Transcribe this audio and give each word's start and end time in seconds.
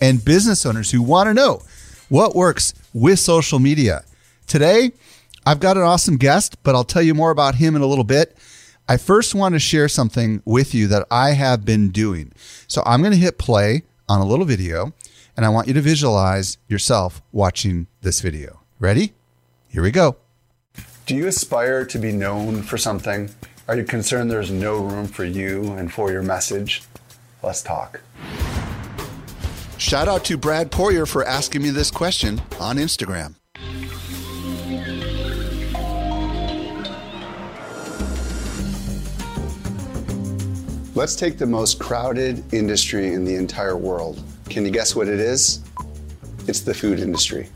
and 0.00 0.24
business 0.24 0.64
owners 0.64 0.90
who 0.90 1.02
want 1.02 1.28
to 1.28 1.34
know 1.34 1.62
what 2.08 2.34
works 2.34 2.74
with 2.92 3.18
social 3.18 3.58
media. 3.58 4.04
Today, 4.46 4.92
I've 5.46 5.60
got 5.60 5.76
an 5.76 5.82
awesome 5.82 6.16
guest, 6.16 6.62
but 6.62 6.74
I'll 6.74 6.84
tell 6.84 7.02
you 7.02 7.14
more 7.14 7.30
about 7.30 7.54
him 7.54 7.76
in 7.76 7.82
a 7.82 7.86
little 7.86 8.04
bit. 8.04 8.36
I 8.88 8.96
first 8.96 9.34
want 9.34 9.54
to 9.54 9.60
share 9.60 9.88
something 9.88 10.42
with 10.44 10.74
you 10.74 10.88
that 10.88 11.06
I 11.10 11.32
have 11.32 11.64
been 11.64 11.90
doing. 11.90 12.32
So 12.66 12.82
I'm 12.84 13.00
going 13.00 13.12
to 13.12 13.18
hit 13.18 13.38
play 13.38 13.82
on 14.08 14.20
a 14.20 14.24
little 14.24 14.44
video, 14.44 14.92
and 15.36 15.46
I 15.46 15.48
want 15.48 15.68
you 15.68 15.74
to 15.74 15.80
visualize 15.80 16.58
yourself 16.68 17.22
watching 17.30 17.86
this 18.00 18.20
video. 18.20 18.60
Ready? 18.80 19.12
Here 19.68 19.82
we 19.82 19.92
go. 19.92 20.16
Do 21.06 21.14
you 21.14 21.28
aspire 21.28 21.84
to 21.86 21.98
be 21.98 22.12
known 22.12 22.62
for 22.62 22.76
something? 22.76 23.30
Are 23.68 23.76
you 23.76 23.84
concerned 23.84 24.30
there's 24.30 24.50
no 24.50 24.78
room 24.78 25.06
for 25.06 25.24
you 25.24 25.72
and 25.72 25.92
for 25.92 26.10
your 26.10 26.22
message? 26.22 26.82
Let's 27.42 27.62
talk. 27.62 28.00
Shout 29.80 30.08
out 30.08 30.24
to 30.26 30.36
Brad 30.36 30.70
Poirier 30.70 31.06
for 31.06 31.24
asking 31.24 31.62
me 31.62 31.70
this 31.70 31.90
question 31.90 32.42
on 32.60 32.76
Instagram. 32.76 33.34
Let's 40.94 41.16
take 41.16 41.38
the 41.38 41.46
most 41.46 41.80
crowded 41.80 42.52
industry 42.52 43.14
in 43.14 43.24
the 43.24 43.34
entire 43.36 43.74
world. 43.74 44.22
Can 44.50 44.66
you 44.66 44.70
guess 44.70 44.94
what 44.94 45.08
it 45.08 45.18
is? 45.18 45.60
It's 46.46 46.60
the 46.60 46.74
food 46.74 47.00
industry. 47.00 47.48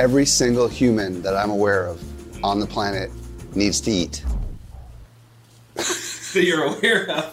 Every 0.00 0.26
single 0.26 0.66
human 0.66 1.22
that 1.22 1.36
I'm 1.36 1.50
aware 1.50 1.86
of 1.86 2.02
on 2.44 2.58
the 2.58 2.66
planet 2.66 3.12
needs 3.54 3.80
to 3.82 3.92
eat. 3.92 4.24
that 5.76 6.42
you're 6.44 6.64
aware 6.64 7.08
of. 7.12 7.30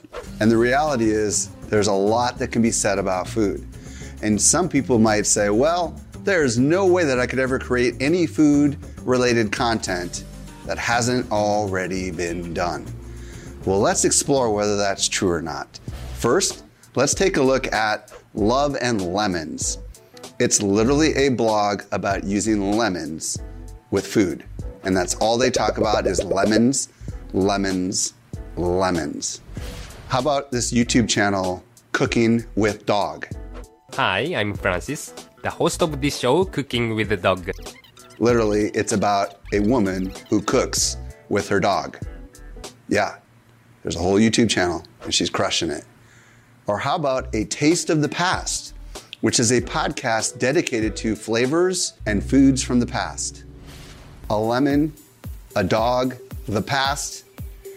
And 0.38 0.50
the 0.50 0.56
reality 0.58 1.10
is, 1.10 1.48
there's 1.68 1.88
a 1.88 1.92
lot 1.92 2.38
that 2.38 2.52
can 2.52 2.62
be 2.62 2.70
said 2.70 2.98
about 2.98 3.28
food. 3.28 3.66
And 4.22 4.40
some 4.40 4.68
people 4.68 4.98
might 4.98 5.26
say, 5.26 5.50
well, 5.50 6.00
there's 6.24 6.58
no 6.58 6.86
way 6.86 7.04
that 7.04 7.20
I 7.20 7.26
could 7.26 7.38
ever 7.38 7.58
create 7.58 7.94
any 8.00 8.26
food 8.26 8.76
related 9.02 9.52
content 9.52 10.24
that 10.66 10.78
hasn't 10.78 11.30
already 11.30 12.10
been 12.10 12.52
done. 12.52 12.86
Well, 13.64 13.80
let's 13.80 14.04
explore 14.04 14.52
whether 14.52 14.76
that's 14.76 15.08
true 15.08 15.30
or 15.30 15.42
not. 15.42 15.78
First, 16.14 16.64
let's 16.94 17.14
take 17.14 17.36
a 17.36 17.42
look 17.42 17.72
at 17.72 18.12
Love 18.34 18.76
and 18.80 19.12
Lemons. 19.12 19.78
It's 20.38 20.62
literally 20.62 21.14
a 21.14 21.30
blog 21.30 21.82
about 21.92 22.24
using 22.24 22.72
lemons 22.72 23.38
with 23.90 24.06
food. 24.06 24.44
And 24.84 24.96
that's 24.96 25.14
all 25.16 25.38
they 25.38 25.50
talk 25.50 25.78
about 25.78 26.06
is 26.06 26.22
lemons, 26.22 26.88
lemons, 27.32 28.14
lemons. 28.56 29.40
How 30.08 30.20
about 30.20 30.52
this 30.52 30.72
YouTube 30.72 31.08
channel, 31.08 31.64
Cooking 31.90 32.44
with 32.54 32.86
Dog? 32.86 33.26
Hi, 33.94 34.20
I'm 34.36 34.54
Francis, 34.54 35.12
the 35.42 35.50
host 35.50 35.82
of 35.82 36.00
this 36.00 36.16
show, 36.16 36.44
Cooking 36.44 36.94
with 36.94 37.08
the 37.08 37.16
Dog. 37.16 37.50
Literally, 38.20 38.70
it's 38.72 38.92
about 38.92 39.40
a 39.52 39.58
woman 39.60 40.12
who 40.30 40.40
cooks 40.42 40.96
with 41.28 41.48
her 41.48 41.58
dog. 41.58 41.98
Yeah, 42.88 43.16
there's 43.82 43.96
a 43.96 43.98
whole 43.98 44.14
YouTube 44.14 44.48
channel, 44.48 44.84
and 45.02 45.12
she's 45.12 45.28
crushing 45.28 45.70
it. 45.70 45.84
Or 46.68 46.78
how 46.78 46.94
about 46.94 47.34
A 47.34 47.44
Taste 47.44 47.90
of 47.90 48.00
the 48.00 48.08
Past, 48.08 48.74
which 49.22 49.40
is 49.40 49.50
a 49.50 49.60
podcast 49.60 50.38
dedicated 50.38 50.94
to 50.98 51.16
flavors 51.16 51.94
and 52.06 52.22
foods 52.24 52.62
from 52.62 52.78
the 52.78 52.86
past? 52.86 53.42
A 54.30 54.38
lemon, 54.38 54.92
a 55.56 55.64
dog, 55.64 56.14
the 56.46 56.62
past. 56.62 57.24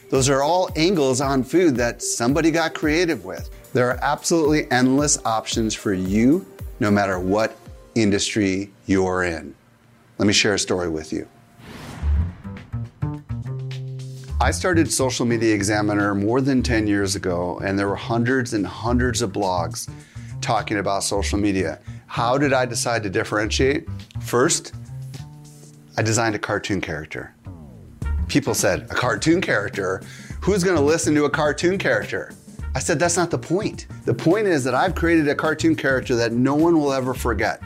Those 0.10 0.28
are 0.28 0.42
all 0.42 0.70
angles 0.76 1.22
on 1.22 1.44
food 1.44 1.76
that 1.76 2.02
somebody 2.02 2.50
got 2.50 2.74
creative 2.74 3.26
with. 3.26 3.50
There 3.74 3.90
are 3.92 4.00
absolutely 4.02 4.70
endless 4.72 5.24
options 5.24 5.76
for 5.76 5.94
you, 5.94 6.48
no 6.80 6.90
matter 6.90 7.20
what 7.20 7.56
industry 7.94 8.72
you're 8.88 9.24
in. 9.24 9.54
Let 10.18 10.26
me 10.26 10.34
share 10.34 10.56
a 10.56 10.60
story 10.60 10.90
with 10.90 11.14
you. 11.14 11.28
I 14.42 14.50
started 14.52 14.92
Social 14.92 15.28
Media 15.28 15.54
Examiner 15.54 16.16
more 16.16 16.42
than 16.42 16.64
10 16.64 16.88
years 16.88 17.16
ago, 17.16 17.60
and 17.64 17.78
there 17.78 17.88
were 17.88 17.96
hundreds 17.96 18.54
and 18.54 18.66
hundreds 18.66 19.22
of 19.22 19.32
blogs 19.32 19.90
talking 20.42 20.78
about 20.78 21.04
social 21.04 21.38
media. 21.38 21.80
How 22.08 22.38
did 22.38 22.54
I 22.54 22.66
decide 22.66 23.04
to 23.04 23.10
differentiate? 23.12 23.88
First, 24.22 24.74
I 25.98 26.02
designed 26.02 26.34
a 26.34 26.40
cartoon 26.40 26.82
character. 26.82 27.36
People 28.30 28.54
said, 28.54 28.84
A 28.92 28.94
cartoon 28.94 29.42
character? 29.42 30.02
Who's 30.42 30.64
gonna 30.64 30.82
listen 30.82 31.16
to 31.16 31.26
a 31.26 31.30
cartoon 31.30 31.78
character? 31.78 32.32
I 32.76 32.80
said, 32.80 33.00
That's 33.00 33.18
not 33.18 33.32
the 33.32 33.40
point. 33.40 33.88
The 34.06 34.14
point 34.14 34.46
is 34.46 34.64
that 34.64 34.76
I've 34.76 34.94
created 34.94 35.28
a 35.28 35.36
cartoon 35.36 35.76
character 35.76 36.16
that 36.16 36.32
no 36.32 36.54
one 36.56 36.78
will 36.80 36.94
ever 36.94 37.16
forget. 37.16 37.62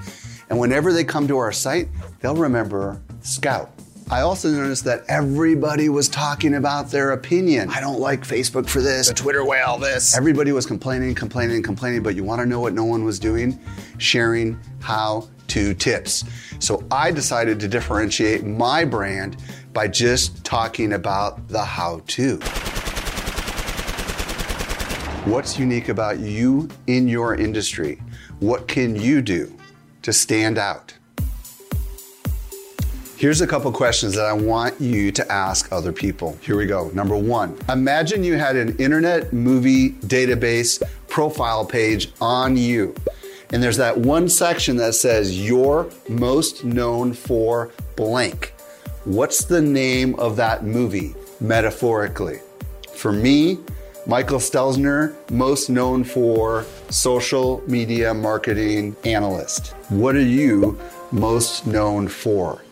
And 0.49 0.57
whenever 0.57 0.93
they 0.93 1.03
come 1.03 1.27
to 1.27 1.37
our 1.37 1.51
site, 1.51 1.89
they'll 2.21 2.35
remember 2.35 3.01
Scout. 3.21 3.71
I 4.09 4.21
also 4.21 4.49
noticed 4.49 4.85
that 4.85 5.03
everybody 5.07 5.89
was 5.89 6.07
talking 6.07 6.55
about 6.55 6.89
their 6.89 7.11
opinion. 7.11 7.69
I 7.69 7.79
don't 7.81 7.99
like 7.99 8.21
Facebook 8.21 8.67
for 8.67 8.81
this, 8.81 9.07
the 9.07 9.13
Twitter 9.13 9.45
whale 9.45 9.77
this. 9.77 10.15
Everybody 10.15 10.51
was 10.51 10.65
complaining, 10.65 11.15
complaining, 11.15 11.61
complaining, 11.63 12.03
but 12.03 12.15
you 12.15 12.23
wanna 12.23 12.45
know 12.45 12.59
what 12.61 12.73
no 12.73 12.85
one 12.85 13.03
was 13.03 13.19
doing? 13.19 13.59
Sharing 13.97 14.57
how 14.79 15.27
to 15.47 15.73
tips. 15.73 16.23
So 16.59 16.83
I 16.89 17.11
decided 17.11 17.59
to 17.59 17.67
differentiate 17.67 18.45
my 18.45 18.85
brand 18.85 19.37
by 19.73 19.87
just 19.87 20.43
talking 20.45 20.93
about 20.93 21.47
the 21.47 21.63
how 21.63 22.01
to. 22.07 22.37
What's 25.25 25.57
unique 25.57 25.89
about 25.89 26.19
you 26.19 26.69
in 26.87 27.07
your 27.07 27.35
industry? 27.35 28.01
What 28.39 28.67
can 28.67 28.95
you 28.95 29.21
do 29.21 29.57
to 30.03 30.13
stand 30.13 30.57
out? 30.57 30.93
Here's 33.15 33.39
a 33.39 33.47
couple 33.47 33.71
questions 33.71 34.15
that 34.15 34.25
I 34.25 34.33
want 34.33 34.81
you 34.81 35.09
to 35.13 35.31
ask 35.31 35.71
other 35.71 35.93
people. 35.93 36.37
Here 36.41 36.57
we 36.57 36.65
go. 36.65 36.89
Number 36.89 37.15
one, 37.15 37.57
imagine 37.69 38.21
you 38.21 38.35
had 38.35 38.57
an 38.57 38.75
internet 38.79 39.31
movie 39.31 39.91
database 39.91 40.83
profile 41.07 41.65
page 41.65 42.11
on 42.19 42.57
you. 42.57 42.93
And 43.53 43.63
there's 43.63 43.77
that 43.77 43.97
one 43.97 44.27
section 44.27 44.75
that 44.75 44.95
says 44.95 45.39
you're 45.39 45.89
most 46.09 46.65
known 46.65 47.13
for 47.13 47.71
blank. 47.95 48.53
What's 49.05 49.43
the 49.43 49.61
name 49.61 50.15
of 50.15 50.37
that 50.37 50.63
movie 50.63 51.13
metaphorically? 51.41 52.39
For 52.95 53.11
me, 53.11 53.59
Michael 54.07 54.39
Stelzner, 54.39 55.13
most 55.29 55.69
known 55.69 56.05
for 56.05 56.65
social 56.89 57.61
media 57.67 58.13
marketing 58.13 58.95
analyst. 59.03 59.73
What 59.89 60.15
are 60.15 60.21
you 60.21 60.79
most 61.11 61.67
known 61.67 62.07
for? 62.07 62.63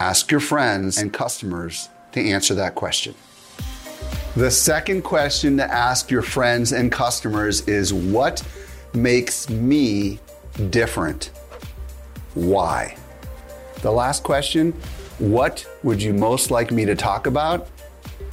Ask 0.00 0.30
your 0.30 0.40
friends 0.40 0.98
and 0.98 1.14
customers 1.14 1.88
to 2.12 2.20
answer 2.20 2.54
that 2.56 2.74
question. 2.74 3.14
The 4.36 4.50
second 4.50 5.00
question 5.00 5.56
to 5.56 5.64
ask 5.64 6.10
your 6.10 6.20
friends 6.20 6.72
and 6.72 6.92
customers 6.92 7.66
is 7.66 7.94
what 7.94 8.46
makes 8.92 9.48
me 9.48 10.18
different? 10.68 11.30
Why? 12.34 12.98
The 13.80 13.90
last 13.90 14.22
question, 14.24 14.74
what 15.20 15.66
would 15.82 16.02
you 16.02 16.14
most 16.14 16.50
like 16.50 16.70
me 16.70 16.86
to 16.86 16.94
talk 16.94 17.26
about? 17.26 17.68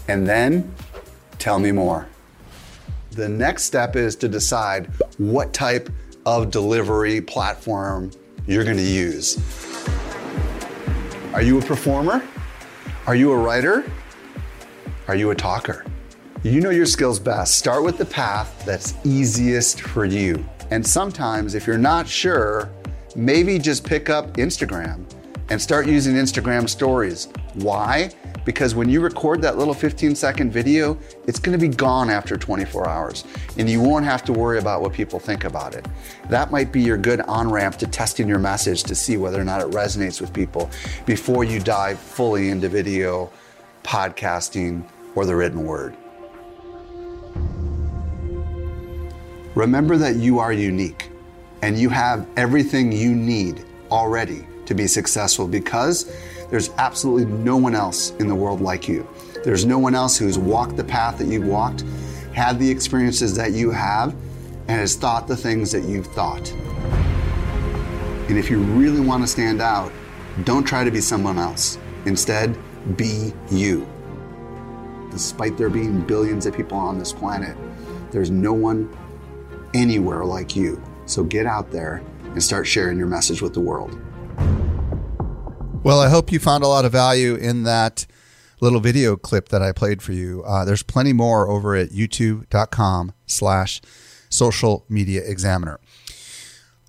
And 0.07 0.25
then 0.25 0.73
tell 1.37 1.59
me 1.59 1.73
more. 1.73 2.07
The 3.11 3.27
next 3.27 3.63
step 3.63 3.97
is 3.97 4.15
to 4.17 4.29
decide 4.29 4.85
what 5.17 5.51
type 5.51 5.89
of 6.25 6.49
delivery 6.49 7.19
platform 7.19 8.11
you're 8.47 8.63
going 8.63 8.77
to 8.77 8.83
use. 8.83 9.37
Are 11.33 11.41
you 11.41 11.59
a 11.59 11.61
performer? 11.61 12.25
Are 13.05 13.15
you 13.15 13.33
a 13.33 13.37
writer? 13.37 13.91
Are 15.09 15.15
you 15.15 15.31
a 15.31 15.35
talker? 15.35 15.85
You 16.43 16.61
know 16.61 16.69
your 16.69 16.85
skills 16.85 17.19
best. 17.19 17.55
Start 17.55 17.83
with 17.83 17.97
the 17.97 18.05
path 18.05 18.63
that's 18.65 18.93
easiest 19.03 19.81
for 19.81 20.05
you. 20.05 20.45
And 20.71 20.85
sometimes, 20.85 21.53
if 21.53 21.67
you're 21.67 21.77
not 21.77 22.07
sure, 22.07 22.69
maybe 23.13 23.59
just 23.59 23.83
pick 23.83 24.09
up 24.09 24.33
Instagram 24.37 25.05
and 25.49 25.61
start 25.61 25.87
using 25.87 26.15
Instagram 26.15 26.67
stories. 26.67 27.29
Why? 27.53 28.09
Because 28.45 28.75
when 28.75 28.89
you 28.89 29.01
record 29.01 29.41
that 29.41 29.57
little 29.57 29.73
15 29.73 30.15
second 30.15 30.51
video, 30.51 30.97
it's 31.25 31.39
gonna 31.39 31.57
be 31.57 31.67
gone 31.67 32.09
after 32.09 32.37
24 32.37 32.87
hours 32.87 33.23
and 33.57 33.69
you 33.69 33.81
won't 33.81 34.05
have 34.05 34.23
to 34.25 34.33
worry 34.33 34.59
about 34.59 34.81
what 34.81 34.93
people 34.93 35.19
think 35.19 35.43
about 35.43 35.75
it. 35.75 35.85
That 36.29 36.51
might 36.51 36.71
be 36.71 36.81
your 36.81 36.97
good 36.97 37.21
on 37.21 37.49
ramp 37.49 37.77
to 37.77 37.87
testing 37.87 38.27
your 38.27 38.39
message 38.39 38.83
to 38.83 38.95
see 38.95 39.17
whether 39.17 39.39
or 39.39 39.43
not 39.43 39.61
it 39.61 39.67
resonates 39.71 40.21
with 40.21 40.33
people 40.33 40.69
before 41.05 41.43
you 41.43 41.59
dive 41.59 41.99
fully 41.99 42.49
into 42.49 42.69
video, 42.69 43.31
podcasting, 43.83 44.83
or 45.15 45.25
the 45.25 45.35
written 45.35 45.63
word. 45.63 45.95
Remember 49.55 49.97
that 49.97 50.17
you 50.17 50.39
are 50.39 50.53
unique 50.53 51.09
and 51.63 51.77
you 51.77 51.89
have 51.89 52.27
everything 52.37 52.91
you 52.91 53.15
need 53.15 53.65
already 53.89 54.45
to 54.67 54.75
be 54.75 54.87
successful 54.87 55.47
because 55.47 56.13
there's 56.49 56.69
absolutely 56.77 57.25
no 57.25 57.57
one 57.57 57.75
else 57.75 58.11
in 58.19 58.27
the 58.27 58.35
world 58.35 58.61
like 58.61 58.87
you. 58.87 59.07
There's 59.43 59.65
no 59.65 59.79
one 59.79 59.95
else 59.95 60.17
who's 60.17 60.37
walked 60.37 60.77
the 60.77 60.83
path 60.83 61.17
that 61.17 61.27
you've 61.27 61.47
walked, 61.47 61.83
had 62.33 62.59
the 62.59 62.69
experiences 62.69 63.35
that 63.35 63.53
you 63.53 63.71
have, 63.71 64.13
and 64.67 64.79
has 64.79 64.95
thought 64.95 65.27
the 65.27 65.35
things 65.35 65.71
that 65.71 65.83
you've 65.83 66.07
thought. 66.07 66.51
And 68.29 68.37
if 68.37 68.49
you 68.49 68.59
really 68.59 68.99
want 68.99 69.23
to 69.23 69.27
stand 69.27 69.61
out, 69.61 69.91
don't 70.43 70.65
try 70.65 70.83
to 70.83 70.91
be 70.91 71.01
someone 71.01 71.39
else. 71.39 71.77
Instead, 72.05 72.57
be 72.97 73.33
you. 73.49 73.87
Despite 75.11 75.57
there 75.57 75.69
being 75.69 76.01
billions 76.01 76.45
of 76.45 76.55
people 76.55 76.77
on 76.77 76.99
this 76.99 77.13
planet, 77.13 77.57
there's 78.11 78.29
no 78.29 78.53
one 78.53 78.95
anywhere 79.73 80.25
like 80.25 80.55
you. 80.55 80.81
So 81.05 81.23
get 81.23 81.45
out 81.45 81.71
there 81.71 82.03
and 82.25 82.43
start 82.43 82.67
sharing 82.67 82.97
your 82.97 83.07
message 83.07 83.41
with 83.41 83.53
the 83.53 83.61
world. 83.61 83.99
Well, 85.87 86.01
I 86.01 86.09
hope 86.09 86.33
you 86.33 86.39
found 86.39 86.65
a 86.65 86.67
lot 86.67 86.83
of 86.83 86.91
value 86.91 87.35
in 87.35 87.63
that 87.63 88.05
little 88.59 88.81
video 88.81 89.15
clip 89.15 89.47
that 89.47 89.61
I 89.61 89.71
played 89.71 90.01
for 90.01 90.11
you. 90.11 90.43
Uh, 90.43 90.65
there's 90.65 90.83
plenty 90.83 91.13
more 91.13 91.47
over 91.49 91.77
at 91.77 91.91
youtube.com 91.91 93.13
slash 93.25 93.79
social 94.27 94.83
media 94.89 95.21
examiner. 95.23 95.79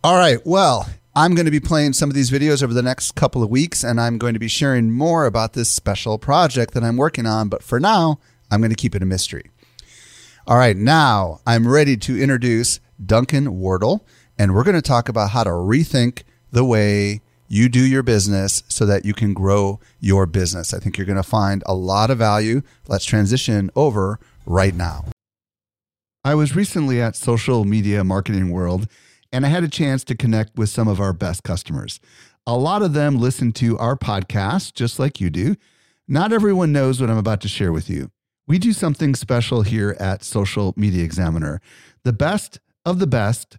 All 0.03 0.17
right. 0.17 0.45
Well, 0.45 0.89
I'm 1.15 1.37
going 1.37 1.45
to 1.45 1.53
be 1.53 1.61
playing 1.61 1.93
some 1.93 2.11
of 2.11 2.17
these 2.17 2.33
videos 2.33 2.61
over 2.61 2.75
the 2.75 2.83
next 2.83 3.13
couple 3.13 3.41
of 3.41 3.51
weeks, 3.51 3.85
and 3.85 4.01
I'm 4.01 4.19
going 4.19 4.35
to 4.35 4.41
be 4.41 4.49
sharing 4.49 4.91
more 4.91 5.27
about 5.27 5.53
this 5.53 5.69
special 5.69 6.19
project 6.19 6.75
that 6.75 6.83
I'm 6.83 6.97
working 6.97 7.25
on. 7.25 7.49
But 7.49 7.63
for 7.63 7.79
now, 7.79 8.19
I'm 8.51 8.61
going 8.61 8.73
to 8.73 8.77
keep 8.77 8.97
it 8.97 9.03
a 9.05 9.07
mystery. 9.07 9.49
All 10.45 10.57
right. 10.57 10.77
Now 10.77 11.39
I'm 11.47 11.69
ready 11.69 11.97
to 11.99 12.21
introduce 12.21 12.81
Duncan 13.07 13.61
Wardle, 13.61 14.05
and 14.37 14.57
we're 14.57 14.65
going 14.65 14.75
to 14.75 14.83
talk 14.83 15.09
about 15.09 15.31
how 15.31 15.45
to 15.45 15.51
rethink 15.51 16.25
the 16.51 16.65
way 16.65 17.21
you 17.49 17.69
do 17.69 17.85
your 17.85 18.03
business 18.03 18.63
so 18.69 18.87
that 18.87 19.05
you 19.05 19.15
can 19.15 19.33
grow 19.35 19.81
your 19.99 20.27
business. 20.27 20.73
I 20.73 20.79
think 20.79 20.97
you're 20.97 21.07
going 21.07 21.17
to 21.17 21.23
find 21.23 21.63
a 21.67 21.75
lot 21.75 22.11
of 22.11 22.19
value. 22.19 22.63
Let's 22.87 23.05
transition 23.05 23.71
over 23.75 24.21
right 24.47 24.75
now. 24.75 25.07
I 26.25 26.35
was 26.35 26.55
recently 26.55 27.01
at 27.01 27.17
Social 27.17 27.65
Media 27.65 28.05
Marketing 28.05 28.51
World 28.51 28.87
and 29.33 29.47
I 29.47 29.49
had 29.49 29.65
a 29.65 29.69
chance 29.69 30.05
to 30.05 30.15
connect 30.15 30.57
with 30.57 30.69
some 30.69 30.89
of 30.89 31.01
our 31.01 31.13
best 31.13 31.43
customers. 31.43 32.01
A 32.47 32.57
lot 32.57 32.83
of 32.83 32.93
them 32.93 33.19
listen 33.19 33.53
to 33.53 33.79
our 33.79 33.97
podcast 33.97 34.75
just 34.75 34.99
like 34.99 35.21
you 35.21 35.31
do. 35.31 35.57
Not 36.07 36.33
everyone 36.33 36.73
knows 36.73 37.01
what 37.01 37.11
I'm 37.11 37.19
about 37.19 37.41
to 37.43 37.49
share 37.49 37.73
with 37.73 37.91
you. 37.91 38.11
We 38.47 38.59
do 38.59 38.73
something 38.73 39.15
special 39.15 39.63
here 39.63 39.97
at 40.01 40.25
Social 40.25 40.73
Media 40.77 41.05
Examiner. 41.05 41.61
The 42.05 42.15
best 42.15 42.61
of 42.87 42.99
the 42.99 43.07
best 43.07 43.59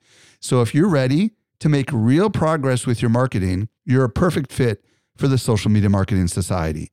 So 0.41 0.61
if 0.61 0.75
you're 0.75 0.89
ready 0.89 1.31
to 1.59 1.69
make 1.69 1.89
real 1.93 2.29
progress 2.29 2.85
with 2.85 3.01
your 3.01 3.07
marketing, 3.09 3.69
you're 3.85 4.03
a 4.03 4.09
perfect 4.09 4.51
fit 4.51 4.83
for 5.15 5.29
the 5.29 5.37
Social 5.37 5.71
Media 5.71 5.89
Marketing 5.89 6.27
Society. 6.27 6.91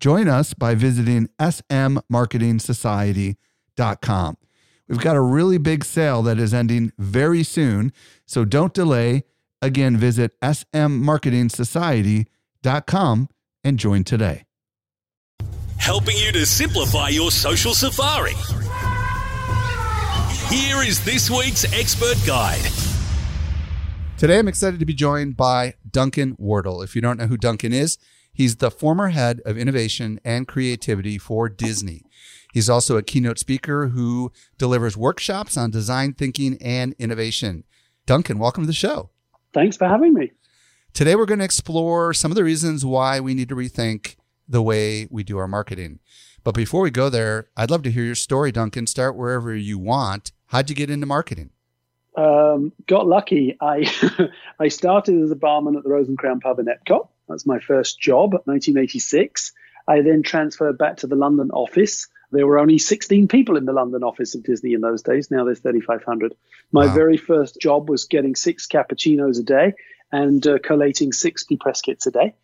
Join 0.00 0.28
us 0.28 0.52
by 0.54 0.74
visiting 0.74 1.28
smmarketingsociety.com. 1.38 4.36
We've 4.88 4.98
got 4.98 5.14
a 5.14 5.20
really 5.20 5.58
big 5.58 5.84
sale 5.84 6.22
that 6.22 6.40
is 6.40 6.52
ending 6.52 6.90
very 6.98 7.44
soon, 7.44 7.92
so 8.26 8.44
don't 8.44 8.74
delay. 8.74 9.22
Again, 9.62 9.96
visit 9.96 10.32
smmarketingsociety.com 10.40 13.28
and 13.62 13.78
join 13.78 14.02
today. 14.02 14.46
Helping 15.76 16.16
you 16.16 16.32
to 16.32 16.44
simplify 16.44 17.08
your 17.08 17.30
social 17.30 17.74
safari. 17.74 18.34
Here 20.50 20.82
is 20.82 21.04
this 21.04 21.30
week's 21.30 21.62
expert 21.72 22.16
guide. 22.26 22.68
Today, 24.18 24.40
I'm 24.40 24.48
excited 24.48 24.80
to 24.80 24.84
be 24.84 24.94
joined 24.94 25.36
by 25.36 25.74
Duncan 25.88 26.34
Wardle. 26.40 26.82
If 26.82 26.96
you 26.96 27.00
don't 27.00 27.18
know 27.18 27.28
who 27.28 27.36
Duncan 27.36 27.72
is, 27.72 27.98
he's 28.32 28.56
the 28.56 28.72
former 28.72 29.10
head 29.10 29.40
of 29.46 29.56
innovation 29.56 30.18
and 30.24 30.48
creativity 30.48 31.18
for 31.18 31.48
Disney. 31.48 32.02
He's 32.52 32.68
also 32.68 32.96
a 32.96 33.02
keynote 33.04 33.38
speaker 33.38 33.90
who 33.90 34.32
delivers 34.58 34.96
workshops 34.96 35.56
on 35.56 35.70
design 35.70 36.14
thinking 36.14 36.58
and 36.60 36.96
innovation. 36.98 37.62
Duncan, 38.04 38.40
welcome 38.40 38.64
to 38.64 38.66
the 38.66 38.72
show. 38.72 39.10
Thanks 39.54 39.76
for 39.76 39.86
having 39.86 40.14
me. 40.14 40.32
Today, 40.92 41.14
we're 41.14 41.26
going 41.26 41.38
to 41.38 41.44
explore 41.44 42.12
some 42.12 42.32
of 42.32 42.36
the 42.36 42.42
reasons 42.42 42.84
why 42.84 43.20
we 43.20 43.34
need 43.34 43.50
to 43.50 43.54
rethink 43.54 44.16
the 44.48 44.62
way 44.62 45.06
we 45.12 45.22
do 45.22 45.38
our 45.38 45.46
marketing. 45.46 46.00
But 46.42 46.56
before 46.56 46.80
we 46.80 46.90
go 46.90 47.08
there, 47.08 47.50
I'd 47.56 47.70
love 47.70 47.84
to 47.84 47.90
hear 47.92 48.02
your 48.02 48.16
story, 48.16 48.50
Duncan. 48.50 48.88
Start 48.88 49.14
wherever 49.14 49.54
you 49.54 49.78
want. 49.78 50.32
How'd 50.50 50.68
you 50.68 50.74
get 50.74 50.90
into 50.90 51.06
marketing? 51.06 51.50
Um, 52.16 52.72
got 52.88 53.06
lucky. 53.06 53.56
I 53.60 53.88
I 54.58 54.66
started 54.66 55.22
as 55.22 55.30
a 55.30 55.36
barman 55.36 55.76
at 55.76 55.84
the 55.84 55.90
Rose 55.90 56.08
and 56.08 56.18
Crown 56.18 56.40
pub 56.40 56.58
in 56.58 56.66
Epcot. 56.66 57.06
That's 57.28 57.46
my 57.46 57.60
first 57.60 58.00
job, 58.00 58.32
1986. 58.32 59.52
I 59.86 60.02
then 60.02 60.24
transferred 60.24 60.76
back 60.76 60.98
to 60.98 61.06
the 61.06 61.14
London 61.14 61.52
office. 61.52 62.08
There 62.32 62.48
were 62.48 62.58
only 62.58 62.78
16 62.78 63.28
people 63.28 63.56
in 63.56 63.64
the 63.64 63.72
London 63.72 64.02
office 64.02 64.34
of 64.34 64.42
Disney 64.42 64.72
in 64.72 64.80
those 64.80 65.02
days. 65.02 65.30
Now 65.30 65.44
there's 65.44 65.60
3,500. 65.60 66.34
My 66.72 66.86
wow. 66.86 66.94
very 66.94 67.16
first 67.16 67.60
job 67.60 67.88
was 67.88 68.06
getting 68.06 68.34
six 68.34 68.66
cappuccinos 68.66 69.38
a 69.38 69.44
day 69.44 69.74
and 70.10 70.44
uh, 70.44 70.58
collating 70.58 71.12
60 71.12 71.56
press 71.58 71.80
kits 71.80 72.08
a 72.08 72.10
day. 72.10 72.34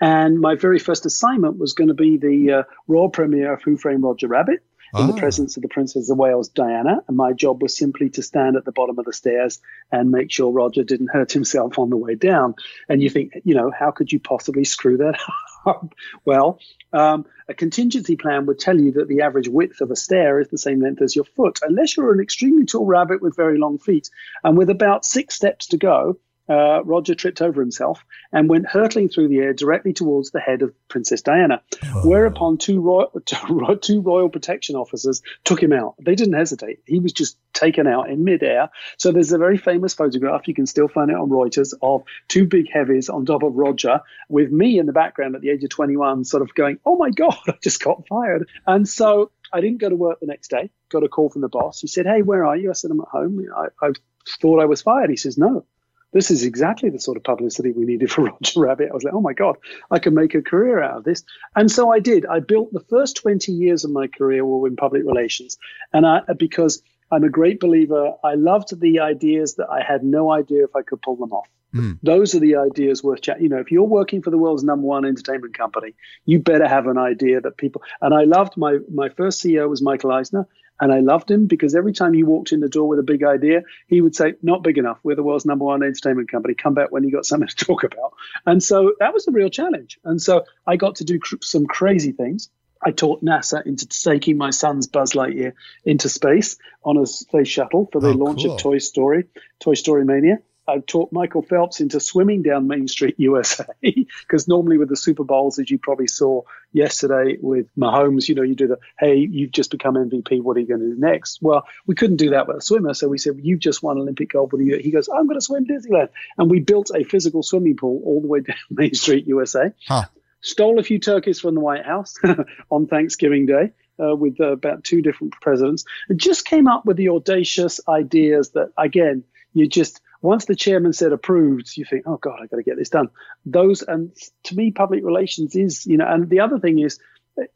And 0.00 0.40
my 0.40 0.54
very 0.54 0.78
first 0.78 1.04
assignment 1.04 1.58
was 1.58 1.74
going 1.74 1.88
to 1.88 1.94
be 1.94 2.16
the 2.16 2.52
uh, 2.52 2.62
royal 2.88 3.10
premiere 3.10 3.52
of 3.52 3.62
Who 3.62 3.76
Framed 3.76 4.02
Roger 4.02 4.28
Rabbit 4.28 4.62
in 4.94 5.06
the 5.06 5.12
ah. 5.12 5.18
presence 5.18 5.56
of 5.56 5.62
the 5.62 5.68
Princess 5.68 6.10
of 6.10 6.18
Wales, 6.18 6.48
Diana. 6.48 7.02
And 7.06 7.16
my 7.16 7.32
job 7.32 7.62
was 7.62 7.76
simply 7.76 8.10
to 8.10 8.22
stand 8.22 8.56
at 8.56 8.64
the 8.64 8.72
bottom 8.72 8.98
of 8.98 9.04
the 9.04 9.12
stairs 9.12 9.60
and 9.92 10.10
make 10.10 10.30
sure 10.30 10.50
Roger 10.50 10.82
didn't 10.82 11.10
hurt 11.12 11.32
himself 11.32 11.78
on 11.78 11.90
the 11.90 11.96
way 11.96 12.14
down. 12.14 12.54
And 12.88 13.02
you 13.02 13.10
think, 13.10 13.34
you 13.44 13.54
know, 13.54 13.70
how 13.70 13.90
could 13.90 14.12
you 14.12 14.20
possibly 14.20 14.64
screw 14.64 14.96
that 14.98 15.18
up? 15.66 15.94
well, 16.24 16.58
um, 16.92 17.26
a 17.48 17.54
contingency 17.54 18.16
plan 18.16 18.46
would 18.46 18.58
tell 18.58 18.78
you 18.78 18.92
that 18.92 19.08
the 19.08 19.22
average 19.22 19.48
width 19.48 19.80
of 19.80 19.90
a 19.90 19.96
stair 19.96 20.40
is 20.40 20.48
the 20.48 20.58
same 20.58 20.80
length 20.80 21.02
as 21.02 21.14
your 21.14 21.24
foot, 21.24 21.60
unless 21.62 21.96
you're 21.96 22.12
an 22.12 22.20
extremely 22.20 22.64
tall 22.64 22.86
rabbit 22.86 23.22
with 23.22 23.36
very 23.36 23.58
long 23.58 23.78
feet. 23.78 24.10
And 24.42 24.56
with 24.56 24.70
about 24.70 25.04
six 25.04 25.34
steps 25.34 25.66
to 25.68 25.76
go, 25.76 26.18
uh, 26.50 26.82
Roger 26.84 27.14
tripped 27.14 27.40
over 27.40 27.60
himself 27.60 28.04
and 28.32 28.48
went 28.48 28.66
hurtling 28.66 29.08
through 29.08 29.28
the 29.28 29.38
air 29.38 29.54
directly 29.54 29.92
towards 29.92 30.32
the 30.32 30.40
head 30.40 30.62
of 30.62 30.74
Princess 30.88 31.22
Diana. 31.22 31.62
Oh. 31.84 32.08
Whereupon 32.08 32.58
two 32.58 32.80
royal, 32.80 33.12
two 33.80 34.00
royal 34.00 34.28
protection 34.28 34.74
officers 34.74 35.22
took 35.44 35.62
him 35.62 35.72
out. 35.72 35.94
They 36.00 36.16
didn't 36.16 36.34
hesitate. 36.34 36.80
He 36.86 36.98
was 36.98 37.12
just 37.12 37.38
taken 37.52 37.86
out 37.86 38.10
in 38.10 38.24
midair. 38.24 38.70
So 38.96 39.12
there's 39.12 39.32
a 39.32 39.38
very 39.38 39.58
famous 39.58 39.94
photograph. 39.94 40.48
You 40.48 40.54
can 40.54 40.66
still 40.66 40.88
find 40.88 41.10
it 41.10 41.16
on 41.16 41.28
Reuters 41.28 41.72
of 41.82 42.02
two 42.26 42.46
big 42.46 42.68
heavies 42.68 43.08
on 43.08 43.26
top 43.26 43.44
of 43.44 43.54
Roger 43.54 44.00
with 44.28 44.50
me 44.50 44.78
in 44.78 44.86
the 44.86 44.92
background 44.92 45.36
at 45.36 45.42
the 45.42 45.50
age 45.50 45.62
of 45.62 45.70
21, 45.70 46.24
sort 46.24 46.42
of 46.42 46.52
going, 46.54 46.80
"Oh 46.84 46.96
my 46.96 47.10
God, 47.10 47.36
I 47.48 47.54
just 47.62 47.82
got 47.82 48.08
fired." 48.08 48.48
And 48.66 48.88
so 48.88 49.30
I 49.52 49.60
didn't 49.60 49.78
go 49.78 49.88
to 49.88 49.96
work 49.96 50.18
the 50.18 50.26
next 50.26 50.48
day. 50.48 50.70
Got 50.88 51.04
a 51.04 51.08
call 51.08 51.28
from 51.28 51.42
the 51.42 51.48
boss. 51.48 51.80
He 51.80 51.86
said, 51.86 52.06
"Hey, 52.06 52.22
where 52.22 52.44
are 52.44 52.56
you?" 52.56 52.70
I 52.70 52.72
said, 52.72 52.90
"I'm 52.90 53.00
at 53.00 53.08
home. 53.08 53.46
I, 53.56 53.86
I 53.86 53.92
thought 54.40 54.60
I 54.60 54.64
was 54.64 54.82
fired." 54.82 55.10
He 55.10 55.16
says, 55.16 55.38
"No." 55.38 55.64
This 56.12 56.30
is 56.30 56.44
exactly 56.44 56.90
the 56.90 57.00
sort 57.00 57.16
of 57.16 57.24
publicity 57.24 57.72
we 57.72 57.84
needed 57.84 58.10
for 58.10 58.24
Roger 58.42 58.60
Rabbit. 58.60 58.88
I 58.90 58.94
was 58.94 59.04
like, 59.04 59.14
oh 59.14 59.20
my 59.20 59.32
God, 59.32 59.56
I 59.90 59.98
can 59.98 60.14
make 60.14 60.34
a 60.34 60.42
career 60.42 60.82
out 60.82 60.98
of 60.98 61.04
this. 61.04 61.22
And 61.56 61.70
so 61.70 61.92
I 61.92 62.00
did. 62.00 62.26
I 62.26 62.40
built 62.40 62.72
the 62.72 62.84
first 62.88 63.16
20 63.16 63.52
years 63.52 63.84
of 63.84 63.90
my 63.90 64.06
career 64.06 64.44
were 64.44 64.66
in 64.68 64.76
public 64.76 65.02
relations. 65.04 65.58
And 65.92 66.06
I, 66.06 66.20
because 66.38 66.82
I'm 67.10 67.24
a 67.24 67.28
great 67.28 67.60
believer, 67.60 68.12
I 68.24 68.34
loved 68.34 68.78
the 68.80 69.00
ideas 69.00 69.56
that 69.56 69.68
I 69.68 69.82
had 69.82 70.04
no 70.04 70.30
idea 70.30 70.64
if 70.64 70.76
I 70.76 70.82
could 70.82 71.02
pull 71.02 71.16
them 71.16 71.32
off. 71.32 71.48
Mm. 71.74 71.98
Those 72.02 72.34
are 72.34 72.40
the 72.40 72.56
ideas 72.56 73.02
worth 73.02 73.22
chatting. 73.22 73.44
You 73.44 73.48
know, 73.48 73.58
if 73.58 73.70
you're 73.70 73.84
working 73.84 74.22
for 74.22 74.30
the 74.30 74.38
world's 74.38 74.64
number 74.64 74.86
one 74.86 75.04
entertainment 75.04 75.56
company, 75.56 75.94
you 76.26 76.40
better 76.40 76.66
have 76.66 76.86
an 76.86 76.98
idea 76.98 77.40
that 77.40 77.56
people. 77.58 77.82
And 78.00 78.12
I 78.12 78.24
loved 78.24 78.56
my 78.56 78.78
my 78.92 79.08
first 79.08 79.42
CEO 79.42 79.68
was 79.68 79.80
Michael 79.80 80.10
Eisner, 80.10 80.48
and 80.80 80.92
I 80.92 81.00
loved 81.00 81.30
him 81.30 81.46
because 81.46 81.74
every 81.74 81.92
time 81.92 82.14
he 82.14 82.24
walked 82.24 82.52
in 82.52 82.60
the 82.60 82.68
door 82.68 82.88
with 82.88 82.98
a 82.98 83.04
big 83.04 83.22
idea, 83.22 83.62
he 83.86 84.00
would 84.00 84.16
say, 84.16 84.34
Not 84.42 84.62
big 84.62 84.78
enough. 84.78 84.98
We're 85.02 85.14
the 85.14 85.22
world's 85.22 85.46
number 85.46 85.66
one 85.66 85.82
entertainment 85.82 86.30
company. 86.30 86.54
Come 86.54 86.74
back 86.74 86.90
when 86.90 87.04
you 87.04 87.12
got 87.12 87.26
something 87.26 87.48
to 87.48 87.56
talk 87.64 87.84
about. 87.84 88.14
And 88.46 88.62
so 88.62 88.94
that 88.98 89.12
was 89.12 89.28
a 89.28 89.32
real 89.32 89.50
challenge. 89.50 89.98
And 90.04 90.20
so 90.20 90.44
I 90.66 90.76
got 90.76 90.96
to 90.96 91.04
do 91.04 91.18
cr- 91.18 91.36
some 91.42 91.66
crazy 91.66 92.12
things. 92.12 92.48
I 92.82 92.92
taught 92.92 93.22
NASA 93.22 93.64
into 93.66 93.86
taking 93.86 94.38
my 94.38 94.50
son's 94.50 94.86
Buzz 94.86 95.12
Lightyear 95.12 95.52
into 95.84 96.08
space 96.08 96.56
on 96.82 96.96
a 96.96 97.06
space 97.06 97.48
shuttle 97.48 97.88
for 97.92 98.00
the 98.00 98.08
oh, 98.08 98.12
launch 98.12 98.42
cool. 98.42 98.54
of 98.54 98.60
Toy 98.60 98.78
Story, 98.78 99.24
Toy 99.58 99.74
Story 99.74 100.06
Mania. 100.06 100.38
I 100.70 100.78
taught 100.78 101.12
Michael 101.12 101.42
Phelps 101.42 101.80
into 101.80 101.98
swimming 101.98 102.42
down 102.42 102.68
Main 102.68 102.86
Street, 102.86 103.14
USA, 103.18 103.66
because 103.82 104.46
normally 104.46 104.78
with 104.78 104.88
the 104.88 104.96
Super 104.96 105.24
Bowls, 105.24 105.58
as 105.58 105.70
you 105.70 105.78
probably 105.78 106.06
saw 106.06 106.42
yesterday 106.72 107.36
with 107.40 107.66
Mahomes, 107.76 108.28
you 108.28 108.34
know, 108.34 108.42
you 108.42 108.54
do 108.54 108.68
the, 108.68 108.78
hey, 108.98 109.16
you've 109.16 109.50
just 109.50 109.70
become 109.70 109.94
MVP. 109.94 110.42
What 110.42 110.56
are 110.56 110.60
you 110.60 110.66
going 110.66 110.80
to 110.80 110.94
do 110.94 111.00
next? 111.00 111.40
Well, 111.42 111.64
we 111.86 111.94
couldn't 111.94 112.16
do 112.16 112.30
that 112.30 112.46
with 112.46 112.58
a 112.58 112.60
swimmer. 112.60 112.94
So 112.94 113.08
we 113.08 113.18
said, 113.18 113.34
well, 113.34 113.44
you've 113.44 113.60
just 113.60 113.82
won 113.82 113.98
Olympic 113.98 114.30
gold. 114.30 114.52
What 114.52 114.60
are 114.60 114.64
you? 114.64 114.78
He 114.78 114.90
goes, 114.90 115.08
I'm 115.08 115.26
going 115.26 115.38
to 115.38 115.44
swim 115.44 115.66
Disneyland. 115.66 116.10
And 116.38 116.50
we 116.50 116.60
built 116.60 116.90
a 116.94 117.04
physical 117.04 117.42
swimming 117.42 117.76
pool 117.76 118.00
all 118.04 118.20
the 118.20 118.28
way 118.28 118.40
down 118.46 118.56
Main 118.70 118.94
Street, 118.94 119.26
USA. 119.26 119.72
Huh. 119.86 120.04
Stole 120.42 120.78
a 120.78 120.82
few 120.82 120.98
turkeys 120.98 121.40
from 121.40 121.54
the 121.54 121.60
White 121.60 121.84
House 121.84 122.14
on 122.70 122.86
Thanksgiving 122.86 123.46
Day. 123.46 123.72
Uh, 124.02 124.16
with 124.16 124.40
uh, 124.40 124.52
about 124.52 124.82
two 124.82 125.02
different 125.02 125.34
presidents, 125.42 125.84
and 126.08 126.18
just 126.18 126.46
came 126.46 126.66
up 126.66 126.86
with 126.86 126.96
the 126.96 127.10
audacious 127.10 127.82
ideas 127.86 128.48
that, 128.52 128.72
again, 128.78 129.22
you 129.52 129.68
just 129.68 130.00
once 130.22 130.44
the 130.44 130.56
chairman 130.56 130.92
said 130.92 131.12
approved, 131.12 131.76
you 131.76 131.84
think, 131.84 132.04
oh 132.06 132.16
God, 132.16 132.38
I 132.42 132.46
got 132.46 132.56
to 132.56 132.62
get 132.62 132.76
this 132.76 132.90
done. 132.90 133.08
Those, 133.46 133.82
and 133.82 134.14
to 134.44 134.54
me, 134.54 134.70
public 134.70 135.04
relations 135.04 135.56
is, 135.56 135.86
you 135.86 135.96
know, 135.96 136.06
and 136.06 136.28
the 136.28 136.40
other 136.40 136.58
thing 136.58 136.78
is, 136.78 136.98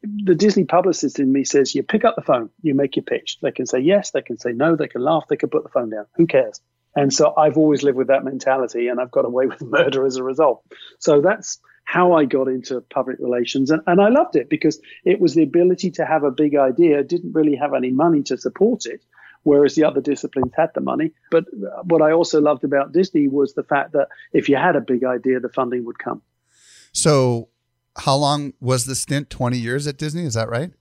the 0.03 0.35
Disney 0.35 0.63
publicist 0.63 1.19
in 1.19 1.31
me 1.31 1.43
says, 1.43 1.75
you 1.75 1.83
pick 1.83 2.05
up 2.05 2.15
the 2.15 2.21
phone, 2.21 2.49
you 2.61 2.73
make 2.73 2.95
your 2.95 3.03
pitch. 3.03 3.37
They 3.41 3.51
can 3.51 3.65
say 3.65 3.79
yes, 3.79 4.11
they 4.11 4.21
can 4.21 4.39
say 4.39 4.51
no, 4.51 4.75
they 4.75 4.87
can 4.87 5.01
laugh, 5.01 5.25
they 5.29 5.35
can 5.35 5.49
put 5.49 5.63
the 5.63 5.69
phone 5.69 5.89
down. 5.89 6.05
Who 6.15 6.25
cares? 6.25 6.61
And 6.95 7.13
so 7.13 7.33
I've 7.37 7.57
always 7.57 7.83
lived 7.83 7.97
with 7.97 8.07
that 8.07 8.23
mentality, 8.23 8.87
and 8.87 8.99
I've 8.99 9.11
got 9.11 9.25
away 9.25 9.45
with 9.47 9.61
murder 9.61 10.05
as 10.05 10.15
a 10.15 10.23
result. 10.23 10.63
So 10.99 11.21
that's 11.21 11.59
how 11.83 12.13
I 12.13 12.25
got 12.25 12.47
into 12.47 12.81
public 12.81 13.17
relations. 13.19 13.69
And, 13.69 13.81
and 13.85 14.01
I 14.01 14.09
loved 14.09 14.35
it 14.35 14.49
because 14.49 14.79
it 15.03 15.19
was 15.19 15.35
the 15.35 15.43
ability 15.43 15.91
to 15.91 16.05
have 16.05 16.23
a 16.23 16.31
big 16.31 16.55
idea, 16.55 17.03
didn't 17.03 17.33
really 17.33 17.55
have 17.55 17.73
any 17.75 17.91
money 17.91 18.23
to 18.23 18.37
support 18.37 18.85
it, 18.85 19.03
whereas 19.45 19.75
the 19.75 19.83
other 19.83 20.01
disciplines 20.01 20.51
had 20.57 20.71
the 20.73 20.81
money. 20.81 21.11
But 21.31 21.45
what 21.83 22.01
I 22.01 22.11
also 22.11 22.41
loved 22.41 22.63
about 22.63 22.91
Disney 22.91 23.27
was 23.27 23.53
the 23.53 23.63
fact 23.63 23.93
that 23.93 24.09
if 24.33 24.49
you 24.49 24.57
had 24.57 24.75
a 24.75 24.81
big 24.81 25.05
idea, 25.05 25.39
the 25.39 25.49
funding 25.49 25.85
would 25.85 25.99
come. 25.99 26.21
So, 26.91 27.49
how 27.95 28.15
long 28.15 28.53
was 28.59 28.85
the 28.85 28.95
stint? 28.95 29.29
20 29.29 29.57
years 29.57 29.87
at 29.87 29.97
Disney, 29.97 30.23
is 30.25 30.33
that 30.33 30.49
right? 30.49 30.71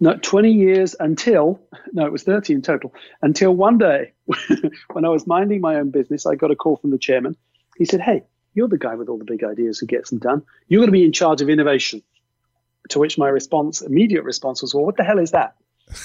No, 0.00 0.16
20 0.16 0.50
years 0.50 0.96
until, 0.98 1.60
no, 1.92 2.06
it 2.06 2.12
was 2.12 2.22
30 2.22 2.54
in 2.54 2.62
total, 2.62 2.94
until 3.20 3.54
one 3.54 3.78
day 3.78 4.12
when 4.92 5.04
I 5.04 5.08
was 5.08 5.26
minding 5.26 5.60
my 5.60 5.76
own 5.76 5.90
business, 5.90 6.24
I 6.24 6.34
got 6.34 6.50
a 6.50 6.56
call 6.56 6.76
from 6.76 6.90
the 6.90 6.98
chairman. 6.98 7.36
He 7.76 7.84
said, 7.84 8.00
Hey, 8.00 8.24
you're 8.54 8.68
the 8.68 8.78
guy 8.78 8.94
with 8.94 9.08
all 9.08 9.18
the 9.18 9.24
big 9.24 9.44
ideas 9.44 9.78
who 9.78 9.86
gets 9.86 10.10
them 10.10 10.18
done. 10.18 10.42
You're 10.68 10.80
going 10.80 10.88
to 10.88 10.92
be 10.92 11.04
in 11.04 11.12
charge 11.12 11.42
of 11.42 11.50
innovation. 11.50 12.02
To 12.90 12.98
which 13.00 13.18
my 13.18 13.28
response, 13.28 13.82
immediate 13.82 14.22
response 14.22 14.62
was, 14.62 14.74
Well, 14.74 14.84
what 14.84 14.96
the 14.96 15.04
hell 15.04 15.18
is 15.18 15.32
that? 15.32 15.56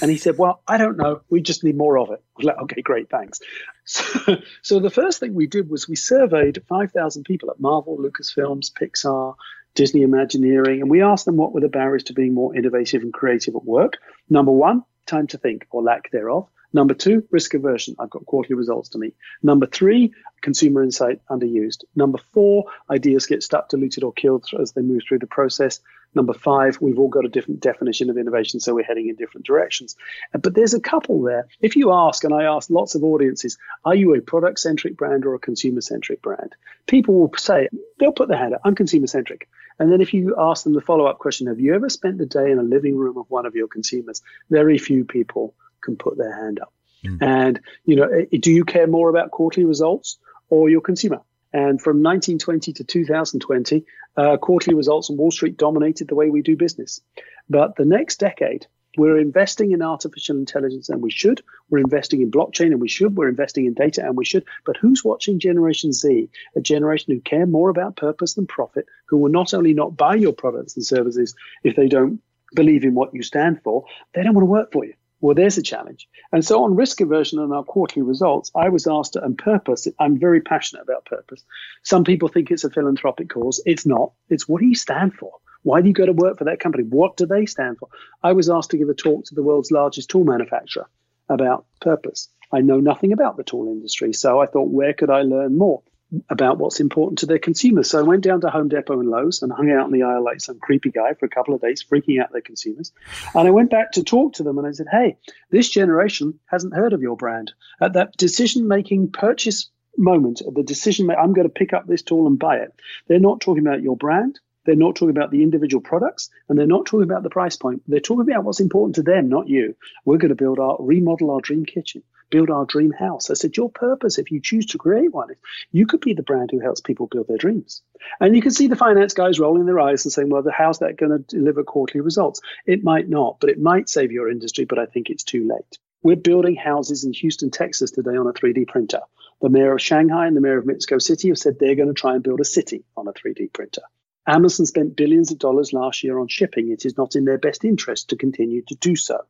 And 0.01 0.09
he 0.09 0.17
said, 0.17 0.37
Well, 0.37 0.61
I 0.67 0.77
don't 0.77 0.97
know. 0.97 1.21
We 1.29 1.41
just 1.41 1.63
need 1.63 1.77
more 1.77 1.97
of 1.97 2.11
it. 2.11 2.23
Like, 2.41 2.57
Okay, 2.63 2.81
great, 2.81 3.09
thanks. 3.09 3.39
So, 3.85 4.37
so 4.61 4.79
the 4.79 4.89
first 4.89 5.19
thing 5.19 5.33
we 5.33 5.45
did 5.45 5.69
was 5.69 5.89
we 5.89 5.97
surveyed 5.97 6.63
5,000 6.69 7.25
people 7.25 7.51
at 7.51 7.59
Marvel, 7.59 7.97
Lucasfilms, 7.97 8.71
Pixar, 8.71 9.35
Disney 9.75 10.03
Imagineering, 10.03 10.79
and 10.79 10.89
we 10.89 11.01
asked 11.01 11.25
them 11.25 11.35
what 11.35 11.53
were 11.53 11.59
the 11.59 11.67
barriers 11.67 12.03
to 12.03 12.13
being 12.13 12.33
more 12.33 12.55
innovative 12.55 13.01
and 13.01 13.11
creative 13.11 13.55
at 13.55 13.65
work. 13.65 13.97
Number 14.29 14.53
one, 14.53 14.83
time 15.05 15.27
to 15.27 15.37
think 15.37 15.67
or 15.69 15.83
lack 15.83 16.11
thereof. 16.11 16.47
Number 16.73 16.95
two, 16.95 17.23
risk 17.29 17.53
aversion. 17.53 17.95
I've 17.99 18.09
got 18.09 18.25
quarterly 18.25 18.55
results 18.55 18.89
to 18.89 18.97
meet. 18.97 19.15
Number 19.43 19.67
three, 19.67 20.13
consumer 20.41 20.81
insight 20.83 21.21
underused. 21.29 21.83
Number 21.95 22.17
four, 22.33 22.65
ideas 22.89 23.27
get 23.27 23.43
stuck, 23.43 23.69
diluted, 23.69 24.03
or 24.03 24.11
killed 24.11 24.45
as 24.59 24.71
they 24.71 24.81
move 24.81 25.03
through 25.07 25.19
the 25.19 25.27
process. 25.27 25.79
Number 26.15 26.33
five, 26.33 26.79
we've 26.81 26.99
all 26.99 27.09
got 27.09 27.25
a 27.25 27.29
different 27.29 27.59
definition 27.59 28.09
of 28.09 28.17
innovation, 28.17 28.59
so 28.59 28.75
we're 28.75 28.83
heading 28.83 29.09
in 29.09 29.15
different 29.15 29.45
directions. 29.45 29.95
Uh, 30.33 30.39
but 30.39 30.53
there's 30.53 30.73
a 30.73 30.79
couple 30.79 31.21
there. 31.21 31.47
If 31.61 31.75
you 31.75 31.91
ask, 31.91 32.23
and 32.23 32.33
I 32.33 32.43
ask 32.43 32.69
lots 32.69 32.95
of 32.95 33.03
audiences, 33.03 33.57
are 33.85 33.95
you 33.95 34.15
a 34.15 34.21
product 34.21 34.59
centric 34.59 34.97
brand 34.97 35.25
or 35.25 35.33
a 35.33 35.39
consumer 35.39 35.81
centric 35.81 36.21
brand? 36.21 36.55
People 36.87 37.15
will 37.15 37.31
say, 37.37 37.67
they'll 37.99 38.11
put 38.11 38.29
their 38.29 38.37
hand 38.37 38.53
up, 38.53 38.61
I'm 38.63 38.75
consumer 38.75 39.07
centric. 39.07 39.47
And 39.79 39.91
then 39.91 40.01
if 40.01 40.13
you 40.13 40.35
ask 40.37 40.63
them 40.63 40.73
the 40.73 40.81
follow 40.81 41.05
up 41.05 41.17
question, 41.17 41.47
have 41.47 41.59
you 41.59 41.73
ever 41.73 41.89
spent 41.89 42.19
the 42.19 42.27
day 42.27 42.51
in 42.51 42.59
a 42.59 42.63
living 42.63 42.95
room 42.95 43.17
of 43.17 43.29
one 43.29 43.47
of 43.47 43.55
your 43.55 43.67
consumers? 43.67 44.21
Very 44.51 44.77
few 44.77 45.03
people 45.03 45.55
can 45.83 45.95
put 45.95 46.17
their 46.17 46.35
hand 46.35 46.59
up. 46.59 46.73
Mm. 47.05 47.17
And, 47.21 47.59
you 47.85 47.95
know, 47.95 48.03
eh, 48.03 48.37
do 48.39 48.51
you 48.51 48.65
care 48.65 48.87
more 48.87 49.09
about 49.09 49.31
quarterly 49.31 49.65
results 49.65 50.17
or 50.49 50.69
your 50.69 50.81
consumer? 50.81 51.21
And 51.51 51.79
from 51.79 52.01
1920 52.01 52.73
to 52.73 52.83
2020, 52.83 53.85
uh, 54.17 54.37
quarterly 54.37 54.75
results 54.75 55.09
on 55.09 55.17
Wall 55.17 55.31
Street 55.31 55.57
dominated 55.57 56.07
the 56.07 56.15
way 56.15 56.29
we 56.29 56.41
do 56.41 56.55
business. 56.55 57.01
But 57.49 57.75
the 57.75 57.85
next 57.85 58.19
decade, 58.19 58.65
we're 58.97 59.19
investing 59.19 59.71
in 59.71 59.81
artificial 59.81 60.37
intelligence 60.37 60.89
and 60.89 61.01
we 61.01 61.11
should. 61.11 61.41
We're 61.69 61.79
investing 61.79 62.21
in 62.21 62.31
blockchain 62.31 62.67
and 62.67 62.81
we 62.81 62.89
should. 62.89 63.15
We're 63.15 63.29
investing 63.29 63.65
in 63.65 63.73
data 63.73 64.05
and 64.05 64.15
we 64.15 64.25
should. 64.25 64.45
But 64.65 64.77
who's 64.77 65.03
watching 65.03 65.39
Generation 65.39 65.91
Z? 65.93 66.29
A 66.55 66.61
generation 66.61 67.13
who 67.13 67.21
care 67.21 67.45
more 67.45 67.69
about 67.69 67.97
purpose 67.97 68.35
than 68.35 68.47
profit, 68.47 68.85
who 69.07 69.17
will 69.17 69.31
not 69.31 69.53
only 69.53 69.73
not 69.73 69.97
buy 69.97 70.15
your 70.15 70.33
products 70.33 70.75
and 70.75 70.85
services 70.85 71.35
if 71.63 71.75
they 71.75 71.87
don't 71.87 72.21
believe 72.55 72.83
in 72.83 72.93
what 72.93 73.13
you 73.13 73.23
stand 73.23 73.61
for, 73.63 73.85
they 74.13 74.23
don't 74.23 74.35
want 74.35 74.43
to 74.43 74.51
work 74.51 74.71
for 74.71 74.85
you. 74.85 74.93
Well, 75.23 75.35
there's 75.35 75.57
a 75.57 75.63
challenge. 75.63 76.09
And 76.33 76.43
so 76.43 76.65
on 76.65 76.75
risk 76.75 76.99
aversion 76.99 77.39
and 77.39 77.53
our 77.53 77.63
quarterly 77.63 78.01
results, 78.01 78.51
I 78.53 78.67
was 78.67 78.87
asked 78.87 79.13
to, 79.13 79.23
and 79.23 79.37
purpose, 79.37 79.87
I'm 79.97 80.19
very 80.19 80.41
passionate 80.41 80.81
about 80.81 81.05
purpose. 81.05 81.45
Some 81.81 82.03
people 82.03 82.27
think 82.27 82.51
it's 82.51 82.65
a 82.65 82.69
philanthropic 82.69 83.29
cause. 83.29 83.63
It's 83.65 83.85
not. 83.85 84.11
It's 84.27 84.49
what 84.49 84.59
do 84.59 84.67
you 84.67 84.75
stand 84.75 85.13
for? 85.13 85.31
Why 85.61 85.79
do 85.79 85.87
you 85.87 85.93
go 85.93 86.05
to 86.05 86.11
work 86.11 86.37
for 86.37 86.43
that 86.43 86.59
company? 86.59 86.83
What 86.83 87.15
do 87.15 87.25
they 87.25 87.45
stand 87.45 87.77
for? 87.77 87.87
I 88.21 88.33
was 88.33 88.49
asked 88.49 88.71
to 88.71 88.77
give 88.77 88.89
a 88.89 88.93
talk 88.93 89.23
to 89.27 89.35
the 89.35 89.43
world's 89.43 89.71
largest 89.71 90.09
tool 90.09 90.25
manufacturer 90.25 90.89
about 91.29 91.67
purpose. 91.79 92.27
I 92.51 92.59
know 92.59 92.81
nothing 92.81 93.13
about 93.13 93.37
the 93.37 93.45
tool 93.45 93.67
industry, 93.67 94.11
so 94.11 94.41
I 94.41 94.45
thought, 94.47 94.71
where 94.71 94.93
could 94.93 95.09
I 95.09 95.21
learn 95.21 95.57
more? 95.57 95.83
About 96.29 96.57
what's 96.57 96.79
important 96.79 97.19
to 97.19 97.25
their 97.25 97.39
consumers. 97.39 97.89
So 97.89 97.99
I 97.99 98.03
went 98.03 98.23
down 98.23 98.41
to 98.41 98.49
Home 98.49 98.69
Depot 98.69 98.99
and 98.99 99.09
Lowe's 99.09 99.41
and 99.41 99.51
hung 99.51 99.71
out 99.71 99.85
in 99.85 99.91
the 99.91 100.03
aisle 100.03 100.23
like 100.23 100.41
some 100.41 100.59
creepy 100.59 100.91
guy 100.91 101.13
for 101.13 101.25
a 101.25 101.29
couple 101.29 101.53
of 101.53 101.61
days, 101.61 101.83
freaking 101.83 102.21
out 102.21 102.31
their 102.31 102.41
consumers. 102.41 102.91
And 103.33 103.47
I 103.47 103.51
went 103.51 103.71
back 103.71 103.93
to 103.93 104.03
talk 104.03 104.33
to 104.33 104.43
them 104.43 104.57
and 104.57 104.67
I 104.67 104.71
said, 104.71 104.87
hey, 104.91 105.17
this 105.49 105.69
generation 105.69 106.39
hasn't 106.45 106.75
heard 106.75 106.93
of 106.93 107.01
your 107.01 107.17
brand. 107.17 107.53
At 107.81 107.93
that 107.93 108.15
decision 108.17 108.67
making 108.67 109.11
purchase 109.11 109.69
moment, 109.97 110.41
the 110.53 110.63
decision, 110.63 111.09
I'm 111.09 111.33
going 111.33 111.47
to 111.47 111.53
pick 111.53 111.73
up 111.73 111.87
this 111.87 112.01
tool 112.01 112.27
and 112.27 112.39
buy 112.39 112.57
it, 112.57 112.73
they're 113.07 113.19
not 113.19 113.41
talking 113.41 113.65
about 113.65 113.81
your 113.81 113.97
brand. 113.97 114.39
They're 114.65 114.75
not 114.75 114.95
talking 114.95 115.15
about 115.15 115.31
the 115.31 115.43
individual 115.43 115.81
products 115.81 116.29
and 116.47 116.57
they're 116.57 116.65
not 116.65 116.85
talking 116.85 117.03
about 117.03 117.23
the 117.23 117.29
price 117.29 117.55
point. 117.55 117.83
They're 117.87 117.99
talking 117.99 118.29
about 118.29 118.43
what's 118.43 118.59
important 118.59 118.95
to 118.95 119.03
them, 119.03 119.29
not 119.29 119.47
you. 119.47 119.75
We're 120.05 120.17
going 120.17 120.29
to 120.29 120.35
build 120.35 120.59
our 120.59 120.77
remodel 120.79 121.31
our 121.31 121.41
dream 121.41 121.65
kitchen 121.65 122.03
build 122.33 122.49
our 122.49 122.65
dream 122.65 122.91
house. 122.91 123.29
I 123.29 123.35
said, 123.35 123.55
Your 123.55 123.69
purpose, 123.69 124.17
if 124.17 124.31
you 124.31 124.41
choose 124.41 124.65
to 124.67 124.79
create 124.79 125.13
one, 125.13 125.29
is 125.29 125.37
you 125.71 125.85
could 125.85 126.01
be 126.01 126.15
the 126.15 126.23
brand 126.23 126.49
who 126.51 126.59
helps 126.59 126.81
people 126.81 127.05
build 127.05 127.27
their 127.27 127.37
dreams. 127.37 127.83
And 128.19 128.35
you 128.35 128.41
can 128.41 128.49
see 128.49 128.67
the 128.67 128.75
finance 128.75 129.13
guys 129.13 129.39
rolling 129.39 129.67
their 129.67 129.79
eyes 129.79 130.03
and 130.03 130.11
saying, 130.11 130.29
Well, 130.29 130.43
how's 130.51 130.79
that 130.79 130.97
going 130.97 131.11
to 131.11 131.19
deliver 131.19 131.63
quarterly 131.63 132.01
results? 132.01 132.41
It 132.65 132.83
might 132.83 133.07
not, 133.07 133.37
but 133.39 133.51
it 133.51 133.61
might 133.61 133.87
save 133.87 134.11
your 134.11 134.31
industry, 134.31 134.65
but 134.65 134.79
I 134.79 134.87
think 134.87 135.11
it's 135.11 135.23
too 135.23 135.47
late. 135.47 135.77
We're 136.01 136.15
building 136.15 136.55
houses 136.55 137.03
in 137.03 137.13
Houston, 137.13 137.51
Texas 137.51 137.91
today 137.91 138.17
on 138.17 138.27
a 138.27 138.33
3D 138.33 138.67
printer. 138.67 139.01
The 139.41 139.49
mayor 139.49 139.73
of 139.73 139.81
Shanghai 139.81 140.25
and 140.25 140.35
the 140.35 140.41
mayor 140.41 140.57
of 140.57 140.65
Mexico 140.65 140.97
City 140.97 141.27
have 141.27 141.37
said 141.37 141.59
they're 141.59 141.75
going 141.75 141.87
to 141.87 141.93
try 141.93 142.15
and 142.15 142.23
build 142.23 142.41
a 142.41 142.45
city 142.45 142.83
on 142.97 143.07
a 143.07 143.13
3D 143.13 143.53
printer. 143.53 143.83
Amazon 144.25 144.65
spent 144.65 144.95
billions 144.95 145.31
of 145.31 145.39
dollars 145.39 145.73
last 145.73 146.03
year 146.03 146.17
on 146.17 146.27
shipping. 146.27 146.71
It 146.71 146.85
is 146.85 146.97
not 146.97 147.15
in 147.15 147.25
their 147.25 147.37
best 147.37 147.65
interest 147.65 148.09
to 148.09 148.15
continue 148.15 148.61
to 148.67 148.75
do 148.75 148.95
so. 148.95 149.21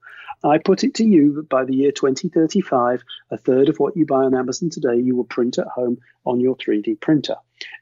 I 0.43 0.57
put 0.57 0.83
it 0.83 0.95
to 0.95 1.05
you 1.05 1.33
that 1.35 1.49
by 1.49 1.63
the 1.65 1.75
year 1.75 1.91
2035, 1.91 3.03
a 3.31 3.37
third 3.37 3.69
of 3.69 3.79
what 3.79 3.95
you 3.95 4.05
buy 4.05 4.23
on 4.23 4.35
Amazon 4.35 4.69
today 4.69 4.97
you 4.97 5.15
will 5.15 5.23
print 5.23 5.57
at 5.57 5.67
home 5.67 5.99
on 6.25 6.39
your 6.39 6.55
3D 6.55 6.99
printer. 6.99 7.35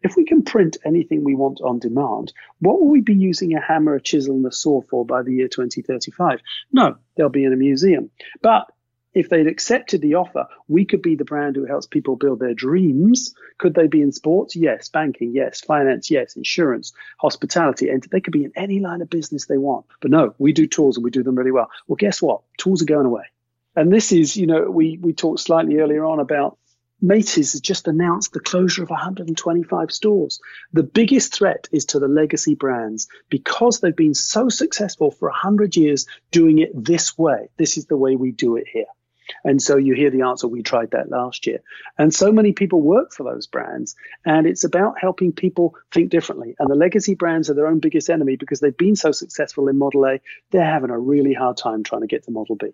If 0.04 0.16
we 0.16 0.26
can 0.26 0.44
print 0.44 0.78
anything 0.86 1.24
we 1.24 1.36
want 1.36 1.60
on 1.62 1.80
demand, 1.80 2.34
what 2.60 2.80
will 2.80 2.90
we 2.90 3.02
be 3.02 3.16
using 3.16 3.56
a 3.56 3.62
hammer, 3.62 3.96
a 3.96 4.02
chisel, 4.02 4.36
and 4.36 4.46
a 4.46 4.52
saw 4.52 4.82
for 4.82 5.06
by 5.06 5.24
the 5.24 5.34
year 5.34 5.48
2035? 5.48 6.40
No, 6.72 6.96
they'll 7.16 7.30
be 7.30 7.46
in 7.46 7.54
a 7.54 7.58
museum. 7.58 8.12
But 8.42 8.72
if 9.14 9.30
they'd 9.30 9.48
accepted 9.48 10.02
the 10.02 10.16
offer, 10.16 10.48
we 10.68 10.86
could 10.86 11.02
be 11.02 11.16
the 11.16 11.26
brand 11.26 11.56
who 11.56 11.66
helps 11.66 11.86
people 11.86 12.16
build 12.16 12.40
their 12.40 12.54
dreams. 12.54 13.34
Could 13.58 13.74
they 13.74 13.88
be 13.88 14.02
in 14.02 14.12
sports? 14.12 14.56
Yes. 14.56 14.88
Banking? 14.90 15.32
Yes. 15.34 15.62
Finance? 15.62 16.10
Yes. 16.10 16.36
Insurance, 16.36 16.94
hospitality. 17.20 17.90
And 17.90 18.04
they 18.12 18.22
could 18.22 18.34
be 18.34 18.46
in 18.46 18.54
any 18.56 18.80
line 18.80 19.02
of 19.02 19.10
business 19.10 19.46
they 19.46 19.58
want. 19.58 19.86
But 20.00 20.12
no, 20.12 20.34
we 20.38 20.54
do 20.54 20.68
tools 20.68 20.98
and 20.98 21.04
we 21.04 21.12
do 21.12 21.24
them 21.24 21.36
really 21.36 21.52
well. 21.52 21.70
Well, 21.88 21.98
guess 21.98 22.22
what? 22.22 22.42
Tools 22.58 22.82
are 22.82 22.86
going 22.86 23.06
away. 23.06 23.26
And 23.76 23.92
this 23.92 24.12
is, 24.12 24.36
you 24.36 24.48
know, 24.48 24.70
we, 24.70 24.98
we 25.02 25.14
talked 25.14 25.40
slightly 25.40 25.78
earlier 25.78 26.06
on 26.06 26.20
about 26.20 26.58
Macy's 27.04 27.54
has 27.54 27.62
just 27.62 27.88
announced 27.88 28.32
the 28.32 28.40
closure 28.40 28.84
of 28.84 28.92
125 28.92 29.92
stores. 29.92 30.40
The 30.72 30.84
biggest 30.84 31.34
threat 31.34 31.68
is 31.72 31.86
to 31.86 32.00
the 32.00 32.08
legacy 32.08 32.54
brands 32.54 33.08
because 33.28 33.80
they've 33.80 33.96
been 33.96 34.14
so 34.14 34.50
successful 34.50 35.10
for 35.10 35.30
100 35.30 35.76
years 35.76 36.06
doing 36.30 36.60
it 36.60 36.70
this 36.76 37.18
way. 37.18 37.50
This 37.58 37.76
is 37.78 37.88
the 37.88 37.98
way 37.98 38.16
we 38.16 38.32
do 38.32 38.56
it 38.56 38.68
here. 38.72 38.86
And 39.44 39.62
so 39.62 39.78
you 39.78 39.94
hear 39.94 40.10
the 40.10 40.22
answer, 40.22 40.48
we 40.48 40.64
tried 40.64 40.92
that 40.92 41.10
last 41.10 41.48
year. 41.48 41.60
And 41.98 42.14
so 42.14 42.32
many 42.32 42.54
people 42.54 42.82
work 42.82 43.14
for 43.14 43.24
those 43.24 43.48
brands. 43.48 43.96
And 44.26 44.48
it's 44.48 44.64
about 44.64 45.00
helping 45.00 45.32
people 45.32 45.76
think 45.92 46.10
differently. 46.10 46.56
And 46.60 46.70
the 46.70 46.76
legacy 46.76 47.16
brands 47.16 47.50
are 47.50 47.54
their 47.54 47.68
own 47.68 47.80
biggest 47.80 48.10
enemy 48.10 48.36
because 48.36 48.60
they've 48.60 48.76
been 48.76 48.96
so 48.96 49.12
successful 49.12 49.68
in 49.68 49.78
Model 49.78 50.06
A, 50.06 50.20
they're 50.52 50.66
having 50.66 50.90
a 50.90 51.00
really 51.00 51.34
hard 51.34 51.58
time 51.58 51.84
trying 51.84 52.02
to 52.02 52.08
get 52.08 52.24
to 52.24 52.32
Model 52.32 52.56
B. 52.56 52.74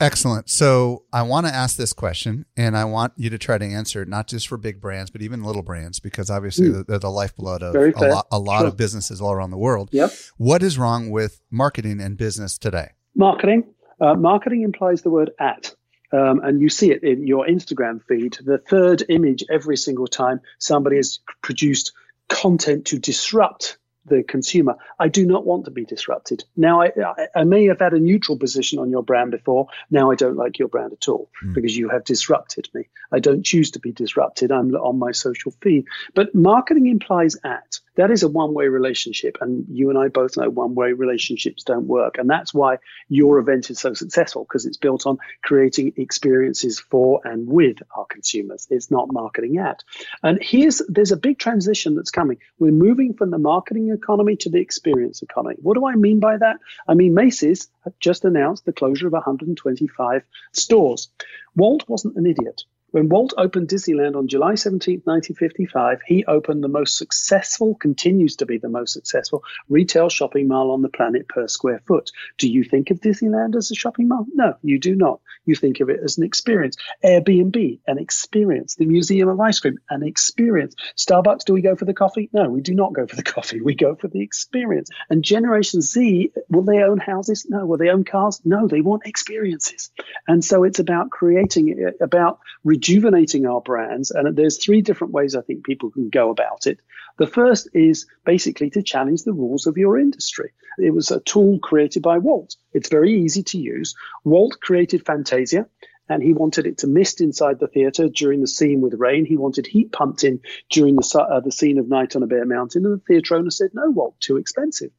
Excellent. 0.00 0.48
So 0.48 1.02
I 1.12 1.22
want 1.22 1.46
to 1.46 1.54
ask 1.54 1.76
this 1.76 1.92
question, 1.92 2.44
and 2.56 2.76
I 2.76 2.84
want 2.84 3.14
you 3.16 3.30
to 3.30 3.38
try 3.38 3.58
to 3.58 3.64
answer 3.64 4.02
it, 4.02 4.08
not 4.08 4.28
just 4.28 4.46
for 4.46 4.56
big 4.56 4.80
brands, 4.80 5.10
but 5.10 5.22
even 5.22 5.42
little 5.42 5.62
brands, 5.62 5.98
because 5.98 6.30
obviously 6.30 6.68
mm. 6.68 6.86
they're 6.86 7.00
the 7.00 7.10
lifeblood 7.10 7.64
of 7.64 7.74
a 7.74 8.06
lot, 8.06 8.26
a 8.30 8.38
lot 8.38 8.60
sure. 8.60 8.68
of 8.68 8.76
businesses 8.76 9.20
all 9.20 9.32
around 9.32 9.50
the 9.50 9.58
world. 9.58 9.88
Yep. 9.90 10.12
What 10.36 10.62
is 10.62 10.78
wrong 10.78 11.10
with 11.10 11.40
marketing 11.50 12.00
and 12.00 12.16
business 12.16 12.58
today? 12.58 12.90
Marketing. 13.16 13.64
Uh, 14.00 14.14
marketing 14.14 14.62
implies 14.62 15.02
the 15.02 15.10
word 15.10 15.30
at. 15.38 15.74
Um, 16.10 16.40
and 16.40 16.60
you 16.62 16.70
see 16.70 16.90
it 16.90 17.02
in 17.02 17.26
your 17.26 17.46
Instagram 17.46 18.02
feed. 18.02 18.38
The 18.42 18.58
third 18.58 19.04
image 19.08 19.44
every 19.50 19.76
single 19.76 20.06
time 20.06 20.40
somebody 20.58 20.96
has 20.96 21.20
produced 21.42 21.92
content 22.28 22.86
to 22.86 22.98
disrupt 22.98 23.76
the 24.08 24.22
consumer. 24.22 24.76
I 24.98 25.08
do 25.08 25.26
not 25.26 25.44
want 25.44 25.66
to 25.66 25.70
be 25.70 25.84
disrupted. 25.84 26.44
Now, 26.56 26.82
I, 26.82 26.92
I, 27.34 27.44
may 27.44 27.66
have 27.66 27.80
had 27.80 27.92
a 27.92 27.98
neutral 27.98 28.38
position 28.38 28.78
on 28.78 28.90
your 28.90 29.02
brand 29.02 29.30
before. 29.30 29.68
Now 29.90 30.10
I 30.10 30.14
don't 30.14 30.36
like 30.36 30.58
your 30.58 30.68
brand 30.68 30.92
at 30.92 31.08
all 31.08 31.30
mm. 31.44 31.54
because 31.54 31.76
you 31.76 31.88
have 31.88 32.04
disrupted 32.04 32.68
me. 32.74 32.88
I 33.12 33.18
don't 33.18 33.44
choose 33.44 33.70
to 33.72 33.80
be 33.80 33.92
disrupted. 33.92 34.50
I'm 34.50 34.74
on 34.74 34.98
my 34.98 35.12
social 35.12 35.52
feed. 35.60 35.86
But 36.14 36.34
marketing 36.34 36.86
implies 36.86 37.36
at. 37.44 37.80
That 37.98 38.12
is 38.12 38.22
a 38.22 38.28
one 38.28 38.54
way 38.54 38.68
relationship. 38.68 39.38
And 39.40 39.66
you 39.68 39.90
and 39.90 39.98
I 39.98 40.06
both 40.06 40.36
know 40.36 40.48
one 40.48 40.76
way 40.76 40.92
relationships 40.92 41.64
don't 41.64 41.88
work. 41.88 42.16
And 42.16 42.30
that's 42.30 42.54
why 42.54 42.78
your 43.08 43.40
event 43.40 43.70
is 43.70 43.80
so 43.80 43.92
successful 43.92 44.44
because 44.44 44.66
it's 44.66 44.76
built 44.76 45.04
on 45.04 45.18
creating 45.42 45.94
experiences 45.96 46.78
for 46.78 47.20
and 47.24 47.48
with 47.48 47.78
our 47.96 48.06
consumers. 48.06 48.68
It's 48.70 48.90
not 48.92 49.12
marketing 49.12 49.58
at. 49.58 49.82
And 50.22 50.38
here's 50.40 50.80
there's 50.88 51.10
a 51.10 51.16
big 51.16 51.40
transition 51.40 51.96
that's 51.96 52.12
coming. 52.12 52.38
We're 52.60 52.70
moving 52.70 53.14
from 53.14 53.30
the 53.30 53.38
marketing 53.38 53.90
economy 53.90 54.36
to 54.36 54.48
the 54.48 54.60
experience 54.60 55.20
economy. 55.20 55.56
What 55.60 55.74
do 55.74 55.84
I 55.84 55.96
mean 55.96 56.20
by 56.20 56.36
that? 56.36 56.58
I 56.86 56.94
mean, 56.94 57.14
Macy's 57.14 57.68
just 57.98 58.24
announced 58.24 58.64
the 58.64 58.72
closure 58.72 59.08
of 59.08 59.12
125 59.12 60.22
stores. 60.52 61.08
Walt 61.56 61.88
wasn't 61.88 62.16
an 62.16 62.26
idiot. 62.26 62.62
When 62.90 63.10
Walt 63.10 63.34
opened 63.36 63.68
Disneyland 63.68 64.16
on 64.16 64.28
July 64.28 64.54
17, 64.54 65.02
1955, 65.04 66.00
he 66.06 66.24
opened 66.24 66.64
the 66.64 66.68
most 66.68 66.96
successful, 66.96 67.74
continues 67.74 68.36
to 68.36 68.46
be 68.46 68.56
the 68.56 68.70
most 68.70 68.94
successful 68.94 69.42
retail 69.68 70.08
shopping 70.08 70.48
mall 70.48 70.70
on 70.70 70.80
the 70.80 70.88
planet 70.88 71.28
per 71.28 71.48
square 71.48 71.82
foot. 71.86 72.10
Do 72.38 72.48
you 72.48 72.64
think 72.64 72.90
of 72.90 73.00
Disneyland 73.00 73.56
as 73.56 73.70
a 73.70 73.74
shopping 73.74 74.08
mall? 74.08 74.24
No, 74.32 74.54
you 74.62 74.78
do 74.78 74.94
not. 74.94 75.20
You 75.44 75.54
think 75.54 75.80
of 75.80 75.90
it 75.90 76.00
as 76.02 76.16
an 76.16 76.24
experience. 76.24 76.78
Airbnb, 77.04 77.80
an 77.86 77.98
experience. 77.98 78.76
The 78.76 78.86
Museum 78.86 79.28
of 79.28 79.38
Ice 79.38 79.60
Cream, 79.60 79.78
an 79.90 80.02
experience. 80.02 80.74
Starbucks, 80.96 81.44
do 81.44 81.52
we 81.52 81.60
go 81.60 81.76
for 81.76 81.84
the 81.84 81.92
coffee? 81.92 82.30
No, 82.32 82.48
we 82.48 82.62
do 82.62 82.74
not 82.74 82.94
go 82.94 83.06
for 83.06 83.16
the 83.16 83.22
coffee. 83.22 83.60
We 83.60 83.74
go 83.74 83.96
for 83.96 84.08
the 84.08 84.22
experience. 84.22 84.88
And 85.10 85.22
Generation 85.22 85.82
Z, 85.82 86.32
will 86.48 86.62
they 86.62 86.82
own 86.82 86.98
houses? 86.98 87.46
No. 87.50 87.66
Will 87.66 87.76
they 87.76 87.90
own 87.90 88.04
cars? 88.04 88.40
No, 88.46 88.66
they 88.66 88.80
want 88.80 89.06
experiences. 89.06 89.90
And 90.26 90.42
so 90.42 90.64
it's 90.64 90.78
about 90.78 91.10
creating, 91.10 91.86
uh, 91.86 92.04
about 92.04 92.40
rejuvenating 92.78 93.46
our 93.46 93.60
brands. 93.60 94.10
And 94.12 94.36
there's 94.36 94.64
three 94.64 94.82
different 94.82 95.12
ways 95.12 95.34
I 95.34 95.42
think 95.42 95.64
people 95.64 95.90
can 95.90 96.08
go 96.08 96.30
about 96.30 96.66
it. 96.66 96.78
The 97.18 97.26
first 97.26 97.68
is 97.74 98.06
basically 98.24 98.70
to 98.70 98.82
challenge 98.82 99.24
the 99.24 99.32
rules 99.32 99.66
of 99.66 99.76
your 99.76 99.98
industry. 99.98 100.52
It 100.78 100.94
was 100.94 101.10
a 101.10 101.20
tool 101.20 101.58
created 101.58 102.02
by 102.02 102.18
Walt. 102.18 102.54
It's 102.72 102.88
very 102.88 103.12
easy 103.12 103.42
to 103.42 103.58
use. 103.58 103.96
Walt 104.24 104.58
created 104.60 105.04
Fantasia 105.04 105.66
and 106.08 106.22
he 106.22 106.32
wanted 106.32 106.66
it 106.66 106.78
to 106.78 106.86
mist 106.86 107.20
inside 107.20 107.58
the 107.58 107.66
theater 107.66 108.08
during 108.08 108.40
the 108.40 108.46
scene 108.46 108.80
with 108.80 108.94
rain. 108.94 109.26
He 109.26 109.36
wanted 109.36 109.66
heat 109.66 109.90
pumped 109.90 110.22
in 110.22 110.40
during 110.70 110.94
the, 110.94 111.18
uh, 111.20 111.40
the 111.40 111.52
scene 111.52 111.78
of 111.78 111.88
Night 111.88 112.14
on 112.14 112.22
a 112.22 112.28
Bare 112.28 112.46
Mountain. 112.46 112.86
And 112.86 112.94
the 112.94 113.04
theatre 113.04 113.34
owner 113.34 113.50
said, 113.50 113.70
no, 113.74 113.90
Walt, 113.90 114.14
too 114.20 114.36
expensive. 114.36 114.92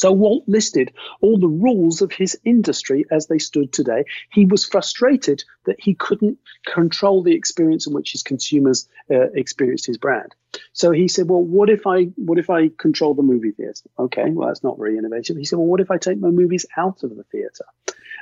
So 0.00 0.12
Walt 0.12 0.44
listed 0.46 0.94
all 1.20 1.38
the 1.38 1.46
rules 1.46 2.00
of 2.00 2.10
his 2.10 2.34
industry 2.46 3.04
as 3.10 3.26
they 3.26 3.38
stood 3.38 3.70
today. 3.70 4.04
He 4.32 4.46
was 4.46 4.64
frustrated 4.64 5.44
that 5.66 5.76
he 5.78 5.94
couldn't 5.94 6.38
control 6.64 7.22
the 7.22 7.34
experience 7.34 7.86
in 7.86 7.92
which 7.92 8.12
his 8.12 8.22
consumers 8.22 8.88
uh, 9.10 9.30
experienced 9.34 9.84
his 9.84 9.98
brand. 9.98 10.34
So 10.72 10.90
he 10.90 11.06
said, 11.06 11.28
"Well, 11.28 11.42
what 11.42 11.68
if 11.68 11.86
I 11.86 12.04
what 12.16 12.38
if 12.38 12.48
I 12.48 12.70
control 12.78 13.12
the 13.12 13.22
movie 13.22 13.50
theater?" 13.50 13.90
Okay, 13.98 14.30
well 14.30 14.48
that's 14.48 14.64
not 14.64 14.78
very 14.78 14.96
innovative. 14.96 15.36
He 15.36 15.44
said, 15.44 15.58
"Well, 15.58 15.68
what 15.68 15.82
if 15.82 15.90
I 15.90 15.98
take 15.98 16.18
my 16.18 16.30
movies 16.30 16.64
out 16.78 17.02
of 17.02 17.14
the 17.14 17.24
theater?" 17.24 17.66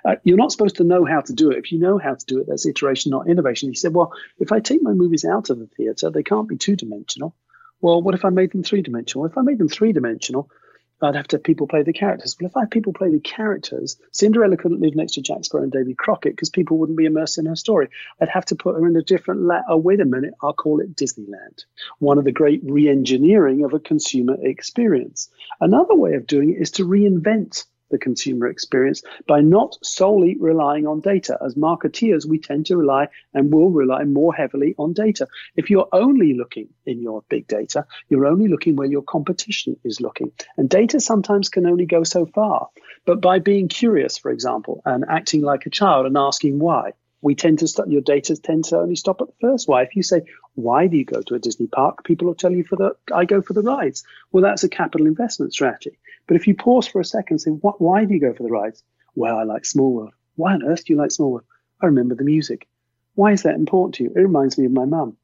Uh, 0.04 0.16
you're 0.24 0.36
not 0.36 0.50
supposed 0.50 0.78
to 0.78 0.84
know 0.84 1.04
how 1.04 1.20
to 1.20 1.32
do 1.32 1.52
it. 1.52 1.58
If 1.58 1.70
you 1.70 1.78
know 1.78 1.98
how 1.98 2.14
to 2.14 2.26
do 2.26 2.40
it, 2.40 2.48
that's 2.48 2.66
iteration, 2.66 3.10
not 3.10 3.28
innovation. 3.28 3.68
He 3.68 3.76
said, 3.76 3.94
"Well, 3.94 4.12
if 4.40 4.50
I 4.50 4.58
take 4.58 4.82
my 4.82 4.94
movies 4.94 5.24
out 5.24 5.48
of 5.48 5.60
the 5.60 5.68
theater, 5.68 6.10
they 6.10 6.24
can't 6.24 6.48
be 6.48 6.56
two 6.56 6.74
dimensional." 6.74 7.36
Well, 7.80 8.02
what 8.02 8.16
if 8.16 8.24
I 8.24 8.30
made 8.30 8.50
them 8.50 8.64
three 8.64 8.82
dimensional? 8.82 9.26
If 9.26 9.38
I 9.38 9.42
made 9.42 9.58
them 9.58 9.68
three 9.68 9.92
dimensional, 9.92 10.50
I'd 11.00 11.14
have 11.14 11.28
to 11.28 11.36
have 11.36 11.44
people 11.44 11.66
play 11.68 11.82
the 11.82 11.92
characters. 11.92 12.36
Well, 12.40 12.48
if 12.48 12.56
I 12.56 12.60
have 12.60 12.70
people 12.70 12.92
play 12.92 13.10
the 13.10 13.20
characters, 13.20 13.96
Cinderella 14.12 14.56
couldn't 14.56 14.80
live 14.80 14.96
next 14.96 15.12
to 15.14 15.22
Jack 15.22 15.44
Sparrow 15.44 15.62
and 15.62 15.72
Davy 15.72 15.94
Crockett 15.94 16.32
because 16.32 16.50
people 16.50 16.76
wouldn't 16.78 16.98
be 16.98 17.04
immersed 17.04 17.38
in 17.38 17.46
her 17.46 17.56
story. 17.56 17.88
I'd 18.20 18.28
have 18.28 18.46
to 18.46 18.56
put 18.56 18.74
her 18.74 18.86
in 18.86 18.96
a 18.96 19.02
different. 19.02 19.42
La- 19.42 19.62
oh, 19.68 19.76
wait 19.76 20.00
a 20.00 20.04
minute, 20.04 20.34
I'll 20.42 20.52
call 20.52 20.80
it 20.80 20.96
Disneyland. 20.96 21.64
One 22.00 22.18
of 22.18 22.24
the 22.24 22.32
great 22.32 22.62
re-engineering 22.64 23.64
of 23.64 23.74
a 23.74 23.80
consumer 23.80 24.36
experience. 24.40 25.30
Another 25.60 25.94
way 25.94 26.14
of 26.14 26.26
doing 26.26 26.50
it 26.50 26.60
is 26.60 26.72
to 26.72 26.84
reinvent 26.84 27.64
the 27.90 27.98
consumer 27.98 28.46
experience 28.46 29.02
by 29.26 29.40
not 29.40 29.76
solely 29.82 30.36
relying 30.38 30.86
on 30.86 31.00
data. 31.00 31.38
As 31.44 31.54
marketeers, 31.54 32.26
we 32.26 32.38
tend 32.38 32.66
to 32.66 32.76
rely 32.76 33.08
and 33.34 33.52
will 33.52 33.70
rely 33.70 34.04
more 34.04 34.34
heavily 34.34 34.74
on 34.78 34.92
data. 34.92 35.26
If 35.56 35.70
you're 35.70 35.88
only 35.92 36.34
looking 36.34 36.68
in 36.86 37.00
your 37.00 37.22
big 37.28 37.46
data, 37.46 37.86
you're 38.08 38.26
only 38.26 38.48
looking 38.48 38.76
where 38.76 38.88
your 38.88 39.02
competition 39.02 39.76
is 39.84 40.00
looking. 40.00 40.32
And 40.56 40.68
data 40.68 41.00
sometimes 41.00 41.48
can 41.48 41.66
only 41.66 41.86
go 41.86 42.04
so 42.04 42.26
far. 42.26 42.68
But 43.04 43.20
by 43.20 43.38
being 43.38 43.68
curious, 43.68 44.18
for 44.18 44.30
example, 44.30 44.82
and 44.84 45.04
acting 45.08 45.42
like 45.42 45.66
a 45.66 45.70
child 45.70 46.06
and 46.06 46.16
asking 46.16 46.58
why, 46.58 46.92
we 47.20 47.34
tend 47.34 47.58
to 47.60 47.66
start 47.66 47.88
your 47.88 48.00
data 48.00 48.36
tend 48.36 48.64
to 48.66 48.78
only 48.78 48.96
stop 48.96 49.20
at 49.20 49.28
the 49.28 49.34
first 49.40 49.68
why. 49.68 49.82
If 49.82 49.96
you 49.96 50.02
say, 50.02 50.22
why 50.54 50.86
do 50.86 50.96
you 50.96 51.04
go 51.04 51.20
to 51.22 51.34
a 51.34 51.38
Disney 51.38 51.66
park? 51.66 52.04
People 52.04 52.28
will 52.28 52.34
tell 52.34 52.52
you 52.52 52.64
for 52.64 52.76
the 52.76 52.96
I 53.14 53.24
go 53.24 53.42
for 53.42 53.54
the 53.54 53.62
rides. 53.62 54.04
Well, 54.30 54.42
that's 54.42 54.64
a 54.64 54.68
capital 54.68 55.06
investment 55.06 55.52
strategy. 55.52 55.98
But 56.28 56.36
if 56.36 56.46
you 56.46 56.54
pause 56.54 56.86
for 56.86 57.00
a 57.00 57.04
second 57.04 57.34
and 57.34 57.40
say, 57.40 57.50
what, 57.50 57.80
why 57.80 58.04
do 58.04 58.14
you 58.14 58.20
go 58.20 58.34
for 58.34 58.44
the 58.44 58.50
rides? 58.50 58.84
Well, 59.16 59.36
I 59.36 59.42
like 59.42 59.64
Small 59.64 59.92
World. 59.92 60.12
Why 60.36 60.52
on 60.52 60.64
earth 60.64 60.84
do 60.84 60.92
you 60.92 60.98
like 60.98 61.10
Small 61.10 61.32
World? 61.32 61.44
I 61.82 61.86
remember 61.86 62.14
the 62.14 62.24
music. 62.24 62.68
Why 63.14 63.32
is 63.32 63.42
that 63.42 63.56
important 63.56 63.94
to 63.96 64.04
you? 64.04 64.12
It 64.14 64.20
reminds 64.20 64.58
me 64.58 64.66
of 64.66 64.72
my 64.72 64.84
mum. 64.84 65.16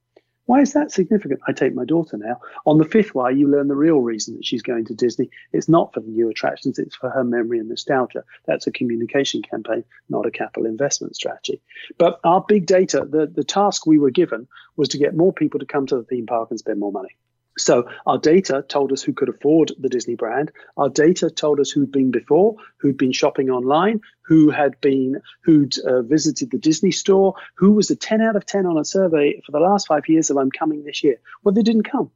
Why 0.46 0.60
is 0.60 0.74
that 0.74 0.90
significant? 0.90 1.40
I 1.48 1.52
take 1.52 1.74
my 1.74 1.84
daughter 1.84 2.18
now. 2.18 2.40
On 2.66 2.76
the 2.76 2.84
fifth 2.84 3.14
why, 3.14 3.30
you 3.30 3.48
learn 3.48 3.68
the 3.68 3.76
real 3.76 4.00
reason 4.00 4.34
that 4.34 4.44
she's 4.44 4.62
going 4.62 4.84
to 4.86 4.94
Disney. 4.94 5.30
It's 5.52 5.68
not 5.68 5.94
for 5.94 6.00
the 6.00 6.10
new 6.10 6.28
attractions, 6.28 6.78
it's 6.78 6.96
for 6.96 7.08
her 7.08 7.24
memory 7.24 7.58
and 7.58 7.68
nostalgia. 7.68 8.24
That's 8.46 8.66
a 8.66 8.72
communication 8.72 9.40
campaign, 9.42 9.84
not 10.10 10.26
a 10.26 10.30
capital 10.30 10.66
investment 10.66 11.16
strategy. 11.16 11.62
But 11.96 12.20
our 12.24 12.44
big 12.46 12.66
data, 12.66 13.06
the, 13.08 13.26
the 13.26 13.44
task 13.44 13.86
we 13.86 13.98
were 13.98 14.10
given 14.10 14.46
was 14.76 14.88
to 14.90 14.98
get 14.98 15.16
more 15.16 15.32
people 15.32 15.60
to 15.60 15.66
come 15.66 15.86
to 15.86 15.96
the 15.96 16.04
theme 16.04 16.26
park 16.26 16.50
and 16.50 16.58
spend 16.58 16.78
more 16.78 16.92
money. 16.92 17.16
So 17.56 17.88
our 18.06 18.18
data 18.18 18.64
told 18.68 18.92
us 18.92 19.02
who 19.02 19.12
could 19.12 19.28
afford 19.28 19.72
the 19.78 19.88
Disney 19.88 20.16
brand. 20.16 20.50
Our 20.76 20.88
data 20.88 21.30
told 21.30 21.60
us 21.60 21.70
who'd 21.70 21.92
been 21.92 22.10
before, 22.10 22.56
who'd 22.78 22.96
been 22.96 23.12
shopping 23.12 23.48
online, 23.48 24.00
who 24.22 24.50
had 24.50 24.80
been, 24.80 25.20
who'd 25.42 25.78
uh, 25.78 26.02
visited 26.02 26.50
the 26.50 26.58
Disney 26.58 26.90
store, 26.90 27.34
who 27.54 27.72
was 27.72 27.90
a 27.90 27.96
10 27.96 28.20
out 28.20 28.36
of 28.36 28.44
10 28.44 28.66
on 28.66 28.78
a 28.78 28.84
survey 28.84 29.40
for 29.46 29.52
the 29.52 29.60
last 29.60 29.86
five 29.86 30.08
years 30.08 30.30
of 30.30 30.36
I'm 30.36 30.50
coming 30.50 30.82
this 30.82 31.04
year. 31.04 31.16
Well, 31.42 31.54
they 31.54 31.62
didn't 31.62 31.84
come. 31.84 32.10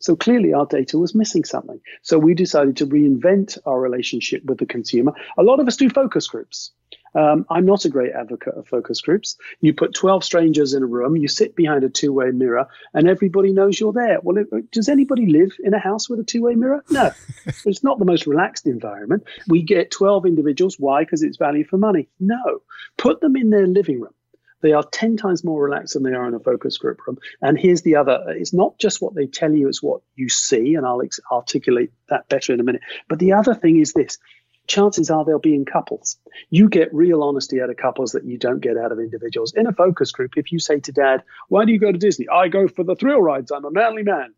So 0.00 0.16
clearly 0.16 0.52
our 0.52 0.66
data 0.66 0.98
was 0.98 1.14
missing 1.14 1.44
something. 1.44 1.80
So 2.02 2.18
we 2.18 2.34
decided 2.34 2.78
to 2.78 2.86
reinvent 2.86 3.58
our 3.64 3.78
relationship 3.78 4.44
with 4.44 4.58
the 4.58 4.66
consumer. 4.66 5.12
A 5.38 5.44
lot 5.44 5.60
of 5.60 5.68
us 5.68 5.76
do 5.76 5.88
focus 5.88 6.26
groups. 6.26 6.72
Um, 7.14 7.46
I'm 7.50 7.66
not 7.66 7.84
a 7.84 7.90
great 7.90 8.12
advocate 8.12 8.54
of 8.54 8.68
focus 8.68 9.00
groups. 9.00 9.36
You 9.60 9.74
put 9.74 9.94
12 9.94 10.24
strangers 10.24 10.74
in 10.74 10.82
a 10.82 10.86
room, 10.86 11.16
you 11.16 11.28
sit 11.28 11.54
behind 11.54 11.84
a 11.84 11.88
two 11.88 12.12
way 12.12 12.30
mirror, 12.30 12.66
and 12.94 13.08
everybody 13.08 13.52
knows 13.52 13.78
you're 13.78 13.92
there. 13.92 14.18
Well, 14.22 14.38
it, 14.38 14.70
does 14.70 14.88
anybody 14.88 15.26
live 15.26 15.52
in 15.62 15.74
a 15.74 15.78
house 15.78 16.08
with 16.08 16.20
a 16.20 16.24
two 16.24 16.42
way 16.42 16.54
mirror? 16.54 16.84
No. 16.90 17.12
it's 17.64 17.84
not 17.84 17.98
the 17.98 18.04
most 18.04 18.26
relaxed 18.26 18.66
environment. 18.66 19.24
We 19.48 19.62
get 19.62 19.90
12 19.90 20.26
individuals. 20.26 20.78
Why? 20.78 21.04
Because 21.04 21.22
it's 21.22 21.36
value 21.36 21.64
for 21.64 21.78
money. 21.78 22.08
No. 22.18 22.62
Put 22.96 23.20
them 23.20 23.36
in 23.36 23.50
their 23.50 23.66
living 23.66 24.00
room. 24.00 24.14
They 24.62 24.72
are 24.72 24.84
10 24.84 25.16
times 25.16 25.42
more 25.44 25.60
relaxed 25.60 25.94
than 25.94 26.04
they 26.04 26.14
are 26.14 26.28
in 26.28 26.34
a 26.34 26.40
focus 26.40 26.78
group 26.78 27.00
room. 27.06 27.18
And 27.42 27.58
here's 27.58 27.82
the 27.82 27.96
other 27.96 28.24
it's 28.28 28.54
not 28.54 28.78
just 28.78 29.02
what 29.02 29.14
they 29.14 29.26
tell 29.26 29.52
you, 29.52 29.68
it's 29.68 29.82
what 29.82 30.02
you 30.14 30.28
see. 30.28 30.76
And 30.76 30.86
I'll 30.86 31.02
ex- 31.02 31.20
articulate 31.30 31.92
that 32.08 32.28
better 32.28 32.54
in 32.54 32.60
a 32.60 32.62
minute. 32.62 32.82
But 33.08 33.18
the 33.18 33.32
other 33.32 33.54
thing 33.54 33.80
is 33.80 33.92
this 33.92 34.18
chances 34.66 35.10
are 35.10 35.24
they'll 35.24 35.38
be 35.38 35.54
in 35.54 35.64
couples. 35.64 36.18
You 36.50 36.68
get 36.68 36.94
real 36.94 37.22
honesty 37.22 37.60
out 37.60 37.70
of 37.70 37.76
couples 37.76 38.12
that 38.12 38.24
you 38.24 38.38
don't 38.38 38.60
get 38.60 38.76
out 38.76 38.92
of 38.92 38.98
individuals. 38.98 39.52
In 39.54 39.66
a 39.66 39.72
focus 39.72 40.12
group, 40.12 40.32
if 40.36 40.52
you 40.52 40.58
say 40.58 40.80
to 40.80 40.92
dad, 40.92 41.22
Why 41.48 41.64
do 41.64 41.72
you 41.72 41.78
go 41.78 41.92
to 41.92 41.98
Disney? 41.98 42.28
I 42.28 42.48
go 42.48 42.68
for 42.68 42.84
the 42.84 42.96
thrill 42.96 43.20
rides. 43.20 43.50
I'm 43.50 43.64
a 43.64 43.70
manly 43.70 44.02
man. 44.02 44.34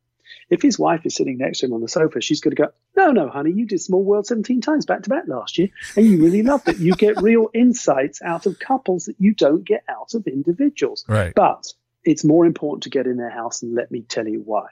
If 0.49 0.63
his 0.63 0.79
wife 0.79 1.05
is 1.05 1.15
sitting 1.15 1.39
next 1.39 1.61
to 1.61 1.67
him 1.67 1.75
on 1.75 1.81
the 1.81 1.89
sofa, 1.89 2.21
she's 2.21 2.41
going 2.41 2.57
to 2.57 2.63
go, 2.63 2.69
No, 2.97 3.13
no, 3.13 3.29
honey, 3.29 3.53
you 3.53 3.67
did 3.67 3.81
Small 3.81 4.03
World 4.03 4.27
17 4.27 4.61
times 4.61 4.87
back 4.87 5.03
to 5.03 5.11
back 5.11 5.25
last 5.27 5.59
year, 5.59 5.69
and 5.97 6.07
you 6.07 6.23
really 6.23 6.43
loved 6.43 6.69
it. 6.69 6.79
You 6.79 6.95
get 6.95 7.21
real 7.23 7.51
insights 7.55 8.23
out 8.23 8.47
of 8.47 8.59
couples 8.59 9.07
that 9.07 9.17
you 9.19 9.35
don't 9.35 9.65
get 9.65 9.85
out 9.89 10.15
of 10.15 10.27
individuals. 10.27 11.05
Right. 11.09 11.35
But 11.35 11.73
it's 12.05 12.25
more 12.25 12.47
important 12.47 12.85
to 12.85 12.91
get 12.91 13.07
in 13.07 13.17
their 13.17 13.31
house, 13.31 13.63
and 13.63 13.75
let 13.75 13.91
me 13.91 14.03
tell 14.03 14.27
you 14.27 14.41
why. 14.41 14.69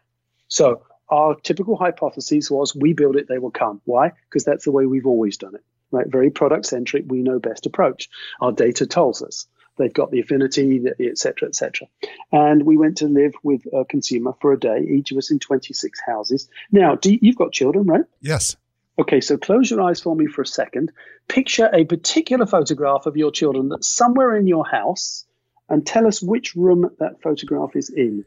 So, 0.48 0.82
our 1.12 1.34
typical 1.34 1.76
hypothesis 1.76 2.50
was 2.50 2.74
we 2.74 2.94
build 2.94 3.16
it, 3.16 3.28
they 3.28 3.38
will 3.38 3.50
come. 3.50 3.82
Why? 3.84 4.12
Because 4.28 4.44
that's 4.44 4.64
the 4.64 4.72
way 4.72 4.86
we've 4.86 5.06
always 5.06 5.36
done 5.36 5.54
it. 5.54 5.62
Right? 5.90 6.06
Very 6.08 6.30
product 6.30 6.64
centric, 6.64 7.04
we 7.06 7.22
know 7.22 7.38
best 7.38 7.66
approach. 7.66 8.08
Our 8.40 8.50
data 8.50 8.86
tells 8.86 9.22
us. 9.22 9.46
They've 9.76 9.92
got 9.92 10.10
the 10.10 10.20
affinity, 10.20 10.82
et 11.00 11.18
cetera, 11.18 11.48
et 11.48 11.54
cetera. 11.54 11.86
And 12.30 12.64
we 12.64 12.76
went 12.76 12.98
to 12.98 13.08
live 13.08 13.34
with 13.42 13.62
a 13.72 13.84
consumer 13.84 14.34
for 14.40 14.52
a 14.52 14.60
day, 14.60 14.80
each 14.80 15.12
of 15.12 15.18
us 15.18 15.30
in 15.30 15.38
26 15.38 16.00
houses. 16.06 16.48
Now, 16.70 16.98
you, 17.04 17.18
you've 17.22 17.36
got 17.36 17.52
children, 17.52 17.86
right? 17.86 18.04
Yes. 18.20 18.56
Okay, 18.98 19.20
so 19.20 19.38
close 19.38 19.70
your 19.70 19.80
eyes 19.80 20.00
for 20.00 20.14
me 20.14 20.26
for 20.26 20.42
a 20.42 20.46
second. 20.46 20.92
Picture 21.28 21.70
a 21.72 21.84
particular 21.84 22.46
photograph 22.46 23.06
of 23.06 23.16
your 23.16 23.30
children 23.30 23.70
that's 23.70 23.88
somewhere 23.88 24.36
in 24.36 24.46
your 24.46 24.66
house 24.66 25.24
and 25.68 25.86
tell 25.86 26.06
us 26.06 26.22
which 26.22 26.54
room 26.54 26.90
that 26.98 27.22
photograph 27.22 27.74
is 27.74 27.88
in. 27.88 28.26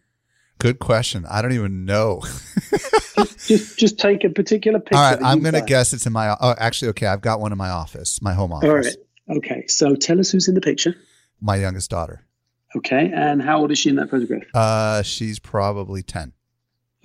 Good 0.60 0.80
question. 0.80 1.26
I 1.30 1.41
don't 1.41 1.52
even 1.52 1.86
know. 1.86 2.22
just, 3.15 3.48
just, 3.48 3.78
just 3.78 4.00
take 4.00 4.24
a 4.24 4.30
particular 4.30 4.80
picture. 4.80 4.98
All 4.98 5.12
right, 5.12 5.22
I'm 5.22 5.41
going 5.41 5.54
to 5.54 5.62
guess 5.62 5.94
it's 5.94 6.06
in 6.06 6.13
my. 6.13 6.36
Oh, 6.39 6.56
actually, 6.58 6.89
okay, 6.89 7.08
I've 7.08 7.22
got 7.22 7.39
one 7.39 7.52
in 7.52 7.58
my 7.58 7.70
office, 7.70 8.22
my 8.22 8.34
home 8.34 8.52
office. 8.54 8.70
All 8.70 8.76
right. 8.76 8.96
Okay, 9.38 9.65
so 9.68 9.96
tell 9.96 10.20
us 10.20 10.32
who's 10.32 10.48
in 10.48 10.56
the 10.56 10.62
picture. 10.62 10.96
My 11.41 11.58
youngest 11.58 11.89
daughter. 11.89 12.26
Okay, 12.76 13.12
and 13.13 13.41
how 13.41 13.60
old 13.60 13.72
is 13.72 13.80
she 13.80 13.89
in 13.89 13.96
that 13.96 14.10
photograph? 14.10 14.44
Uh, 14.54 15.02
she's 15.02 15.39
probably 15.39 16.04
ten. 16.04 16.34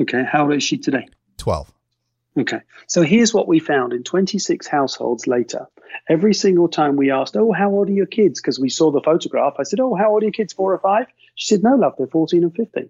Okay, 0.00 0.24
how 0.24 0.44
old 0.44 0.54
is 0.54 0.62
she 0.62 0.78
today? 0.78 1.08
Twelve. 1.36 1.72
Okay, 2.38 2.60
so 2.86 3.02
here's 3.02 3.34
what 3.34 3.48
we 3.48 3.58
found 3.58 3.92
in 3.92 4.04
26 4.04 4.66
households 4.68 5.26
later. 5.26 5.66
Every 6.08 6.32
single 6.32 6.68
time 6.68 6.96
we 6.96 7.10
asked, 7.10 7.36
Oh, 7.36 7.52
how 7.52 7.70
old 7.70 7.88
are 7.88 7.92
your 7.92 8.06
kids? 8.06 8.40
Because 8.40 8.60
we 8.60 8.70
saw 8.70 8.92
the 8.92 9.02
photograph. 9.02 9.54
I 9.58 9.64
said, 9.64 9.80
Oh, 9.80 9.96
how 9.96 10.12
old 10.12 10.22
are 10.22 10.26
your 10.26 10.32
kids? 10.32 10.52
Four 10.52 10.72
or 10.72 10.78
five? 10.78 11.06
She 11.34 11.48
said, 11.48 11.64
No, 11.64 11.74
love, 11.74 11.94
they're 11.98 12.06
14 12.06 12.44
and 12.44 12.54
15. 12.54 12.88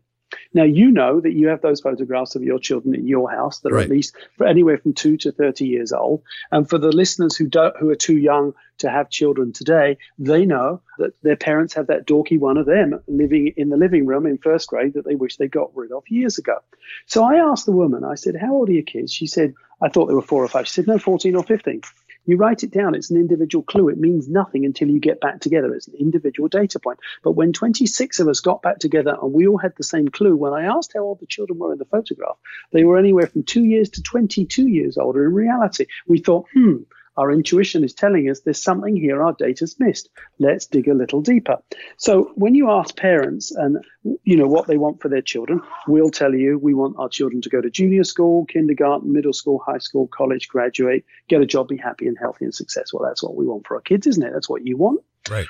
Now, 0.54 0.64
you 0.64 0.90
know 0.90 1.20
that 1.20 1.32
you 1.32 1.48
have 1.48 1.60
those 1.60 1.80
photographs 1.80 2.34
of 2.36 2.42
your 2.42 2.58
children 2.58 2.94
in 2.94 3.06
your 3.06 3.30
house 3.30 3.60
that 3.60 3.72
are 3.72 3.76
Right. 3.76 3.84
at 3.84 3.90
least 3.90 4.16
for 4.36 4.46
anywhere 4.46 4.78
from 4.78 4.92
two 4.92 5.16
to 5.18 5.32
30 5.32 5.66
years 5.66 5.92
old. 5.92 6.22
And 6.50 6.68
for 6.68 6.78
the 6.78 6.92
listeners 6.92 7.36
who, 7.36 7.46
don't, 7.46 7.76
who 7.78 7.90
are 7.90 7.96
too 7.96 8.16
young 8.16 8.54
to 8.78 8.90
have 8.90 9.10
children 9.10 9.52
today, 9.52 9.98
they 10.18 10.44
know 10.46 10.80
that 10.98 11.12
their 11.22 11.36
parents 11.36 11.74
have 11.74 11.88
that 11.88 12.06
dorky 12.06 12.38
one 12.38 12.56
of 12.56 12.66
them 12.66 13.00
living 13.06 13.52
in 13.56 13.68
the 13.68 13.76
living 13.76 14.06
room 14.06 14.26
in 14.26 14.38
first 14.38 14.68
grade 14.68 14.94
that 14.94 15.04
they 15.04 15.14
wish 15.14 15.36
they 15.36 15.48
got 15.48 15.74
rid 15.76 15.92
of 15.92 16.04
years 16.08 16.38
ago. 16.38 16.58
So 17.06 17.24
I 17.24 17.36
asked 17.36 17.66
the 17.66 17.72
woman, 17.72 18.04
I 18.04 18.14
said, 18.14 18.36
How 18.36 18.54
old 18.54 18.68
are 18.68 18.72
your 18.72 18.82
kids? 18.82 19.12
She 19.12 19.26
said, 19.26 19.54
I 19.82 19.88
thought 19.88 20.06
they 20.06 20.14
were 20.14 20.22
four 20.22 20.44
or 20.44 20.48
five. 20.48 20.66
She 20.66 20.74
said, 20.74 20.86
No, 20.86 20.98
14 20.98 21.34
or 21.36 21.42
15. 21.44 21.82
You 22.30 22.36
write 22.36 22.62
it 22.62 22.70
down. 22.70 22.94
It's 22.94 23.10
an 23.10 23.16
individual 23.16 23.64
clue. 23.64 23.88
It 23.88 23.98
means 23.98 24.28
nothing 24.28 24.64
until 24.64 24.88
you 24.88 25.00
get 25.00 25.20
back 25.20 25.40
together. 25.40 25.74
It's 25.74 25.88
an 25.88 25.94
individual 25.98 26.48
data 26.48 26.78
point. 26.78 27.00
But 27.24 27.32
when 27.32 27.52
26 27.52 28.20
of 28.20 28.28
us 28.28 28.38
got 28.38 28.62
back 28.62 28.78
together 28.78 29.16
and 29.20 29.32
we 29.32 29.48
all 29.48 29.58
had 29.58 29.72
the 29.76 29.82
same 29.82 30.06
clue, 30.06 30.36
when 30.36 30.52
I 30.52 30.66
asked 30.66 30.92
how 30.94 31.00
old 31.00 31.18
the 31.18 31.26
children 31.26 31.58
were 31.58 31.72
in 31.72 31.80
the 31.80 31.86
photograph, 31.86 32.36
they 32.70 32.84
were 32.84 32.98
anywhere 32.98 33.26
from 33.26 33.42
two 33.42 33.64
years 33.64 33.90
to 33.90 34.02
22 34.04 34.68
years 34.68 34.96
older 34.96 35.26
in 35.26 35.34
reality. 35.34 35.86
We 36.06 36.20
thought, 36.20 36.46
hmm, 36.52 36.76
our 37.20 37.30
intuition 37.30 37.84
is 37.84 37.92
telling 37.92 38.30
us 38.30 38.40
there's 38.40 38.62
something 38.62 38.96
here 38.96 39.22
our 39.22 39.34
data's 39.34 39.78
missed. 39.78 40.08
Let's 40.38 40.64
dig 40.64 40.88
a 40.88 40.94
little 40.94 41.20
deeper. 41.20 41.58
So 41.98 42.32
when 42.34 42.54
you 42.54 42.70
ask 42.70 42.96
parents 42.96 43.50
and 43.50 43.76
you 44.24 44.38
know 44.38 44.46
what 44.46 44.68
they 44.68 44.78
want 44.78 45.02
for 45.02 45.10
their 45.10 45.20
children, 45.20 45.60
we'll 45.86 46.10
tell 46.10 46.34
you 46.34 46.58
we 46.58 46.72
want 46.72 46.96
our 46.98 47.10
children 47.10 47.42
to 47.42 47.50
go 47.50 47.60
to 47.60 47.68
junior 47.68 48.04
school, 48.04 48.46
kindergarten, 48.46 49.12
middle 49.12 49.34
school, 49.34 49.62
high 49.64 49.78
school, 49.78 50.08
college, 50.08 50.48
graduate, 50.48 51.04
get 51.28 51.42
a 51.42 51.46
job, 51.46 51.68
be 51.68 51.76
happy 51.76 52.06
and 52.06 52.16
healthy 52.18 52.46
and 52.46 52.54
successful. 52.54 53.02
That's 53.04 53.22
what 53.22 53.36
we 53.36 53.44
want 53.44 53.66
for 53.66 53.74
our 53.74 53.82
kids, 53.82 54.06
isn't 54.06 54.22
it? 54.22 54.32
That's 54.32 54.48
what 54.48 54.66
you 54.66 54.78
want. 54.78 55.00
Right. 55.30 55.46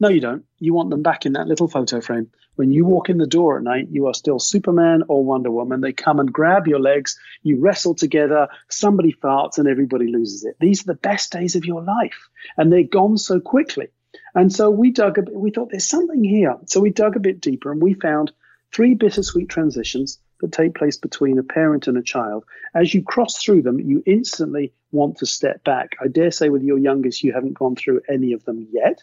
No, 0.00 0.08
you 0.08 0.20
don't. 0.20 0.44
You 0.58 0.72
want 0.72 0.88
them 0.88 1.02
back 1.02 1.26
in 1.26 1.34
that 1.34 1.46
little 1.46 1.68
photo 1.68 2.00
frame. 2.00 2.30
When 2.56 2.72
you 2.72 2.86
walk 2.86 3.10
in 3.10 3.18
the 3.18 3.26
door 3.26 3.58
at 3.58 3.62
night, 3.62 3.88
you 3.90 4.06
are 4.06 4.14
still 4.14 4.38
Superman 4.38 5.02
or 5.08 5.22
Wonder 5.22 5.50
Woman. 5.50 5.82
They 5.82 5.92
come 5.92 6.18
and 6.18 6.32
grab 6.32 6.66
your 6.66 6.80
legs, 6.80 7.18
you 7.42 7.60
wrestle 7.60 7.94
together, 7.94 8.48
somebody 8.70 9.12
farts, 9.12 9.58
and 9.58 9.68
everybody 9.68 10.10
loses 10.10 10.44
it. 10.44 10.56
These 10.58 10.82
are 10.82 10.92
the 10.92 10.98
best 10.98 11.30
days 11.32 11.54
of 11.54 11.66
your 11.66 11.82
life, 11.82 12.28
and 12.56 12.72
they're 12.72 12.82
gone 12.82 13.18
so 13.18 13.40
quickly. 13.40 13.88
And 14.34 14.50
so 14.50 14.70
we 14.70 14.90
dug 14.90 15.18
a 15.18 15.22
bit, 15.22 15.34
we 15.34 15.50
thought 15.50 15.70
there's 15.70 15.84
something 15.84 16.24
here. 16.24 16.56
So 16.66 16.80
we 16.80 16.90
dug 16.90 17.16
a 17.16 17.20
bit 17.20 17.40
deeper 17.40 17.70
and 17.70 17.82
we 17.82 17.94
found 17.94 18.32
three 18.72 18.94
bittersweet 18.94 19.48
transitions 19.48 20.18
that 20.40 20.52
take 20.52 20.74
place 20.74 20.96
between 20.96 21.38
a 21.38 21.42
parent 21.42 21.88
and 21.88 21.98
a 21.98 22.02
child. 22.02 22.44
As 22.74 22.94
you 22.94 23.02
cross 23.02 23.42
through 23.42 23.62
them, 23.62 23.78
you 23.78 24.02
instantly 24.06 24.72
want 24.92 25.18
to 25.18 25.26
step 25.26 25.62
back. 25.64 25.96
I 26.02 26.08
dare 26.08 26.30
say 26.30 26.48
with 26.48 26.62
your 26.62 26.78
youngest, 26.78 27.22
you 27.22 27.32
haven't 27.32 27.54
gone 27.54 27.76
through 27.76 28.02
any 28.08 28.32
of 28.32 28.44
them 28.44 28.66
yet. 28.72 29.02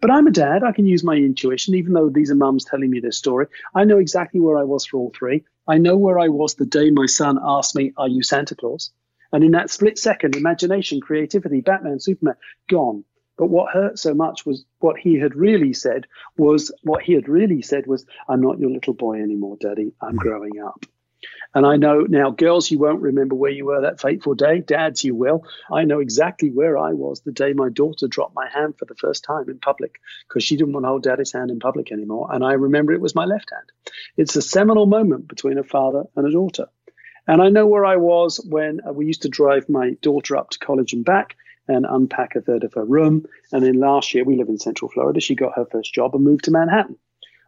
But 0.00 0.10
I'm 0.10 0.26
a 0.26 0.32
dad. 0.32 0.62
I 0.62 0.72
can 0.72 0.86
use 0.86 1.04
my 1.04 1.14
intuition, 1.14 1.74
even 1.74 1.92
though 1.92 2.08
these 2.08 2.30
are 2.30 2.36
mums 2.36 2.64
telling 2.64 2.90
me 2.90 3.00
this 3.00 3.16
story. 3.16 3.46
I 3.74 3.84
know 3.84 3.98
exactly 3.98 4.40
where 4.40 4.58
I 4.58 4.64
was 4.64 4.86
for 4.86 4.98
all 4.98 5.12
three. 5.16 5.44
I 5.66 5.78
know 5.78 5.96
where 5.96 6.18
I 6.18 6.28
was 6.28 6.54
the 6.54 6.66
day 6.66 6.90
my 6.90 7.06
son 7.06 7.38
asked 7.42 7.76
me, 7.76 7.92
Are 7.96 8.08
you 8.08 8.22
Santa 8.22 8.54
Claus? 8.54 8.90
And 9.32 9.44
in 9.44 9.52
that 9.52 9.70
split 9.70 9.98
second, 9.98 10.36
imagination, 10.36 11.00
creativity, 11.00 11.60
Batman, 11.60 12.00
Superman, 12.00 12.36
gone. 12.68 13.04
But 13.36 13.50
what 13.50 13.72
hurt 13.72 13.98
so 13.98 14.14
much 14.14 14.44
was 14.44 14.64
what 14.80 14.98
he 14.98 15.18
had 15.18 15.36
really 15.36 15.72
said 15.72 16.06
was 16.36 16.72
what 16.82 17.02
he 17.02 17.12
had 17.12 17.28
really 17.28 17.62
said 17.62 17.86
was, 17.86 18.04
I'm 18.28 18.40
not 18.40 18.58
your 18.58 18.70
little 18.70 18.94
boy 18.94 19.22
anymore, 19.22 19.56
Daddy. 19.60 19.92
I'm 20.00 20.12
hmm. 20.12 20.18
growing 20.18 20.60
up. 20.60 20.84
And 21.58 21.66
I 21.66 21.74
know 21.74 22.02
now, 22.02 22.30
girls, 22.30 22.70
you 22.70 22.78
won't 22.78 23.02
remember 23.02 23.34
where 23.34 23.50
you 23.50 23.66
were 23.66 23.80
that 23.80 24.00
fateful 24.00 24.36
day. 24.36 24.60
Dads, 24.60 25.02
you 25.02 25.16
will. 25.16 25.44
I 25.72 25.82
know 25.82 25.98
exactly 25.98 26.50
where 26.50 26.78
I 26.78 26.92
was 26.92 27.22
the 27.22 27.32
day 27.32 27.52
my 27.52 27.68
daughter 27.68 28.06
dropped 28.06 28.36
my 28.36 28.48
hand 28.48 28.78
for 28.78 28.84
the 28.84 28.94
first 28.94 29.24
time 29.24 29.50
in 29.50 29.58
public 29.58 29.98
because 30.28 30.44
she 30.44 30.56
didn't 30.56 30.72
want 30.72 30.84
to 30.84 30.88
hold 30.90 31.02
daddy's 31.02 31.32
hand 31.32 31.50
in 31.50 31.58
public 31.58 31.90
anymore. 31.90 32.28
And 32.30 32.44
I 32.44 32.52
remember 32.52 32.92
it 32.92 33.00
was 33.00 33.16
my 33.16 33.24
left 33.24 33.50
hand. 33.50 33.72
It's 34.16 34.36
a 34.36 34.40
seminal 34.40 34.86
moment 34.86 35.26
between 35.26 35.58
a 35.58 35.64
father 35.64 36.04
and 36.14 36.28
a 36.28 36.30
daughter. 36.30 36.68
And 37.26 37.42
I 37.42 37.48
know 37.48 37.66
where 37.66 37.84
I 37.84 37.96
was 37.96 38.38
when 38.48 38.80
uh, 38.86 38.92
we 38.92 39.06
used 39.06 39.22
to 39.22 39.28
drive 39.28 39.68
my 39.68 39.94
daughter 40.00 40.36
up 40.36 40.50
to 40.50 40.60
college 40.60 40.92
and 40.92 41.04
back 41.04 41.34
and 41.66 41.86
unpack 41.90 42.36
a 42.36 42.40
third 42.40 42.62
of 42.62 42.74
her 42.74 42.84
room. 42.84 43.26
And 43.50 43.64
then 43.64 43.80
last 43.80 44.14
year, 44.14 44.22
we 44.22 44.36
live 44.36 44.48
in 44.48 44.60
Central 44.60 44.92
Florida. 44.92 45.20
She 45.20 45.34
got 45.34 45.56
her 45.56 45.66
first 45.66 45.92
job 45.92 46.14
and 46.14 46.22
moved 46.22 46.44
to 46.44 46.52
Manhattan. 46.52 46.98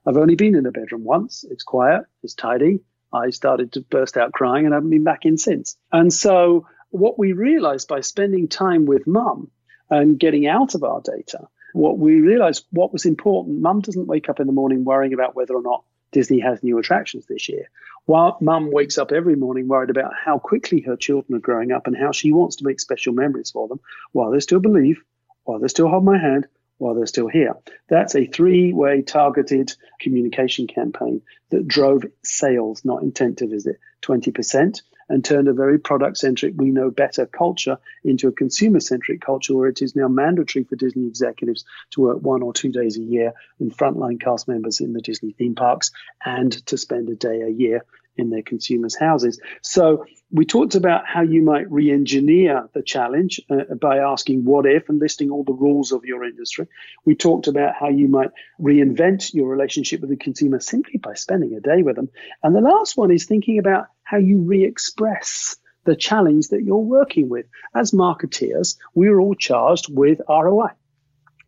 I've 0.04 0.16
only 0.16 0.34
been 0.34 0.56
in 0.56 0.66
a 0.66 0.72
bedroom 0.72 1.04
once. 1.04 1.44
It's 1.48 1.62
quiet, 1.62 2.06
it's 2.24 2.34
tidy. 2.34 2.80
I 3.12 3.30
started 3.30 3.72
to 3.72 3.80
burst 3.80 4.16
out 4.16 4.32
crying 4.32 4.64
and 4.64 4.74
I 4.74 4.76
haven't 4.76 4.90
been 4.90 5.04
back 5.04 5.24
in 5.24 5.36
since. 5.36 5.76
And 5.92 6.12
so, 6.12 6.66
what 6.90 7.18
we 7.18 7.32
realized 7.32 7.88
by 7.88 8.00
spending 8.00 8.48
time 8.48 8.84
with 8.84 9.06
mum 9.06 9.50
and 9.88 10.18
getting 10.18 10.46
out 10.46 10.74
of 10.74 10.82
our 10.82 11.00
data, 11.00 11.48
what 11.72 11.98
we 11.98 12.20
realized 12.20 12.66
what 12.70 12.92
was 12.92 13.06
important 13.06 13.60
mum 13.60 13.80
doesn't 13.80 14.06
wake 14.06 14.28
up 14.28 14.40
in 14.40 14.46
the 14.46 14.52
morning 14.52 14.84
worrying 14.84 15.14
about 15.14 15.36
whether 15.36 15.54
or 15.54 15.62
not 15.62 15.84
Disney 16.12 16.40
has 16.40 16.62
new 16.62 16.78
attractions 16.78 17.26
this 17.26 17.48
year. 17.48 17.68
While 18.06 18.38
mum 18.40 18.70
wakes 18.72 18.98
up 18.98 19.12
every 19.12 19.36
morning 19.36 19.68
worried 19.68 19.90
about 19.90 20.12
how 20.24 20.38
quickly 20.38 20.80
her 20.82 20.96
children 20.96 21.36
are 21.36 21.40
growing 21.40 21.70
up 21.70 21.86
and 21.86 21.96
how 21.96 22.12
she 22.12 22.32
wants 22.32 22.56
to 22.56 22.64
make 22.64 22.80
special 22.80 23.12
memories 23.12 23.50
for 23.50 23.68
them 23.68 23.80
while 24.12 24.30
they 24.30 24.40
still 24.40 24.60
believe, 24.60 25.00
while 25.44 25.60
they 25.60 25.68
still 25.68 25.88
hold 25.88 26.04
my 26.04 26.18
hand, 26.18 26.46
while 26.80 26.94
they're 26.94 27.06
still 27.06 27.28
here. 27.28 27.54
That's 27.88 28.14
a 28.14 28.26
three 28.26 28.72
way 28.72 29.02
targeted 29.02 29.74
communication 30.00 30.66
campaign 30.66 31.22
that 31.50 31.68
drove 31.68 32.04
sales, 32.22 32.84
not 32.84 33.02
intent 33.02 33.38
to 33.38 33.46
visit, 33.46 33.78
20% 34.02 34.80
and 35.10 35.24
turned 35.24 35.48
a 35.48 35.52
very 35.52 35.78
product 35.78 36.16
centric, 36.16 36.54
we 36.56 36.70
know 36.70 36.88
better 36.88 37.26
culture 37.26 37.78
into 38.04 38.28
a 38.28 38.32
consumer 38.32 38.78
centric 38.78 39.20
culture 39.20 39.56
where 39.56 39.68
it 39.68 39.82
is 39.82 39.96
now 39.96 40.06
mandatory 40.06 40.64
for 40.64 40.76
Disney 40.76 41.08
executives 41.08 41.64
to 41.90 42.02
work 42.02 42.18
one 42.22 42.42
or 42.42 42.52
two 42.52 42.70
days 42.70 42.96
a 42.96 43.02
year 43.02 43.34
in 43.58 43.72
frontline 43.72 44.20
cast 44.20 44.46
members 44.46 44.80
in 44.80 44.92
the 44.92 45.00
Disney 45.00 45.32
theme 45.32 45.56
parks 45.56 45.90
and 46.24 46.52
to 46.66 46.78
spend 46.78 47.08
a 47.08 47.16
day 47.16 47.42
a 47.42 47.48
year 47.48 47.84
in 48.20 48.30
their 48.30 48.42
consumers' 48.42 48.96
houses. 48.96 49.40
So 49.62 50.04
we 50.30 50.44
talked 50.44 50.76
about 50.76 51.06
how 51.06 51.22
you 51.22 51.42
might 51.42 51.70
re-engineer 51.70 52.68
the 52.72 52.82
challenge 52.82 53.40
uh, 53.50 53.74
by 53.80 53.98
asking 53.98 54.44
what 54.44 54.64
if 54.66 54.88
and 54.88 55.00
listing 55.00 55.30
all 55.30 55.42
the 55.42 55.52
rules 55.52 55.90
of 55.90 56.04
your 56.04 56.24
industry. 56.24 56.68
We 57.04 57.16
talked 57.16 57.48
about 57.48 57.74
how 57.74 57.88
you 57.88 58.06
might 58.06 58.30
reinvent 58.60 59.34
your 59.34 59.48
relationship 59.48 60.00
with 60.00 60.10
the 60.10 60.16
consumer 60.16 60.60
simply 60.60 60.98
by 60.98 61.14
spending 61.14 61.54
a 61.54 61.60
day 61.60 61.82
with 61.82 61.96
them. 61.96 62.10
And 62.42 62.54
the 62.54 62.60
last 62.60 62.96
one 62.96 63.10
is 63.10 63.24
thinking 63.24 63.58
about 63.58 63.86
how 64.02 64.18
you 64.18 64.38
re-express 64.38 65.56
the 65.84 65.96
challenge 65.96 66.48
that 66.48 66.62
you're 66.62 66.76
working 66.76 67.28
with. 67.28 67.46
As 67.74 67.90
marketeers, 67.92 68.76
we're 68.94 69.20
all 69.20 69.34
charged 69.34 69.86
with 69.90 70.20
ROI. 70.28 70.70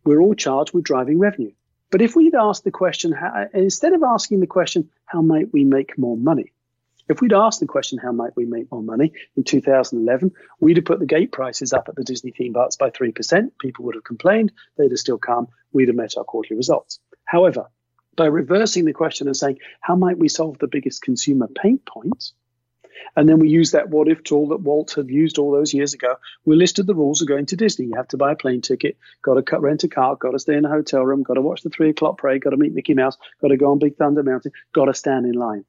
We're 0.03 0.21
all 0.21 0.33
charged 0.33 0.73
with 0.73 0.83
driving 0.83 1.19
revenue. 1.19 1.51
But 1.91 2.01
if 2.01 2.15
we'd 2.15 2.35
asked 2.35 2.63
the 2.63 2.71
question, 2.71 3.11
how, 3.11 3.45
instead 3.53 3.93
of 3.93 4.01
asking 4.01 4.39
the 4.39 4.47
question, 4.47 4.89
how 5.05 5.21
might 5.21 5.53
we 5.53 5.63
make 5.63 5.97
more 5.97 6.17
money? 6.17 6.51
If 7.09 7.21
we'd 7.21 7.33
asked 7.33 7.59
the 7.59 7.67
question, 7.67 7.97
how 7.97 8.11
might 8.11 8.35
we 8.35 8.45
make 8.45 8.71
more 8.71 8.81
money 8.81 9.11
in 9.35 9.43
2011, 9.43 10.31
we'd 10.59 10.77
have 10.77 10.85
put 10.85 10.99
the 10.99 11.05
gate 11.05 11.31
prices 11.31 11.73
up 11.73 11.89
at 11.89 11.95
the 11.95 12.03
Disney 12.03 12.31
theme 12.31 12.53
parks 12.53 12.77
by 12.77 12.89
3%. 12.89 13.51
People 13.59 13.85
would 13.85 13.95
have 13.95 14.03
complained. 14.03 14.51
They'd 14.77 14.91
have 14.91 14.99
still 14.99 15.17
come. 15.17 15.47
We'd 15.73 15.89
have 15.89 15.97
met 15.97 16.17
our 16.17 16.23
quarterly 16.23 16.57
results. 16.57 16.99
However, 17.25 17.67
by 18.15 18.27
reversing 18.27 18.85
the 18.85 18.93
question 18.93 19.27
and 19.27 19.35
saying, 19.35 19.59
how 19.81 19.95
might 19.95 20.17
we 20.17 20.29
solve 20.29 20.59
the 20.59 20.67
biggest 20.67 21.01
consumer 21.01 21.47
pain 21.47 21.79
points? 21.79 22.33
And 23.15 23.27
then 23.27 23.39
we 23.39 23.49
used 23.49 23.73
that 23.73 23.89
what 23.89 24.07
if 24.07 24.23
tool 24.23 24.49
that 24.49 24.61
Walt 24.61 24.93
had 24.93 25.09
used 25.09 25.37
all 25.37 25.51
those 25.51 25.73
years 25.73 25.93
ago. 25.93 26.15
We 26.45 26.55
listed 26.55 26.87
the 26.87 26.95
rules 26.95 27.21
of 27.21 27.27
going 27.27 27.47
to 27.47 27.55
Disney. 27.55 27.87
You 27.87 27.95
have 27.95 28.07
to 28.09 28.17
buy 28.17 28.31
a 28.31 28.35
plane 28.35 28.61
ticket, 28.61 28.97
got 29.21 29.45
to 29.45 29.59
rent 29.59 29.83
a 29.83 29.87
car, 29.87 30.15
got 30.15 30.31
to 30.31 30.39
stay 30.39 30.55
in 30.55 30.65
a 30.65 30.69
hotel 30.69 31.03
room, 31.03 31.23
got 31.23 31.33
to 31.33 31.41
watch 31.41 31.63
the 31.63 31.69
three 31.69 31.89
o'clock 31.89 32.17
parade, 32.17 32.43
got 32.43 32.51
to 32.51 32.57
meet 32.57 32.73
Mickey 32.73 32.93
Mouse, 32.93 33.17
got 33.41 33.49
to 33.49 33.57
go 33.57 33.71
on 33.71 33.79
Big 33.79 33.97
Thunder 33.97 34.23
Mountain, 34.23 34.51
got 34.73 34.85
to 34.85 34.93
stand 34.93 35.25
in 35.25 35.33
line. 35.33 35.65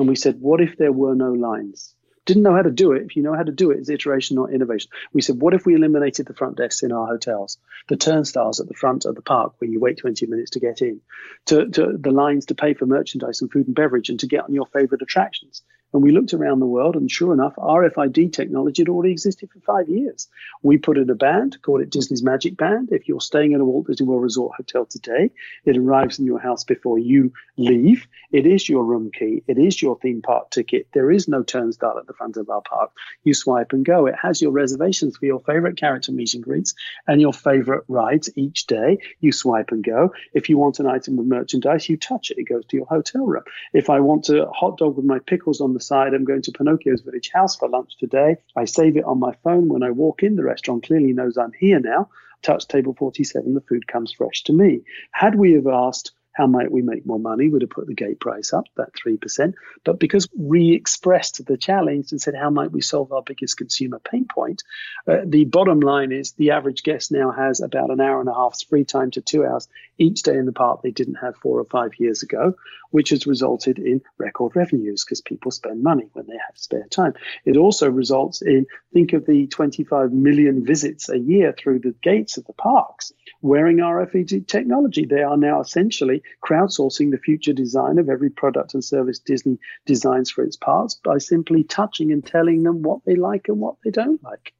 And 0.00 0.08
we 0.08 0.16
said, 0.16 0.40
what 0.40 0.62
if 0.62 0.78
there 0.78 0.92
were 0.92 1.14
no 1.14 1.30
lines? 1.30 1.94
Didn't 2.24 2.42
know 2.42 2.54
how 2.54 2.62
to 2.62 2.70
do 2.70 2.92
it. 2.92 3.02
If 3.02 3.16
you 3.16 3.22
know 3.22 3.34
how 3.34 3.42
to 3.42 3.52
do 3.52 3.70
it, 3.70 3.78
it's 3.80 3.90
iteration, 3.90 4.34
not 4.36 4.50
innovation. 4.50 4.90
We 5.12 5.20
said, 5.20 5.38
what 5.38 5.52
if 5.52 5.66
we 5.66 5.74
eliminated 5.74 6.24
the 6.24 6.32
front 6.32 6.56
desks 6.56 6.82
in 6.82 6.90
our 6.90 7.06
hotels, 7.06 7.58
the 7.88 7.98
turnstiles 7.98 8.60
at 8.60 8.66
the 8.66 8.72
front 8.72 9.04
of 9.04 9.14
the 9.14 9.20
park 9.20 9.52
where 9.58 9.68
you 9.68 9.78
wait 9.78 9.98
20 9.98 10.24
minutes 10.24 10.52
to 10.52 10.60
get 10.60 10.80
in, 10.80 11.02
to, 11.46 11.68
to 11.68 11.98
the 11.98 12.12
lines 12.12 12.46
to 12.46 12.54
pay 12.54 12.72
for 12.72 12.86
merchandise 12.86 13.42
and 13.42 13.52
food 13.52 13.66
and 13.66 13.76
beverage 13.76 14.08
and 14.08 14.18
to 14.20 14.26
get 14.26 14.44
on 14.44 14.54
your 14.54 14.64
favorite 14.72 15.02
attractions? 15.02 15.62
And 15.92 16.02
we 16.02 16.12
looked 16.12 16.34
around 16.34 16.60
the 16.60 16.66
world, 16.66 16.94
and 16.94 17.10
sure 17.10 17.32
enough, 17.32 17.54
RFID 17.56 18.32
technology 18.32 18.82
had 18.82 18.88
already 18.88 19.12
existed 19.12 19.50
for 19.50 19.60
five 19.60 19.88
years. 19.88 20.28
We 20.62 20.78
put 20.78 20.98
in 20.98 21.10
a 21.10 21.14
band, 21.14 21.60
called 21.62 21.80
it 21.80 21.90
Disney's 21.90 22.22
Magic 22.22 22.56
Band. 22.56 22.90
If 22.92 23.08
you're 23.08 23.20
staying 23.20 23.54
at 23.54 23.60
a 23.60 23.64
Walt 23.64 23.88
Disney 23.88 24.06
World 24.06 24.22
Resort 24.22 24.54
hotel 24.56 24.86
today, 24.86 25.30
it 25.64 25.76
arrives 25.76 26.18
in 26.18 26.26
your 26.26 26.38
house 26.38 26.64
before 26.64 26.98
you 26.98 27.32
leave. 27.56 28.06
It 28.30 28.46
is 28.46 28.68
your 28.68 28.84
room 28.84 29.10
key. 29.12 29.42
It 29.48 29.58
is 29.58 29.82
your 29.82 29.98
theme 29.98 30.22
park 30.22 30.50
ticket. 30.50 30.86
There 30.94 31.10
is 31.10 31.26
no 31.26 31.42
turnstile 31.42 31.98
at 31.98 32.06
the 32.06 32.12
front 32.12 32.36
of 32.36 32.48
our 32.48 32.62
park. 32.62 32.92
You 33.24 33.34
swipe 33.34 33.72
and 33.72 33.84
go. 33.84 34.06
It 34.06 34.14
has 34.22 34.40
your 34.40 34.52
reservations 34.52 35.16
for 35.16 35.26
your 35.26 35.40
favorite 35.40 35.76
character 35.76 36.12
meet 36.12 36.34
and 36.34 36.42
greets 36.42 36.74
and 37.08 37.20
your 37.20 37.32
favorite 37.32 37.84
rides 37.88 38.30
each 38.36 38.66
day. 38.66 38.98
You 39.20 39.32
swipe 39.32 39.72
and 39.72 39.82
go. 39.82 40.12
If 40.34 40.48
you 40.48 40.58
want 40.58 40.78
an 40.78 40.86
item 40.86 41.18
of 41.18 41.26
merchandise, 41.26 41.88
you 41.88 41.96
touch 41.96 42.30
it. 42.30 42.38
It 42.38 42.44
goes 42.44 42.64
to 42.66 42.76
your 42.76 42.86
hotel 42.86 43.26
room. 43.26 43.42
If 43.72 43.90
I 43.90 44.00
want 44.00 44.28
a 44.28 44.46
hot 44.54 44.78
dog 44.78 44.96
with 44.96 45.04
my 45.04 45.18
pickles 45.18 45.60
on 45.60 45.74
the 45.80 45.84
side, 45.84 46.12
I'm 46.12 46.24
going 46.24 46.42
to 46.42 46.52
Pinocchio's 46.52 47.00
Village 47.00 47.30
House 47.32 47.56
for 47.56 47.68
lunch 47.68 47.96
today. 47.98 48.36
I 48.54 48.66
save 48.66 48.96
it 48.96 49.04
on 49.04 49.18
my 49.18 49.32
phone 49.42 49.68
when 49.68 49.82
I 49.82 49.90
walk 49.90 50.22
in. 50.22 50.36
The 50.36 50.44
restaurant 50.44 50.84
clearly 50.84 51.14
knows 51.14 51.38
I'm 51.38 51.52
here 51.58 51.80
now. 51.80 52.10
Touch 52.42 52.68
table 52.68 52.94
47, 52.98 53.54
the 53.54 53.60
food 53.62 53.86
comes 53.86 54.12
fresh 54.12 54.42
to 54.44 54.52
me. 54.52 54.82
Had 55.12 55.36
we 55.36 55.52
have 55.52 55.66
asked, 55.66 56.12
how 56.40 56.46
might 56.46 56.72
we 56.72 56.80
make 56.80 57.04
more 57.04 57.18
money? 57.18 57.50
We'd 57.50 57.60
have 57.60 57.70
put 57.70 57.86
the 57.86 57.94
gate 57.94 58.18
price 58.18 58.54
up, 58.54 58.64
that 58.78 58.94
3%. 58.94 59.52
But 59.84 60.00
because 60.00 60.26
we 60.34 60.72
expressed 60.72 61.44
the 61.44 61.58
challenge 61.58 62.12
and 62.12 62.20
said, 62.20 62.34
how 62.34 62.48
might 62.48 62.72
we 62.72 62.80
solve 62.80 63.12
our 63.12 63.20
biggest 63.20 63.58
consumer 63.58 63.98
pain 63.98 64.24
point? 64.24 64.62
Uh, 65.06 65.18
the 65.26 65.44
bottom 65.44 65.80
line 65.80 66.12
is 66.12 66.32
the 66.32 66.52
average 66.52 66.82
guest 66.82 67.12
now 67.12 67.30
has 67.30 67.60
about 67.60 67.90
an 67.90 68.00
hour 68.00 68.20
and 68.20 68.28
a 68.30 68.34
half's 68.34 68.62
free 68.62 68.86
time 68.86 69.10
to 69.10 69.20
two 69.20 69.44
hours 69.44 69.68
each 69.98 70.22
day 70.22 70.34
in 70.34 70.46
the 70.46 70.52
park 70.52 70.80
they 70.80 70.90
didn't 70.90 71.16
have 71.16 71.36
four 71.36 71.60
or 71.60 71.66
five 71.66 71.90
years 71.98 72.22
ago, 72.22 72.54
which 72.90 73.10
has 73.10 73.26
resulted 73.26 73.78
in 73.78 74.00
record 74.16 74.56
revenues 74.56 75.04
because 75.04 75.20
people 75.20 75.50
spend 75.50 75.82
money 75.82 76.08
when 76.14 76.26
they 76.26 76.38
have 76.46 76.56
spare 76.56 76.86
time. 76.88 77.12
It 77.44 77.58
also 77.58 77.90
results 77.90 78.40
in, 78.40 78.66
think 78.94 79.12
of 79.12 79.26
the 79.26 79.46
25 79.46 80.10
million 80.10 80.64
visits 80.64 81.10
a 81.10 81.18
year 81.18 81.52
through 81.52 81.80
the 81.80 81.94
gates 82.02 82.38
of 82.38 82.46
the 82.46 82.54
parks 82.54 83.12
wearing 83.42 83.76
RFID 83.76 84.46
technology. 84.46 85.04
They 85.04 85.22
are 85.22 85.36
now 85.36 85.60
essentially 85.60 86.22
crowdsourcing 86.44 87.10
the 87.10 87.18
future 87.18 87.52
design 87.52 87.98
of 87.98 88.08
every 88.08 88.30
product 88.30 88.74
and 88.74 88.84
service 88.84 89.18
Disney 89.18 89.58
designs 89.86 90.30
for 90.30 90.42
its 90.42 90.56
parks 90.56 90.94
by 90.94 91.18
simply 91.18 91.64
touching 91.64 92.12
and 92.12 92.24
telling 92.24 92.62
them 92.62 92.82
what 92.82 93.00
they 93.04 93.16
like 93.16 93.48
and 93.48 93.60
what 93.60 93.76
they 93.84 93.90
don't 93.90 94.22
like. 94.22 94.52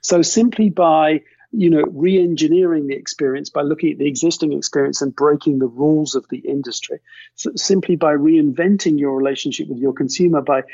So 0.00 0.22
simply 0.22 0.70
by 0.70 1.22
you 1.50 1.70
know, 1.70 1.82
re-engineering 1.88 2.88
the 2.88 2.94
experience 2.94 3.48
by 3.48 3.62
looking 3.62 3.92
at 3.92 3.98
the 3.98 4.06
existing 4.06 4.52
experience 4.52 5.00
and 5.00 5.16
breaking 5.16 5.58
the 5.58 5.66
rules 5.66 6.14
of 6.14 6.26
the 6.28 6.38
industry. 6.38 6.98
So 7.36 7.52
simply 7.56 7.96
by 7.96 8.12
reinventing 8.12 8.98
your 8.98 9.16
relationship 9.16 9.68
with 9.68 9.78
your 9.78 9.94
consumer, 9.94 10.42
by 10.42 10.64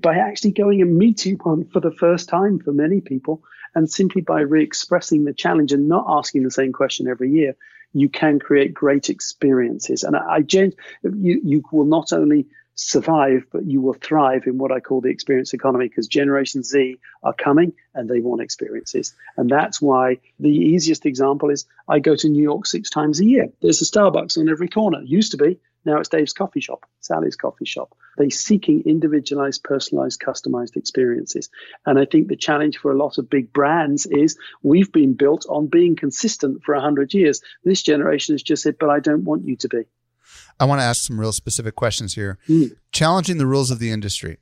by 0.00 0.16
actually 0.16 0.52
going 0.52 0.80
and 0.80 0.96
meeting 0.96 1.38
one 1.42 1.66
for 1.66 1.80
the 1.80 1.92
first 1.92 2.30
time 2.30 2.60
for 2.60 2.72
many 2.72 3.02
people, 3.02 3.42
and 3.74 3.90
simply 3.90 4.22
by 4.22 4.40
re-expressing 4.40 5.24
the 5.24 5.34
challenge 5.34 5.72
and 5.72 5.88
not 5.88 6.06
asking 6.08 6.44
the 6.44 6.50
same 6.50 6.72
question 6.72 7.08
every 7.08 7.30
year, 7.30 7.54
you 7.92 8.08
can 8.08 8.38
create 8.38 8.74
great 8.74 9.10
experiences. 9.10 10.02
And 10.02 10.16
I, 10.16 10.36
I 10.36 10.38
you 10.38 11.40
you 11.44 11.62
will 11.72 11.84
not 11.84 12.12
only 12.12 12.46
survive, 12.74 13.44
but 13.52 13.66
you 13.66 13.80
will 13.80 13.94
thrive 13.94 14.46
in 14.46 14.58
what 14.58 14.72
I 14.72 14.80
call 14.80 15.00
the 15.00 15.10
experience 15.10 15.52
economy 15.52 15.88
because 15.88 16.08
Generation 16.08 16.62
Z 16.62 16.98
are 17.22 17.34
coming 17.34 17.74
and 17.94 18.08
they 18.08 18.20
want 18.20 18.40
experiences. 18.40 19.14
And 19.36 19.50
that's 19.50 19.80
why 19.80 20.18
the 20.40 20.48
easiest 20.48 21.04
example 21.06 21.50
is 21.50 21.66
I 21.88 21.98
go 21.98 22.16
to 22.16 22.28
New 22.28 22.42
York 22.42 22.66
six 22.66 22.90
times 22.90 23.20
a 23.20 23.24
year. 23.24 23.48
There's 23.60 23.82
a 23.82 23.84
Starbucks 23.84 24.38
on 24.38 24.48
every 24.48 24.68
corner. 24.68 25.02
Used 25.02 25.32
to 25.32 25.36
be. 25.36 25.58
Now 25.84 25.98
it's 25.98 26.08
Dave's 26.08 26.32
coffee 26.32 26.60
shop, 26.60 26.86
Sally's 27.00 27.36
coffee 27.36 27.64
shop. 27.64 27.96
They're 28.16 28.30
seeking 28.30 28.82
individualized, 28.86 29.64
personalized, 29.64 30.20
customized 30.20 30.76
experiences. 30.76 31.50
And 31.86 31.98
I 31.98 32.04
think 32.04 32.28
the 32.28 32.36
challenge 32.36 32.78
for 32.78 32.92
a 32.92 32.96
lot 32.96 33.18
of 33.18 33.28
big 33.28 33.52
brands 33.52 34.06
is 34.06 34.38
we've 34.62 34.92
been 34.92 35.14
built 35.14 35.46
on 35.48 35.66
being 35.66 35.96
consistent 35.96 36.62
for 36.64 36.74
100 36.74 37.14
years. 37.14 37.40
This 37.64 37.82
generation 37.82 38.34
has 38.34 38.42
just 38.42 38.62
said, 38.62 38.76
but 38.78 38.90
I 38.90 39.00
don't 39.00 39.24
want 39.24 39.46
you 39.46 39.56
to 39.56 39.68
be. 39.68 39.82
I 40.60 40.64
want 40.64 40.80
to 40.80 40.84
ask 40.84 41.04
some 41.04 41.18
real 41.18 41.32
specific 41.32 41.74
questions 41.74 42.14
here. 42.14 42.38
Mm. 42.48 42.76
Challenging 42.92 43.38
the 43.38 43.46
rules 43.46 43.70
of 43.70 43.78
the 43.78 43.90
industry. 43.90 44.38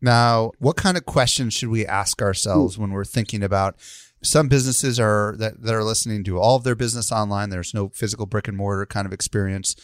Now, 0.00 0.52
what 0.58 0.76
kind 0.76 0.96
of 0.96 1.06
questions 1.06 1.54
should 1.54 1.68
we 1.68 1.86
ask 1.86 2.20
ourselves 2.20 2.76
mm. 2.76 2.80
when 2.80 2.90
we're 2.90 3.04
thinking 3.04 3.42
about 3.42 3.76
some 4.22 4.48
businesses 4.48 5.00
are 5.00 5.34
that, 5.38 5.62
that 5.62 5.74
are 5.74 5.84
listening 5.84 6.24
to 6.24 6.38
all 6.38 6.56
of 6.56 6.64
their 6.64 6.74
business 6.74 7.10
online. 7.10 7.50
There's 7.50 7.74
no 7.74 7.88
physical 7.88 8.26
brick 8.26 8.48
and 8.48 8.56
mortar 8.56 8.86
kind 8.86 9.06
of 9.06 9.12
experience. 9.12 9.74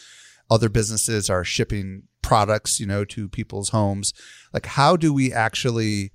Other 0.49 0.69
businesses 0.69 1.29
are 1.29 1.43
shipping 1.43 2.03
products, 2.21 2.79
you 2.79 2.85
know, 2.85 3.05
to 3.05 3.29
people's 3.29 3.69
homes. 3.69 4.13
Like, 4.53 4.65
how 4.65 4.95
do 4.95 5.13
we 5.13 5.33
actually? 5.33 6.11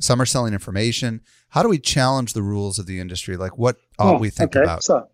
Some 0.00 0.22
are 0.22 0.26
selling 0.26 0.52
information. 0.52 1.22
How 1.48 1.62
do 1.62 1.68
we 1.68 1.78
challenge 1.78 2.32
the 2.32 2.42
rules 2.42 2.78
of 2.78 2.86
the 2.86 3.00
industry? 3.00 3.36
Like, 3.36 3.58
what 3.58 3.78
ought 3.98 4.16
oh, 4.16 4.18
we 4.18 4.30
think 4.30 4.54
okay. 4.54 4.62
about? 4.62 4.84
So, 4.84 5.08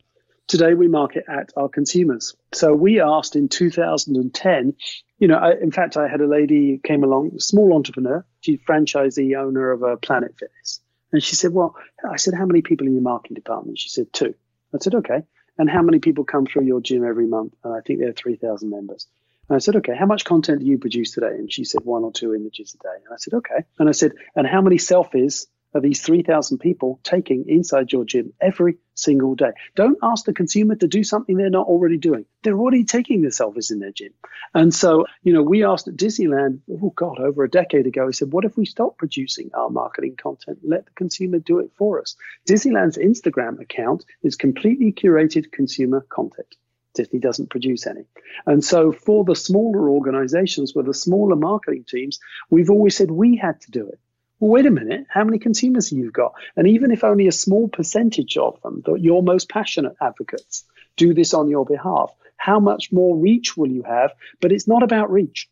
today 0.46 0.74
we 0.74 0.88
market 0.88 1.24
at 1.28 1.50
our 1.56 1.68
consumers. 1.68 2.34
So 2.52 2.74
we 2.74 3.00
asked 3.00 3.36
in 3.36 3.48
2010, 3.48 4.74
you 5.18 5.28
know, 5.28 5.36
I, 5.36 5.52
in 5.52 5.70
fact, 5.70 5.96
I 5.96 6.08
had 6.08 6.20
a 6.20 6.26
lady 6.26 6.80
came 6.84 7.04
along, 7.04 7.38
small 7.38 7.74
entrepreneur, 7.74 8.24
she's 8.40 8.58
franchisee 8.68 9.36
owner 9.36 9.70
of 9.70 9.82
a 9.82 9.96
Planet 9.96 10.34
Fitness. 10.38 10.80
And 11.12 11.22
she 11.22 11.36
said, 11.36 11.52
well, 11.52 11.76
I 12.10 12.16
said, 12.16 12.34
how 12.34 12.44
many 12.44 12.60
people 12.60 12.86
in 12.86 12.92
your 12.92 13.02
marketing 13.02 13.36
department? 13.36 13.78
She 13.78 13.88
said, 13.88 14.12
two. 14.12 14.34
I 14.74 14.78
said, 14.80 14.96
okay. 14.96 15.22
And 15.58 15.70
how 15.70 15.82
many 15.82 15.98
people 15.98 16.24
come 16.24 16.46
through 16.46 16.64
your 16.64 16.80
gym 16.80 17.04
every 17.04 17.26
month? 17.26 17.54
And 17.62 17.74
I 17.74 17.80
think 17.80 18.00
there 18.00 18.08
are 18.08 18.12
3,000 18.12 18.68
members. 18.68 19.06
And 19.48 19.56
I 19.56 19.58
said, 19.58 19.76
okay, 19.76 19.94
how 19.94 20.06
much 20.06 20.24
content 20.24 20.60
do 20.60 20.66
you 20.66 20.78
produce 20.78 21.12
today? 21.12 21.34
And 21.34 21.52
she 21.52 21.64
said, 21.64 21.82
one 21.84 22.02
or 22.02 22.12
two 22.12 22.34
images 22.34 22.74
a 22.74 22.82
day. 22.82 22.96
And 23.04 23.12
I 23.12 23.16
said, 23.18 23.34
okay. 23.34 23.64
And 23.78 23.88
I 23.88 23.92
said, 23.92 24.12
and 24.34 24.46
how 24.46 24.62
many 24.62 24.76
selfies 24.76 25.46
are 25.74 25.80
these 25.80 26.00
3,000 26.02 26.58
people 26.58 27.00
taking 27.02 27.44
inside 27.48 27.92
your 27.92 28.04
gym 28.04 28.32
every 28.40 28.76
single 28.94 29.34
day. 29.34 29.50
Don't 29.74 29.98
ask 30.02 30.24
the 30.24 30.32
consumer 30.32 30.76
to 30.76 30.86
do 30.86 31.02
something 31.02 31.36
they're 31.36 31.50
not 31.50 31.66
already 31.66 31.96
doing. 31.96 32.24
They're 32.42 32.58
already 32.58 32.84
taking 32.84 33.22
the 33.22 33.28
selfies 33.28 33.70
in 33.72 33.80
their 33.80 33.90
gym. 33.90 34.12
And 34.54 34.72
so, 34.72 35.06
you 35.22 35.32
know, 35.32 35.42
we 35.42 35.64
asked 35.64 35.88
at 35.88 35.96
Disneyland, 35.96 36.60
oh 36.70 36.92
God, 36.94 37.18
over 37.18 37.42
a 37.42 37.50
decade 37.50 37.86
ago, 37.86 38.06
we 38.06 38.12
said, 38.12 38.32
what 38.32 38.44
if 38.44 38.56
we 38.56 38.64
stop 38.64 38.96
producing 38.98 39.50
our 39.54 39.70
marketing 39.70 40.16
content 40.16 40.58
let 40.62 40.86
the 40.86 40.92
consumer 40.92 41.38
do 41.38 41.58
it 41.58 41.72
for 41.76 42.00
us? 42.00 42.16
Disneyland's 42.48 42.98
Instagram 42.98 43.60
account 43.60 44.04
is 44.22 44.36
completely 44.36 44.92
curated 44.92 45.50
consumer 45.50 46.06
content. 46.08 46.54
Disney 46.94 47.18
doesn't 47.18 47.50
produce 47.50 47.86
any. 47.86 48.04
And 48.46 48.64
so 48.64 48.92
for 48.92 49.24
the 49.24 49.34
smaller 49.34 49.90
organizations 49.90 50.74
with 50.74 50.86
the 50.86 50.94
smaller 50.94 51.34
marketing 51.34 51.84
teams, 51.88 52.20
we've 52.50 52.70
always 52.70 52.96
said 52.96 53.10
we 53.10 53.36
had 53.36 53.60
to 53.62 53.70
do 53.72 53.88
it 53.88 53.98
well, 54.40 54.50
wait 54.50 54.66
a 54.66 54.70
minute, 54.70 55.06
how 55.08 55.24
many 55.24 55.38
consumers 55.38 55.90
have 55.90 55.98
you 55.98 56.10
got? 56.10 56.34
And 56.56 56.66
even 56.66 56.90
if 56.90 57.04
only 57.04 57.28
a 57.28 57.32
small 57.32 57.68
percentage 57.68 58.36
of 58.36 58.60
them, 58.62 58.82
your 58.98 59.22
most 59.22 59.48
passionate 59.48 59.94
advocates, 60.00 60.64
do 60.96 61.14
this 61.14 61.34
on 61.34 61.48
your 61.48 61.64
behalf, 61.64 62.10
how 62.36 62.60
much 62.60 62.92
more 62.92 63.16
reach 63.16 63.56
will 63.56 63.70
you 63.70 63.82
have? 63.84 64.12
But 64.40 64.52
it's 64.52 64.68
not 64.68 64.82
about 64.82 65.10
reach. 65.10 65.48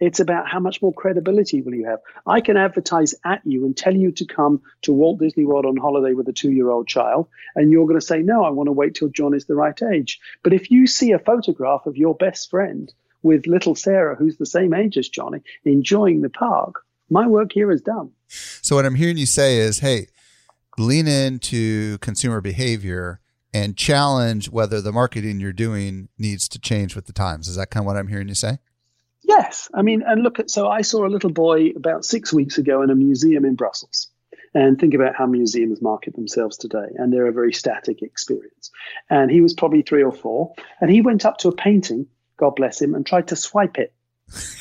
It's 0.00 0.20
about 0.20 0.48
how 0.48 0.58
much 0.58 0.82
more 0.82 0.92
credibility 0.92 1.62
will 1.62 1.74
you 1.74 1.86
have. 1.86 2.00
I 2.26 2.40
can 2.40 2.56
advertise 2.56 3.14
at 3.24 3.40
you 3.44 3.64
and 3.64 3.76
tell 3.76 3.94
you 3.94 4.10
to 4.12 4.26
come 4.26 4.60
to 4.82 4.92
Walt 4.92 5.20
Disney 5.20 5.44
World 5.44 5.64
on 5.64 5.76
holiday 5.76 6.14
with 6.14 6.28
a 6.28 6.32
two 6.32 6.50
year 6.50 6.68
old 6.68 6.88
child, 6.88 7.28
and 7.54 7.70
you're 7.70 7.86
going 7.86 8.00
to 8.00 8.04
say, 8.04 8.20
No, 8.20 8.44
I 8.44 8.50
want 8.50 8.66
to 8.66 8.72
wait 8.72 8.96
till 8.96 9.08
John 9.08 9.34
is 9.34 9.46
the 9.46 9.54
right 9.54 9.80
age. 9.82 10.18
But 10.42 10.52
if 10.52 10.70
you 10.70 10.86
see 10.86 11.12
a 11.12 11.18
photograph 11.18 11.86
of 11.86 11.96
your 11.96 12.14
best 12.14 12.50
friend 12.50 12.92
with 13.22 13.46
little 13.46 13.74
Sarah, 13.76 14.16
who's 14.16 14.36
the 14.36 14.44
same 14.44 14.74
age 14.74 14.98
as 14.98 15.08
Johnny, 15.08 15.40
enjoying 15.64 16.20
the 16.20 16.28
park, 16.28 16.82
my 17.08 17.26
work 17.26 17.52
here 17.52 17.70
is 17.70 17.80
done. 17.80 18.10
So, 18.62 18.76
what 18.76 18.86
I'm 18.86 18.94
hearing 18.94 19.16
you 19.16 19.26
say 19.26 19.58
is, 19.58 19.78
hey, 19.78 20.08
lean 20.78 21.06
into 21.06 21.98
consumer 21.98 22.40
behavior 22.40 23.20
and 23.52 23.76
challenge 23.76 24.50
whether 24.50 24.80
the 24.80 24.92
marketing 24.92 25.38
you're 25.40 25.52
doing 25.52 26.08
needs 26.18 26.48
to 26.48 26.58
change 26.58 26.96
with 26.96 27.06
the 27.06 27.12
times. 27.12 27.48
Is 27.48 27.56
that 27.56 27.70
kind 27.70 27.84
of 27.84 27.86
what 27.86 27.96
I'm 27.96 28.08
hearing 28.08 28.28
you 28.28 28.34
say? 28.34 28.58
Yes. 29.22 29.70
I 29.72 29.82
mean, 29.82 30.02
and 30.06 30.22
look 30.22 30.38
at 30.38 30.50
so 30.50 30.68
I 30.68 30.82
saw 30.82 31.06
a 31.06 31.08
little 31.08 31.30
boy 31.30 31.70
about 31.76 32.04
six 32.04 32.32
weeks 32.32 32.58
ago 32.58 32.82
in 32.82 32.90
a 32.90 32.94
museum 32.94 33.44
in 33.44 33.54
Brussels. 33.54 34.08
And 34.56 34.78
think 34.78 34.94
about 34.94 35.16
how 35.16 35.26
museums 35.26 35.82
market 35.82 36.14
themselves 36.14 36.56
today. 36.56 36.86
And 36.96 37.12
they're 37.12 37.26
a 37.26 37.32
very 37.32 37.52
static 37.52 38.02
experience. 38.02 38.70
And 39.10 39.28
he 39.28 39.40
was 39.40 39.52
probably 39.52 39.82
three 39.82 40.04
or 40.04 40.12
four. 40.12 40.54
And 40.80 40.90
he 40.90 41.00
went 41.00 41.24
up 41.24 41.38
to 41.38 41.48
a 41.48 41.54
painting, 41.54 42.06
God 42.36 42.54
bless 42.54 42.80
him, 42.80 42.94
and 42.94 43.04
tried 43.04 43.28
to 43.28 43.36
swipe 43.36 43.78
it. 43.78 43.92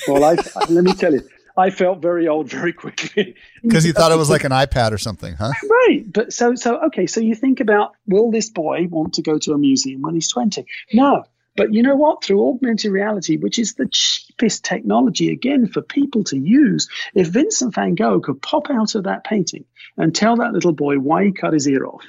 Well, 0.07 0.23
I, 0.23 0.33
let 0.69 0.83
me 0.83 0.93
tell 0.93 1.13
you, 1.13 1.21
I 1.56 1.70
felt 1.70 2.02
very 2.02 2.28
old 2.28 2.50
very 2.50 2.74
quickly. 2.74 3.36
Because 3.62 3.86
you 3.86 3.94
thought 3.94 4.12
it 4.12 4.18
was 4.18 4.30
like 4.30 4.44
an 4.44 4.52
iPad 4.52 4.92
or 4.92 4.98
something, 4.98 5.36
huh? 5.36 5.52
Right. 5.70 6.04
But 6.06 6.34
so 6.34 6.54
so 6.56 6.82
okay, 6.88 7.08
so 7.08 7.22
you 7.22 7.34
think 7.34 7.62
about 7.62 7.94
will 8.08 8.30
this 8.30 8.50
boy 8.50 8.88
want 8.89 9.13
to 9.13 9.22
go 9.22 9.38
to 9.38 9.54
a 9.54 9.58
museum 9.58 10.02
when 10.02 10.16
he's 10.16 10.30
20? 10.30 10.66
Hmm. 10.92 10.98
No. 10.98 11.24
But 11.56 11.74
you 11.74 11.82
know 11.82 11.96
what? 11.96 12.24
Through 12.24 12.46
augmented 12.46 12.92
reality, 12.92 13.38
which 13.38 13.60
is 13.60 13.76
the 13.76 13.88
cheapest 13.89 14.66
technology 14.66 15.32
again 15.32 15.68
for 15.68 15.82
people 15.82 16.24
to 16.26 16.38
use, 16.38 16.89
if 17.13 17.28
Vincent 17.28 17.76
van 17.76 17.96
Gogh 17.96 18.20
could 18.20 18.42
pop 18.42 18.70
out 18.70 18.96
of 18.96 19.04
that 19.04 19.24
painting 19.24 19.63
and 19.96 20.13
tell 20.13 20.36
that 20.38 20.52
little 20.52 20.74
boy 20.74 20.98
why 20.98 21.26
he 21.26 21.32
cut 21.32 21.54
his 21.54 21.68
ear 21.68 21.86
off, 21.86 22.04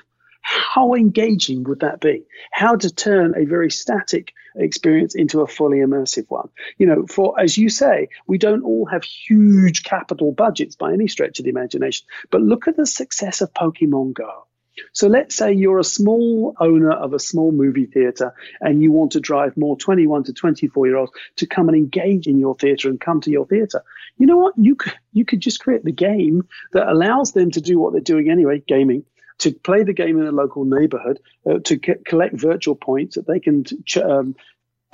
how 0.44 0.94
engaging 0.94 1.64
would 1.64 1.80
that 1.80 2.00
be? 2.00 2.22
How 2.52 2.76
to 2.76 2.94
turn 2.94 3.34
a 3.34 3.46
very 3.46 3.70
static 3.70 4.32
experience 4.56 5.14
into 5.14 5.40
a 5.40 5.46
fully 5.46 5.78
immersive 5.78 6.26
one. 6.28 6.48
You 6.78 6.86
know, 6.86 7.06
for 7.06 7.38
as 7.40 7.56
you 7.56 7.70
say, 7.70 8.08
we 8.26 8.38
don't 8.38 8.62
all 8.62 8.86
have 8.86 9.02
huge 9.02 9.84
capital 9.84 10.32
budgets 10.32 10.76
by 10.76 10.92
any 10.92 11.08
stretch 11.08 11.38
of 11.38 11.44
the 11.44 11.50
imagination, 11.50 12.06
but 12.30 12.42
look 12.42 12.68
at 12.68 12.76
the 12.76 12.86
success 12.86 13.40
of 13.40 13.52
Pokemon 13.54 14.12
Go. 14.12 14.46
So 14.92 15.06
let's 15.08 15.34
say 15.34 15.52
you're 15.52 15.78
a 15.78 15.84
small 15.84 16.54
owner 16.60 16.90
of 16.90 17.14
a 17.14 17.18
small 17.18 17.52
movie 17.52 17.86
theater 17.86 18.34
and 18.60 18.82
you 18.82 18.92
want 18.92 19.12
to 19.12 19.20
drive 19.20 19.56
more 19.56 19.76
21 19.76 20.24
to 20.24 20.32
24 20.32 20.86
year 20.86 20.96
olds 20.96 21.12
to 21.36 21.46
come 21.46 21.68
and 21.68 21.76
engage 21.76 22.26
in 22.26 22.38
your 22.38 22.54
theater 22.56 22.88
and 22.88 23.00
come 23.00 23.20
to 23.22 23.30
your 23.30 23.46
theater. 23.46 23.82
You 24.18 24.26
know 24.26 24.36
what? 24.36 24.54
You 24.58 24.74
could, 24.74 24.94
you 25.12 25.24
could 25.24 25.40
just 25.40 25.60
create 25.60 25.84
the 25.84 25.92
game 25.92 26.42
that 26.72 26.88
allows 26.88 27.32
them 27.32 27.52
to 27.52 27.60
do 27.60 27.78
what 27.78 27.92
they're 27.92 28.02
doing 28.02 28.28
anyway, 28.28 28.62
gaming, 28.66 29.04
to 29.38 29.52
play 29.52 29.82
the 29.82 29.92
game 29.92 30.20
in 30.20 30.26
a 30.26 30.32
local 30.32 30.64
neighborhood, 30.64 31.20
uh, 31.48 31.58
to 31.64 31.78
collect 31.78 32.40
virtual 32.40 32.74
points 32.74 33.16
that 33.16 33.26
they 33.26 33.40
can 33.40 33.64
ch- 33.64 33.98
um, 33.98 34.34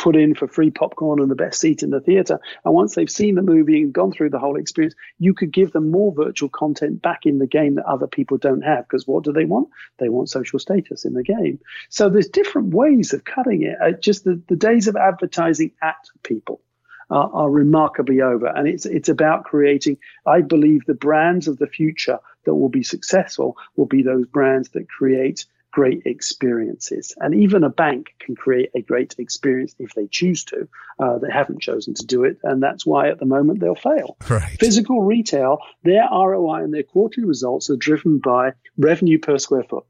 put 0.01 0.17
in 0.17 0.35
for 0.35 0.49
free 0.49 0.71
popcorn 0.71 1.21
and 1.21 1.31
the 1.31 1.35
best 1.35 1.61
seat 1.61 1.83
in 1.83 1.91
the 1.91 2.01
theater. 2.01 2.41
And 2.65 2.73
once 2.73 2.95
they've 2.95 3.11
seen 3.11 3.35
the 3.35 3.43
movie 3.43 3.83
and 3.83 3.93
gone 3.93 4.13
through 4.13 4.31
the 4.31 4.39
whole 4.39 4.57
experience, 4.57 4.95
you 5.19 5.35
could 5.35 5.53
give 5.53 5.73
them 5.73 5.91
more 5.91 6.13
virtual 6.15 6.49
content 6.49 7.03
back 7.03 7.27
in 7.27 7.39
the 7.39 7.47
game 7.47 7.75
that 7.75 7.85
other 7.85 8.07
people 8.07 8.39
don't 8.39 8.63
have. 8.63 8.89
Because 8.89 9.07
what 9.07 9.25
do 9.25 9.33
they 9.33 9.45
want? 9.45 9.69
They 9.99 10.09
want 10.09 10.31
social 10.31 10.59
status 10.59 11.05
in 11.05 11.13
the 11.13 11.23
game. 11.23 11.61
So 11.91 12.09
there's 12.09 12.29
different 12.29 12.73
ways 12.73 13.13
of 13.13 13.25
cutting 13.25 13.63
it. 13.63 13.77
Uh, 13.79 13.93
just 13.93 14.25
the, 14.25 14.41
the 14.49 14.57
days 14.57 14.89
of 14.89 14.97
advertising 14.97 15.73
at 15.83 15.97
people. 16.23 16.63
Are, 17.11 17.31
are 17.33 17.51
remarkably 17.51 18.21
over, 18.21 18.47
and 18.47 18.69
it's 18.69 18.87
it's 18.87 19.09
about 19.09 19.45
creating. 19.45 19.99
I 20.27 20.43
believe 20.43 20.85
the 20.87 20.95
brands 20.95 21.49
of 21.49 21.59
the 21.59 21.67
future 21.67 22.19
that 22.45 22.55
will 22.55 22.69
be 22.69 22.83
successful 22.83 23.57
will 23.77 23.87
be 23.87 24.03
those 24.03 24.27
brands 24.27 24.71
that 24.71 24.89
create 24.89 25.45
great 25.71 26.03
experiences. 26.05 27.15
And 27.19 27.35
even 27.35 27.65
a 27.65 27.69
bank 27.69 28.15
can 28.19 28.35
create 28.35 28.71
a 28.75 28.83
great 28.83 29.15
experience 29.19 29.75
if 29.79 29.95
they 29.95 30.07
choose 30.07 30.45
to. 30.45 30.69
Uh, 30.99 31.19
they 31.19 31.31
haven't 31.31 31.61
chosen 31.61 31.95
to 31.95 32.07
do 32.07 32.25
it, 32.25 32.39
and 32.43 32.63
that's 32.63 32.85
why 32.85 33.09
at 33.09 33.19
the 33.19 33.27
moment 33.27 33.61
they'll 33.61 33.75
fail. 33.75 34.17
Right. 34.29 34.59
Physical 34.59 35.03
retail, 35.03 35.59
their 35.83 36.09
ROI 36.11 36.65
and 36.65 36.75
their 36.75 36.83
quarterly 36.83 37.27
results 37.27 37.71
are 37.71 37.77
driven 37.77 38.19
by 38.19 38.53
revenue 38.77 39.19
per 39.19 39.39
square 39.39 39.65
foot. 39.65 39.85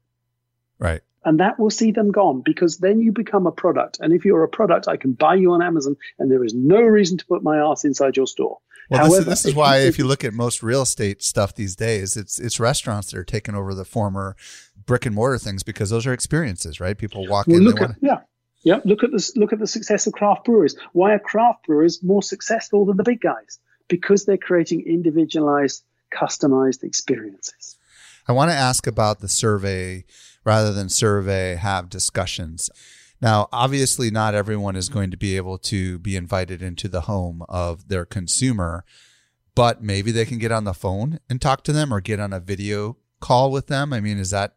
Right. 0.79 1.01
And 1.23 1.39
that 1.39 1.59
will 1.59 1.69
see 1.69 1.91
them 1.91 2.11
gone 2.11 2.41
because 2.41 2.77
then 2.79 2.99
you 2.99 3.11
become 3.11 3.45
a 3.45 3.51
product. 3.51 3.99
And 3.99 4.11
if 4.11 4.25
you're 4.25 4.43
a 4.43 4.49
product, 4.49 4.87
I 4.87 4.97
can 4.97 5.13
buy 5.13 5.35
you 5.35 5.53
on 5.53 5.61
Amazon, 5.61 5.95
and 6.17 6.31
there 6.31 6.43
is 6.43 6.53
no 6.53 6.81
reason 6.81 7.17
to 7.19 7.25
put 7.25 7.43
my 7.43 7.57
ass 7.59 7.85
inside 7.85 8.17
your 8.17 8.25
store. 8.25 8.57
Well, 8.89 8.99
However, 8.99 9.15
this, 9.17 9.19
is, 9.19 9.43
this 9.43 9.45
is 9.45 9.55
why 9.55 9.77
if 9.79 9.97
you 9.97 10.05
look 10.05 10.23
at 10.23 10.33
most 10.33 10.63
real 10.63 10.81
estate 10.81 11.23
stuff 11.23 11.55
these 11.55 11.75
days, 11.75 12.17
it's 12.17 12.39
it's 12.39 12.59
restaurants 12.59 13.11
that 13.11 13.19
are 13.19 13.23
taking 13.23 13.55
over 13.55 13.73
the 13.73 13.85
former 13.85 14.35
brick 14.85 15.05
and 15.05 15.15
mortar 15.15 15.37
things 15.37 15.63
because 15.63 15.89
those 15.91 16.05
are 16.05 16.13
experiences, 16.13 16.79
right? 16.79 16.97
People 16.97 17.27
walk 17.27 17.47
well, 17.47 17.57
in. 17.57 17.63
Look 17.63 17.77
at, 17.77 17.81
wanna... 17.81 17.95
Yeah, 18.01 18.19
yeah. 18.63 18.79
Look 18.83 19.03
at 19.03 19.11
this. 19.11 19.37
Look 19.37 19.53
at 19.53 19.59
the 19.59 19.67
success 19.67 20.07
of 20.07 20.13
craft 20.13 20.45
breweries. 20.45 20.75
Why 20.93 21.13
are 21.13 21.19
craft 21.19 21.67
breweries 21.67 22.03
more 22.03 22.23
successful 22.23 22.85
than 22.85 22.97
the 22.97 23.03
big 23.03 23.21
guys? 23.21 23.59
Because 23.87 24.25
they're 24.25 24.37
creating 24.37 24.81
individualized, 24.85 25.83
customized 26.13 26.83
experiences. 26.83 27.77
I 28.27 28.33
want 28.33 28.51
to 28.51 28.57
ask 28.57 28.87
about 28.87 29.19
the 29.19 29.27
survey 29.27 30.05
rather 30.43 30.73
than 30.73 30.89
survey. 30.89 31.55
Have 31.55 31.89
discussions. 31.89 32.69
Now, 33.21 33.47
obviously, 33.51 34.09
not 34.09 34.33
everyone 34.33 34.75
is 34.75 34.89
going 34.89 35.11
to 35.11 35.17
be 35.17 35.37
able 35.37 35.59
to 35.59 35.99
be 35.99 36.15
invited 36.15 36.63
into 36.63 36.87
the 36.87 37.01
home 37.01 37.43
of 37.47 37.87
their 37.87 38.03
consumer, 38.03 38.83
but 39.53 39.83
maybe 39.83 40.11
they 40.11 40.25
can 40.25 40.39
get 40.39 40.51
on 40.51 40.63
the 40.63 40.73
phone 40.73 41.19
and 41.29 41.39
talk 41.39 41.63
to 41.65 41.73
them 41.73 41.93
or 41.93 42.01
get 42.01 42.19
on 42.19 42.33
a 42.33 42.39
video 42.39 42.97
call 43.19 43.51
with 43.51 43.67
them. 43.67 43.93
I 43.93 44.01
mean, 44.01 44.17
is 44.17 44.31
that 44.31 44.55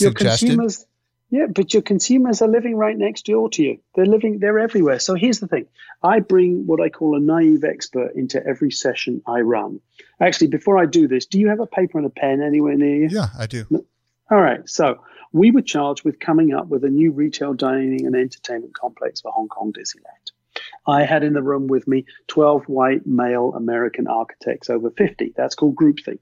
your 0.00 0.12
consumers 0.12 0.86
yeah 1.30 1.46
but 1.46 1.74
your 1.74 1.82
consumers 1.82 2.40
are 2.40 2.48
living 2.48 2.76
right 2.76 2.96
next 2.96 3.26
door 3.26 3.50
to 3.50 3.62
you. 3.62 3.78
They're 3.94 4.06
living 4.06 4.38
they're 4.38 4.58
everywhere. 4.58 4.98
So 4.98 5.14
here's 5.14 5.40
the 5.40 5.48
thing. 5.48 5.66
I 6.02 6.20
bring 6.20 6.66
what 6.66 6.80
i 6.80 6.88
call 6.88 7.16
a 7.16 7.20
naive 7.20 7.64
expert 7.64 8.12
into 8.14 8.44
every 8.44 8.70
session 8.70 9.22
i 9.26 9.40
run. 9.40 9.80
Actually 10.20 10.48
before 10.48 10.78
i 10.78 10.86
do 10.86 11.06
this 11.08 11.26
do 11.26 11.38
you 11.38 11.48
have 11.48 11.60
a 11.60 11.66
paper 11.66 11.98
and 11.98 12.06
a 12.06 12.10
pen 12.10 12.42
anywhere 12.42 12.76
near 12.76 12.96
you? 12.96 13.08
Yeah 13.10 13.28
i 13.38 13.46
do 13.46 13.66
all 14.30 14.40
right 14.40 14.68
so 14.68 15.00
we 15.32 15.50
were 15.50 15.62
charged 15.62 16.04
with 16.04 16.18
coming 16.18 16.54
up 16.54 16.68
with 16.68 16.84
a 16.84 16.88
new 16.88 17.12
retail 17.12 17.54
dining 17.54 18.06
and 18.06 18.16
entertainment 18.16 18.74
complex 18.74 19.20
for 19.20 19.32
hong 19.32 19.48
kong 19.48 19.72
disneyland 19.72 20.32
I 20.86 21.04
had 21.04 21.22
in 21.22 21.34
the 21.34 21.42
room 21.42 21.66
with 21.66 21.86
me 21.86 22.06
12 22.28 22.64
white 22.64 23.06
male 23.06 23.52
American 23.54 24.06
architects 24.06 24.70
over 24.70 24.90
50. 24.90 25.34
That's 25.36 25.54
called 25.54 25.76
groupthink. 25.76 26.20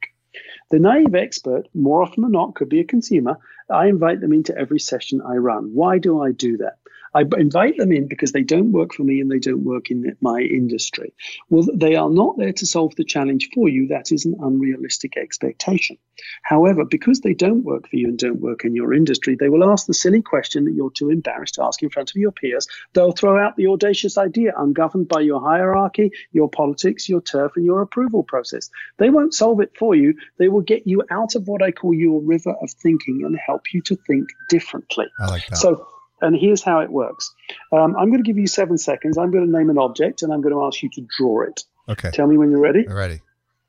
The 0.70 0.78
naive 0.78 1.14
expert, 1.14 1.68
more 1.74 2.02
often 2.02 2.22
than 2.22 2.32
not, 2.32 2.54
could 2.54 2.68
be 2.68 2.80
a 2.80 2.84
consumer. 2.84 3.38
I 3.70 3.86
invite 3.86 4.20
them 4.20 4.32
into 4.32 4.56
every 4.56 4.80
session 4.80 5.22
I 5.22 5.36
run. 5.36 5.70
Why 5.74 5.98
do 5.98 6.20
I 6.20 6.32
do 6.32 6.58
that? 6.58 6.78
I 7.14 7.24
invite 7.38 7.76
them 7.76 7.92
in 7.92 8.08
because 8.08 8.32
they 8.32 8.42
don't 8.42 8.72
work 8.72 8.94
for 8.94 9.04
me 9.04 9.20
and 9.20 9.30
they 9.30 9.38
don't 9.38 9.64
work 9.64 9.90
in 9.90 10.16
my 10.20 10.40
industry. 10.40 11.14
Well, 11.50 11.66
they 11.74 11.96
are 11.96 12.10
not 12.10 12.36
there 12.38 12.52
to 12.52 12.66
solve 12.66 12.94
the 12.96 13.04
challenge 13.04 13.48
for 13.54 13.68
you. 13.68 13.88
That 13.88 14.12
is 14.12 14.24
an 14.24 14.36
unrealistic 14.40 15.16
expectation. 15.16 15.98
However, 16.42 16.84
because 16.84 17.20
they 17.20 17.34
don't 17.34 17.64
work 17.64 17.88
for 17.88 17.96
you 17.96 18.08
and 18.08 18.18
don't 18.18 18.40
work 18.40 18.64
in 18.64 18.74
your 18.74 18.94
industry, 18.94 19.36
they 19.38 19.48
will 19.48 19.68
ask 19.68 19.86
the 19.86 19.94
silly 19.94 20.22
question 20.22 20.64
that 20.64 20.74
you're 20.74 20.90
too 20.90 21.10
embarrassed 21.10 21.54
to 21.54 21.64
ask 21.64 21.82
in 21.82 21.90
front 21.90 22.10
of 22.10 22.16
your 22.16 22.32
peers. 22.32 22.66
They'll 22.92 23.12
throw 23.12 23.38
out 23.38 23.56
the 23.56 23.66
audacious 23.66 24.18
idea 24.18 24.52
ungoverned 24.56 25.08
by 25.08 25.20
your 25.20 25.40
hierarchy, 25.40 26.10
your 26.32 26.48
politics, 26.48 27.08
your 27.08 27.20
turf, 27.20 27.52
and 27.56 27.64
your 27.64 27.82
approval 27.82 28.22
process. 28.22 28.70
They 28.98 29.10
won't 29.10 29.34
solve 29.34 29.60
it 29.60 29.72
for 29.78 29.94
you. 29.94 30.14
They 30.38 30.48
will 30.48 30.62
get 30.62 30.86
you 30.86 31.02
out 31.10 31.34
of 31.34 31.48
what 31.48 31.62
I 31.62 31.70
call 31.70 31.94
your 31.94 32.20
river 32.22 32.54
of 32.62 32.70
thinking 32.70 33.22
and 33.24 33.38
help 33.44 33.72
you 33.72 33.82
to 33.82 33.96
think 34.06 34.28
differently. 34.48 35.06
I 35.20 35.26
like 35.26 35.46
that. 35.48 35.58
So 35.58 35.86
and 36.20 36.36
here's 36.36 36.62
how 36.62 36.80
it 36.80 36.90
works. 36.90 37.32
Um, 37.72 37.96
I'm 37.96 38.08
going 38.10 38.22
to 38.22 38.26
give 38.26 38.38
you 38.38 38.46
seven 38.46 38.78
seconds. 38.78 39.18
I'm 39.18 39.30
going 39.30 39.44
to 39.44 39.50
name 39.50 39.70
an 39.70 39.78
object 39.78 40.22
and 40.22 40.32
I'm 40.32 40.40
going 40.40 40.54
to 40.54 40.64
ask 40.64 40.82
you 40.82 40.90
to 40.90 41.06
draw 41.16 41.42
it. 41.42 41.64
Okay. 41.88 42.10
Tell 42.10 42.26
me 42.26 42.36
when 42.36 42.50
you're 42.50 42.60
ready. 42.60 42.86
I'm 42.88 42.96
ready. 42.96 43.20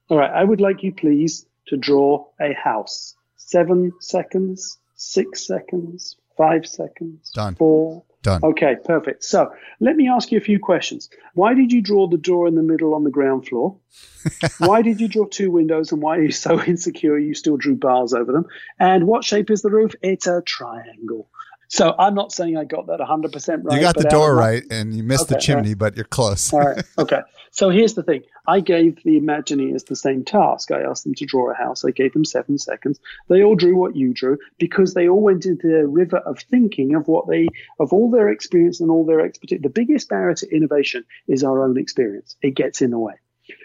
All 0.09 0.17
right. 0.17 0.31
I 0.31 0.43
would 0.43 0.61
like 0.61 0.83
you, 0.83 0.93
please, 0.93 1.45
to 1.67 1.77
draw 1.77 2.25
a 2.39 2.53
house. 2.53 3.15
Seven 3.35 3.91
seconds, 3.99 4.77
six 4.95 5.45
seconds, 5.45 6.17
five 6.37 6.65
seconds, 6.65 7.31
Done. 7.31 7.55
four. 7.55 8.03
Done. 8.23 8.43
Okay, 8.43 8.75
perfect. 8.83 9.23
So 9.23 9.53
let 9.79 9.95
me 9.95 10.09
ask 10.09 10.31
you 10.31 10.37
a 10.37 10.41
few 10.41 10.59
questions. 10.59 11.09
Why 11.33 11.53
did 11.53 11.71
you 11.71 11.81
draw 11.81 12.07
the 12.07 12.17
door 12.17 12.47
in 12.47 12.55
the 12.55 12.63
middle 12.63 12.93
on 12.93 13.03
the 13.03 13.11
ground 13.11 13.47
floor? 13.47 13.77
why 14.57 14.81
did 14.81 14.99
you 14.99 15.07
draw 15.07 15.25
two 15.25 15.51
windows 15.51 15.91
and 15.91 16.01
why 16.01 16.17
are 16.17 16.23
you 16.23 16.31
so 16.31 16.61
insecure 16.67 17.17
you 17.17 17.35
still 17.35 17.57
drew 17.57 17.75
bars 17.75 18.13
over 18.13 18.31
them? 18.31 18.45
And 18.79 19.07
what 19.07 19.23
shape 19.23 19.49
is 19.49 19.61
the 19.61 19.69
roof? 19.69 19.93
It's 20.01 20.27
a 20.27 20.41
triangle. 20.41 21.29
So 21.69 21.93
I'm 21.99 22.13
not 22.15 22.31
saying 22.31 22.57
I 22.57 22.63
got 22.63 22.87
that 22.87 22.99
100% 22.99 23.63
right. 23.63 23.75
You 23.75 23.81
got 23.81 23.95
the 23.95 24.03
door 24.03 24.35
right 24.35 24.63
and 24.71 24.93
you 24.93 25.03
missed 25.03 25.27
the 25.27 25.35
Okay, 25.35 25.45
chimney, 25.45 25.73
but 25.73 25.95
you're 25.95 26.05
close. 26.05 26.53
All 26.53 26.61
right. 26.61 26.83
Okay. 26.97 27.21
So 27.51 27.69
here's 27.69 27.93
the 27.93 28.03
thing. 28.03 28.23
I 28.47 28.59
gave 28.59 29.01
the 29.03 29.19
Imagineers 29.19 29.85
the 29.85 29.95
same 29.95 30.23
task. 30.23 30.71
I 30.71 30.81
asked 30.81 31.03
them 31.03 31.15
to 31.15 31.25
draw 31.25 31.51
a 31.51 31.55
house. 31.55 31.83
I 31.83 31.91
gave 31.91 32.13
them 32.13 32.25
seven 32.25 32.57
seconds. 32.57 32.99
They 33.29 33.43
all 33.43 33.55
drew 33.55 33.75
what 33.75 33.95
you 33.95 34.13
drew 34.13 34.37
because 34.57 34.93
they 34.93 35.07
all 35.07 35.21
went 35.21 35.45
into 35.45 35.67
their 35.67 35.87
river 35.87 36.17
of 36.17 36.39
thinking 36.39 36.95
of 36.95 37.07
what 37.07 37.27
they, 37.27 37.47
of 37.79 37.93
all 37.93 38.11
their 38.11 38.29
experience 38.29 38.79
and 38.79 38.91
all 38.91 39.05
their 39.05 39.21
expertise. 39.21 39.61
The 39.61 39.69
biggest 39.69 40.09
barrier 40.09 40.35
to 40.35 40.55
innovation 40.55 41.03
is 41.27 41.43
our 41.43 41.63
own 41.63 41.77
experience. 41.77 42.35
It 42.41 42.51
gets 42.51 42.81
in 42.81 42.91
the 42.91 42.99
way. 42.99 43.15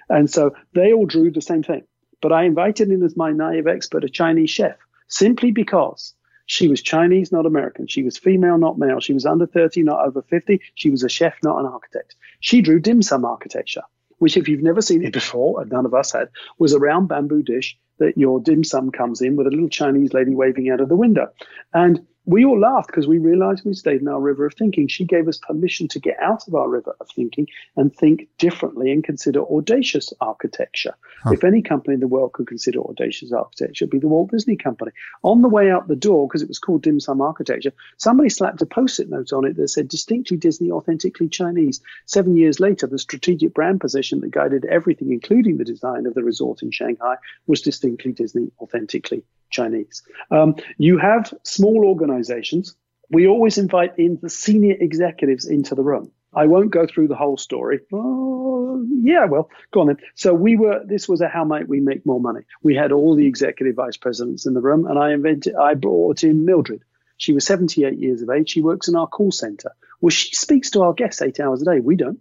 And 0.08 0.30
so 0.30 0.54
they 0.74 0.92
all 0.92 1.06
drew 1.06 1.30
the 1.30 1.42
same 1.42 1.62
thing. 1.62 1.82
But 2.20 2.32
I 2.32 2.44
invited 2.44 2.90
in 2.90 3.02
as 3.02 3.16
my 3.16 3.32
naive 3.32 3.66
expert 3.66 4.04
a 4.04 4.08
Chinese 4.08 4.50
chef 4.50 4.76
simply 5.08 5.50
because 5.50 6.14
she 6.52 6.68
was 6.68 6.82
Chinese, 6.82 7.32
not 7.32 7.46
American. 7.46 7.86
She 7.86 8.02
was 8.02 8.18
female, 8.18 8.58
not 8.58 8.78
male. 8.78 9.00
She 9.00 9.14
was 9.14 9.24
under 9.24 9.46
30, 9.46 9.84
not 9.84 10.04
over 10.04 10.20
50. 10.20 10.60
She 10.74 10.90
was 10.90 11.02
a 11.02 11.08
chef, 11.08 11.34
not 11.42 11.58
an 11.58 11.64
architect. 11.64 12.14
She 12.40 12.60
drew 12.60 12.78
dim 12.78 13.00
sum 13.00 13.24
architecture, 13.24 13.80
which, 14.18 14.36
if 14.36 14.48
you've 14.48 14.62
never 14.62 14.82
seen 14.82 15.02
it 15.02 15.14
before, 15.14 15.62
and 15.62 15.72
none 15.72 15.86
of 15.86 15.94
us 15.94 16.12
had, 16.12 16.28
was 16.58 16.74
a 16.74 16.78
round 16.78 17.08
bamboo 17.08 17.42
dish 17.42 17.78
that 18.00 18.18
your 18.18 18.38
dim 18.38 18.64
sum 18.64 18.90
comes 18.90 19.22
in 19.22 19.34
with 19.34 19.46
a 19.46 19.50
little 19.50 19.70
Chinese 19.70 20.12
lady 20.12 20.34
waving 20.34 20.68
out 20.68 20.82
of 20.82 20.90
the 20.90 20.94
window. 20.94 21.28
And 21.72 22.06
we 22.24 22.44
all 22.44 22.58
laughed 22.58 22.86
because 22.86 23.08
we 23.08 23.18
realized 23.18 23.64
we 23.64 23.74
stayed 23.74 24.00
in 24.00 24.06
our 24.06 24.20
river 24.20 24.46
of 24.46 24.54
thinking. 24.54 24.86
She 24.86 25.04
gave 25.04 25.26
us 25.26 25.38
permission 25.38 25.88
to 25.88 25.98
get 25.98 26.16
out 26.20 26.46
of 26.46 26.54
our 26.54 26.68
river 26.68 26.94
of 27.00 27.08
thinking 27.14 27.48
and 27.76 27.94
think 27.94 28.28
differently 28.38 28.92
and 28.92 29.02
consider 29.02 29.42
audacious 29.42 30.12
architecture. 30.20 30.94
If 31.26 31.42
any 31.42 31.62
company 31.62 31.94
in 31.94 32.00
the 32.00 32.06
world 32.06 32.32
could 32.32 32.46
consider 32.46 32.80
audacious 32.80 33.32
architecture, 33.32 33.84
it'd 33.84 33.90
be 33.90 33.98
the 33.98 34.08
Walt 34.08 34.30
Disney 34.30 34.56
Company. 34.56 34.92
On 35.24 35.42
the 35.42 35.48
way 35.48 35.70
out 35.70 35.88
the 35.88 35.96
door, 35.96 36.28
because 36.28 36.42
it 36.42 36.48
was 36.48 36.60
called 36.60 36.82
dim 36.82 37.00
sum 37.00 37.20
architecture, 37.20 37.72
somebody 37.96 38.28
slapped 38.28 38.62
a 38.62 38.66
post-it 38.66 39.10
note 39.10 39.32
on 39.32 39.44
it 39.44 39.56
that 39.56 39.68
said 39.68 39.88
distinctly 39.88 40.36
Disney, 40.36 40.70
authentically 40.70 41.28
Chinese. 41.28 41.80
Seven 42.06 42.36
years 42.36 42.60
later, 42.60 42.86
the 42.86 42.98
strategic 42.98 43.52
brand 43.52 43.80
position 43.80 44.20
that 44.20 44.30
guided 44.30 44.64
everything, 44.66 45.12
including 45.12 45.56
the 45.56 45.64
design 45.64 46.06
of 46.06 46.14
the 46.14 46.22
resort 46.22 46.62
in 46.62 46.70
Shanghai, 46.70 47.16
was 47.46 47.62
distinctly 47.62 48.12
Disney, 48.12 48.50
authentically 48.60 49.24
Chinese. 49.52 50.02
Um, 50.30 50.56
you 50.78 50.98
have 50.98 51.32
small 51.44 51.84
organizations. 51.84 52.74
We 53.10 53.26
always 53.26 53.58
invite 53.58 53.98
in 53.98 54.18
the 54.20 54.30
senior 54.30 54.74
executives 54.80 55.46
into 55.46 55.74
the 55.74 55.82
room. 55.82 56.10
I 56.34 56.46
won't 56.46 56.70
go 56.70 56.86
through 56.86 57.08
the 57.08 57.14
whole 57.14 57.36
story. 57.36 57.80
Oh, 57.92 58.86
yeah, 59.02 59.26
well, 59.26 59.50
go 59.70 59.80
on 59.82 59.88
then. 59.88 59.98
So 60.14 60.32
we 60.32 60.56
were. 60.56 60.82
This 60.84 61.08
was 61.08 61.20
a 61.20 61.28
how 61.28 61.44
might 61.44 61.68
we 61.68 61.80
make 61.80 62.06
more 62.06 62.20
money. 62.20 62.40
We 62.62 62.74
had 62.74 62.90
all 62.90 63.14
the 63.14 63.26
executive 63.26 63.76
vice 63.76 63.98
presidents 63.98 64.46
in 64.46 64.54
the 64.54 64.62
room, 64.62 64.86
and 64.86 64.98
I 64.98 65.12
invented. 65.12 65.54
I 65.54 65.74
brought 65.74 66.24
in 66.24 66.46
Mildred. 66.46 66.82
She 67.18 67.32
was 67.32 67.46
78 67.46 67.98
years 67.98 68.22
of 68.22 68.30
age. 68.30 68.50
She 68.50 68.62
works 68.62 68.88
in 68.88 68.96
our 68.96 69.06
call 69.06 69.30
center. 69.30 69.72
Well, 70.00 70.10
she 70.10 70.34
speaks 70.34 70.70
to 70.70 70.82
our 70.82 70.94
guests 70.94 71.22
eight 71.22 71.38
hours 71.38 71.62
a 71.62 71.66
day. 71.66 71.80
We 71.80 71.96
don't. 71.96 72.18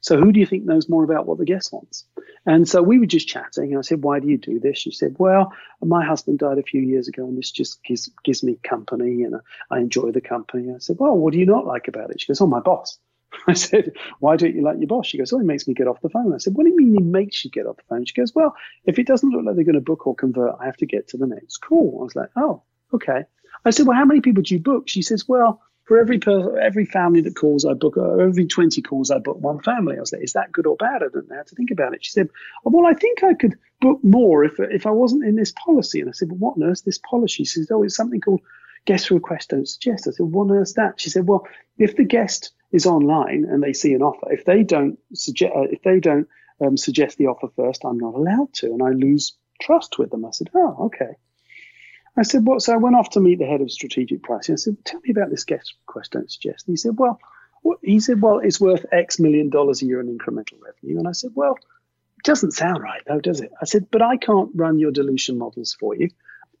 So 0.00 0.18
who 0.18 0.32
do 0.32 0.40
you 0.40 0.46
think 0.46 0.64
knows 0.64 0.88
more 0.88 1.04
about 1.04 1.26
what 1.26 1.38
the 1.38 1.44
guest 1.44 1.72
wants? 1.72 2.04
And 2.46 2.68
so 2.68 2.82
we 2.82 2.98
were 2.98 3.06
just 3.06 3.28
chatting. 3.28 3.70
And 3.70 3.78
I 3.78 3.82
said, 3.82 4.02
why 4.02 4.20
do 4.20 4.28
you 4.28 4.38
do 4.38 4.58
this? 4.58 4.78
She 4.78 4.90
said, 4.90 5.16
well, 5.18 5.52
my 5.82 6.04
husband 6.04 6.38
died 6.38 6.58
a 6.58 6.62
few 6.62 6.80
years 6.80 7.08
ago 7.08 7.24
and 7.24 7.36
this 7.36 7.50
just 7.50 7.82
gives, 7.84 8.10
gives 8.24 8.42
me 8.42 8.58
company 8.62 9.24
and 9.24 9.36
I 9.70 9.78
enjoy 9.78 10.12
the 10.12 10.20
company. 10.20 10.72
I 10.74 10.78
said, 10.78 10.96
well, 10.98 11.16
what 11.16 11.32
do 11.32 11.38
you 11.38 11.46
not 11.46 11.66
like 11.66 11.88
about 11.88 12.10
it? 12.10 12.20
She 12.20 12.26
goes, 12.26 12.40
oh, 12.40 12.46
my 12.46 12.60
boss. 12.60 12.98
I 13.46 13.52
said, 13.52 13.92
why 14.20 14.36
don't 14.36 14.54
you 14.54 14.62
like 14.62 14.78
your 14.78 14.86
boss? 14.86 15.06
She 15.06 15.18
goes, 15.18 15.32
oh, 15.32 15.38
he 15.38 15.44
makes 15.44 15.68
me 15.68 15.74
get 15.74 15.88
off 15.88 16.00
the 16.00 16.08
phone. 16.08 16.34
I 16.34 16.38
said, 16.38 16.54
what 16.54 16.64
do 16.64 16.70
you 16.70 16.76
mean 16.76 16.94
he 16.94 17.02
makes 17.02 17.44
you 17.44 17.50
get 17.50 17.66
off 17.66 17.76
the 17.76 17.82
phone? 17.88 18.04
She 18.04 18.14
goes, 18.14 18.34
well, 18.34 18.54
if 18.84 18.98
it 18.98 19.06
doesn't 19.06 19.28
look 19.30 19.44
like 19.44 19.54
they're 19.54 19.64
going 19.64 19.74
to 19.74 19.80
book 19.80 20.06
or 20.06 20.14
convert, 20.14 20.56
I 20.60 20.66
have 20.66 20.76
to 20.78 20.86
get 20.86 21.08
to 21.08 21.16
the 21.16 21.26
next 21.26 21.58
call. 21.58 21.98
I 22.00 22.04
was 22.04 22.16
like, 22.16 22.30
oh, 22.36 22.62
okay. 22.94 23.24
I 23.64 23.70
said, 23.70 23.86
well, 23.86 23.96
how 23.96 24.04
many 24.04 24.20
people 24.20 24.42
do 24.42 24.54
you 24.54 24.60
book? 24.60 24.88
She 24.88 25.02
says, 25.02 25.28
well, 25.28 25.60
for 25.88 25.98
every 25.98 26.20
every 26.62 26.84
family 26.84 27.22
that 27.22 27.34
calls, 27.34 27.64
I 27.64 27.72
book, 27.72 27.96
uh, 27.96 28.18
every 28.18 28.46
20 28.46 28.82
calls, 28.82 29.10
I 29.10 29.18
book 29.18 29.38
one 29.40 29.60
family. 29.62 29.96
I 29.96 30.00
was 30.00 30.12
like, 30.12 30.22
is 30.22 30.34
that 30.34 30.52
good 30.52 30.66
or 30.66 30.76
bad? 30.76 31.02
I 31.02 31.08
don't 31.10 31.28
know 31.30 31.36
how 31.36 31.42
to 31.42 31.54
think 31.54 31.70
about 31.70 31.94
it. 31.94 32.04
She 32.04 32.12
said, 32.12 32.28
oh, 32.66 32.70
well, 32.70 32.86
I 32.86 32.92
think 32.92 33.24
I 33.24 33.32
could 33.32 33.58
book 33.80 33.98
more 34.04 34.44
if, 34.44 34.60
if 34.60 34.86
I 34.86 34.90
wasn't 34.90 35.24
in 35.24 35.34
this 35.34 35.52
policy. 35.52 36.00
And 36.00 36.10
I 36.10 36.12
said, 36.12 36.28
well, 36.30 36.38
what 36.38 36.58
nurse 36.58 36.82
this 36.82 36.98
policy? 36.98 37.44
She 37.44 37.60
says, 37.60 37.70
oh, 37.70 37.82
it's 37.82 37.96
something 37.96 38.20
called 38.20 38.42
guest 38.84 39.10
request 39.10 39.48
don't 39.48 39.66
suggest. 39.66 40.06
I 40.06 40.10
said, 40.10 40.26
what 40.26 40.48
nurse 40.48 40.74
that? 40.74 41.00
She 41.00 41.08
said, 41.08 41.26
well, 41.26 41.48
if 41.78 41.96
the 41.96 42.04
guest 42.04 42.52
is 42.70 42.84
online 42.84 43.46
and 43.48 43.62
they 43.62 43.72
see 43.72 43.94
an 43.94 44.02
offer, 44.02 44.30
if 44.30 44.44
they 44.44 44.64
don't 44.64 44.98
suggest, 45.14 45.54
uh, 45.56 45.62
if 45.62 45.82
they 45.84 46.00
don't 46.00 46.28
um, 46.60 46.76
suggest 46.76 47.16
the 47.16 47.28
offer 47.28 47.48
first, 47.56 47.86
I'm 47.86 47.98
not 47.98 48.14
allowed 48.14 48.52
to, 48.54 48.66
and 48.66 48.82
I 48.82 48.90
lose 48.90 49.38
trust 49.58 49.98
with 49.98 50.10
them. 50.10 50.26
I 50.26 50.32
said, 50.32 50.50
oh, 50.54 50.86
okay. 50.86 51.16
I 52.18 52.22
said, 52.22 52.46
well, 52.46 52.58
so 52.58 52.72
I 52.72 52.78
went 52.78 52.96
off 52.96 53.10
to 53.10 53.20
meet 53.20 53.38
the 53.38 53.46
head 53.46 53.60
of 53.60 53.70
strategic 53.70 54.22
pricing. 54.22 54.54
I 54.54 54.56
said, 54.56 54.76
tell 54.84 55.00
me 55.00 55.10
about 55.10 55.30
this 55.30 55.44
guest 55.44 55.74
request 55.86 56.12
don't 56.12 56.30
suggest. 56.30 56.66
And 56.66 56.72
he 56.72 56.76
said, 56.76 56.98
well, 56.98 57.20
he 57.82 58.00
said, 58.00 58.20
well, 58.20 58.38
it's 58.40 58.60
worth 58.60 58.86
X 58.92 59.18
million 59.18 59.50
dollars 59.50 59.82
a 59.82 59.86
year 59.86 60.00
in 60.00 60.16
incremental 60.16 60.60
revenue. 60.60 60.98
And 60.98 61.06
I 61.06 61.12
said, 61.12 61.30
well, 61.34 61.54
it 62.18 62.24
doesn't 62.24 62.52
sound 62.52 62.82
right 62.82 63.02
though, 63.06 63.20
does 63.20 63.40
it? 63.40 63.52
I 63.60 63.64
said, 63.66 63.88
but 63.90 64.02
I 64.02 64.16
can't 64.16 64.50
run 64.54 64.78
your 64.78 64.90
dilution 64.90 65.38
models 65.38 65.76
for 65.78 65.94
you. 65.94 66.10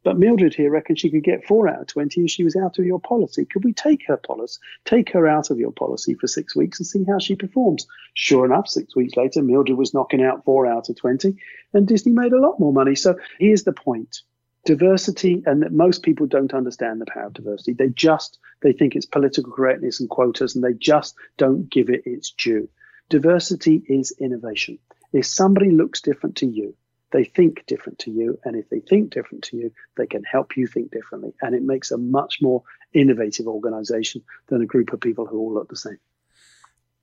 But 0.04 0.16
Mildred 0.16 0.54
here 0.54 0.70
reckons 0.70 1.00
she 1.00 1.10
could 1.10 1.24
get 1.24 1.44
four 1.44 1.68
out 1.68 1.80
of 1.80 1.86
20 1.88 2.20
and 2.20 2.30
she 2.30 2.44
was 2.44 2.54
out 2.54 2.78
of 2.78 2.84
your 2.84 3.00
policy. 3.00 3.44
Could 3.44 3.64
we 3.64 3.72
take 3.72 4.06
her 4.06 4.16
policy, 4.16 4.60
take 4.84 5.10
her 5.10 5.26
out 5.26 5.50
of 5.50 5.58
your 5.58 5.72
policy 5.72 6.14
for 6.14 6.28
six 6.28 6.54
weeks 6.54 6.78
and 6.78 6.86
see 6.86 7.04
how 7.04 7.18
she 7.18 7.34
performs? 7.34 7.86
Sure 8.14 8.44
enough, 8.44 8.68
six 8.68 8.94
weeks 8.94 9.16
later, 9.16 9.42
Mildred 9.42 9.76
was 9.76 9.92
knocking 9.92 10.22
out 10.22 10.44
four 10.44 10.66
out 10.66 10.88
of 10.88 10.96
20 10.96 11.36
and 11.74 11.88
Disney 11.88 12.12
made 12.12 12.32
a 12.32 12.40
lot 12.40 12.60
more 12.60 12.72
money. 12.72 12.94
So 12.94 13.16
here's 13.40 13.64
the 13.64 13.72
point 13.72 14.22
diversity 14.64 15.42
and 15.46 15.62
that 15.62 15.72
most 15.72 16.02
people 16.02 16.26
don't 16.26 16.54
understand 16.54 17.00
the 17.00 17.06
power 17.06 17.26
of 17.26 17.34
diversity. 17.34 17.72
They 17.72 17.88
just 17.88 18.38
they 18.60 18.72
think 18.72 18.94
it's 18.94 19.06
political 19.06 19.52
correctness 19.52 20.00
and 20.00 20.08
quotas 20.08 20.54
and 20.54 20.64
they 20.64 20.74
just 20.74 21.14
don't 21.36 21.70
give 21.70 21.88
it 21.88 22.02
its 22.06 22.30
due. 22.30 22.68
Diversity 23.08 23.82
is 23.88 24.12
innovation. 24.18 24.78
If 25.12 25.26
somebody 25.26 25.70
looks 25.70 26.00
different 26.00 26.36
to 26.36 26.46
you 26.46 26.74
they 27.10 27.24
think 27.24 27.64
different 27.66 27.98
to 28.00 28.10
you 28.10 28.38
and 28.44 28.54
if 28.54 28.68
they 28.68 28.80
think 28.80 29.10
different 29.10 29.44
to 29.44 29.56
you 29.56 29.72
they 29.96 30.06
can 30.06 30.22
help 30.24 30.56
you 30.56 30.66
think 30.66 30.90
differently. 30.90 31.32
And 31.40 31.54
it 31.54 31.62
makes 31.62 31.90
a 31.90 31.98
much 31.98 32.38
more 32.42 32.62
innovative 32.92 33.46
organization 33.46 34.22
than 34.48 34.62
a 34.62 34.66
group 34.66 34.92
of 34.92 35.00
people 35.00 35.26
who 35.26 35.38
all 35.38 35.54
look 35.54 35.68
the 35.68 35.76
same. 35.76 35.98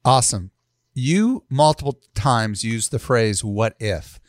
Awesome. 0.03 0.51
You 0.93 1.43
multiple 1.49 1.99
times 2.13 2.63
used 2.63 2.91
the 2.91 2.99
phrase 2.99 3.43
what 3.43 3.75
if. 3.79 4.19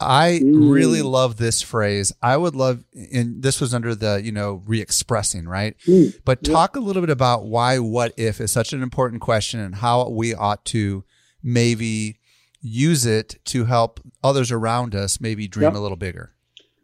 I 0.00 0.40
Mm. 0.42 0.70
really 0.72 1.02
love 1.02 1.36
this 1.38 1.60
phrase. 1.60 2.12
I 2.22 2.36
would 2.36 2.54
love 2.54 2.84
and 3.12 3.42
this 3.42 3.60
was 3.60 3.74
under 3.74 3.94
the, 3.94 4.20
you 4.22 4.30
know, 4.30 4.62
re-expressing, 4.66 5.46
right? 5.48 5.74
Mm. 5.86 6.14
But 6.24 6.44
talk 6.44 6.76
a 6.76 6.80
little 6.80 7.02
bit 7.02 7.10
about 7.10 7.46
why 7.46 7.78
what 7.80 8.12
if 8.16 8.40
is 8.40 8.52
such 8.52 8.72
an 8.72 8.82
important 8.82 9.20
question 9.22 9.58
and 9.60 9.74
how 9.76 10.08
we 10.08 10.34
ought 10.34 10.64
to 10.66 11.04
maybe 11.42 12.18
use 12.60 13.06
it 13.06 13.38
to 13.46 13.64
help 13.64 14.00
others 14.22 14.50
around 14.52 14.94
us 14.94 15.20
maybe 15.20 15.46
dream 15.48 15.64
Yep. 15.70 15.74
a 15.74 15.78
little 15.80 15.96
bigger. 15.96 16.32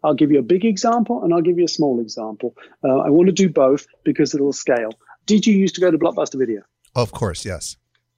I'll 0.02 0.14
give 0.14 0.30
you 0.30 0.38
a 0.38 0.42
big 0.42 0.64
example 0.64 1.22
and 1.22 1.32
I'll 1.32 1.40
give 1.40 1.58
you 1.58 1.64
a 1.64 1.68
small 1.68 2.00
example. 2.00 2.54
Uh, 2.84 2.98
I 2.98 3.10
want 3.10 3.26
to 3.26 3.32
do 3.32 3.48
both 3.48 3.86
because 4.04 4.34
it'll 4.34 4.52
scale. 4.52 4.90
Did 5.26 5.46
you 5.46 5.54
used 5.54 5.74
to 5.76 5.80
go 5.80 5.90
to 5.90 5.96
Blockbuster 5.98 6.38
Video? 6.38 6.62
Of 6.94 7.12
course, 7.12 7.44
yes. 7.44 7.76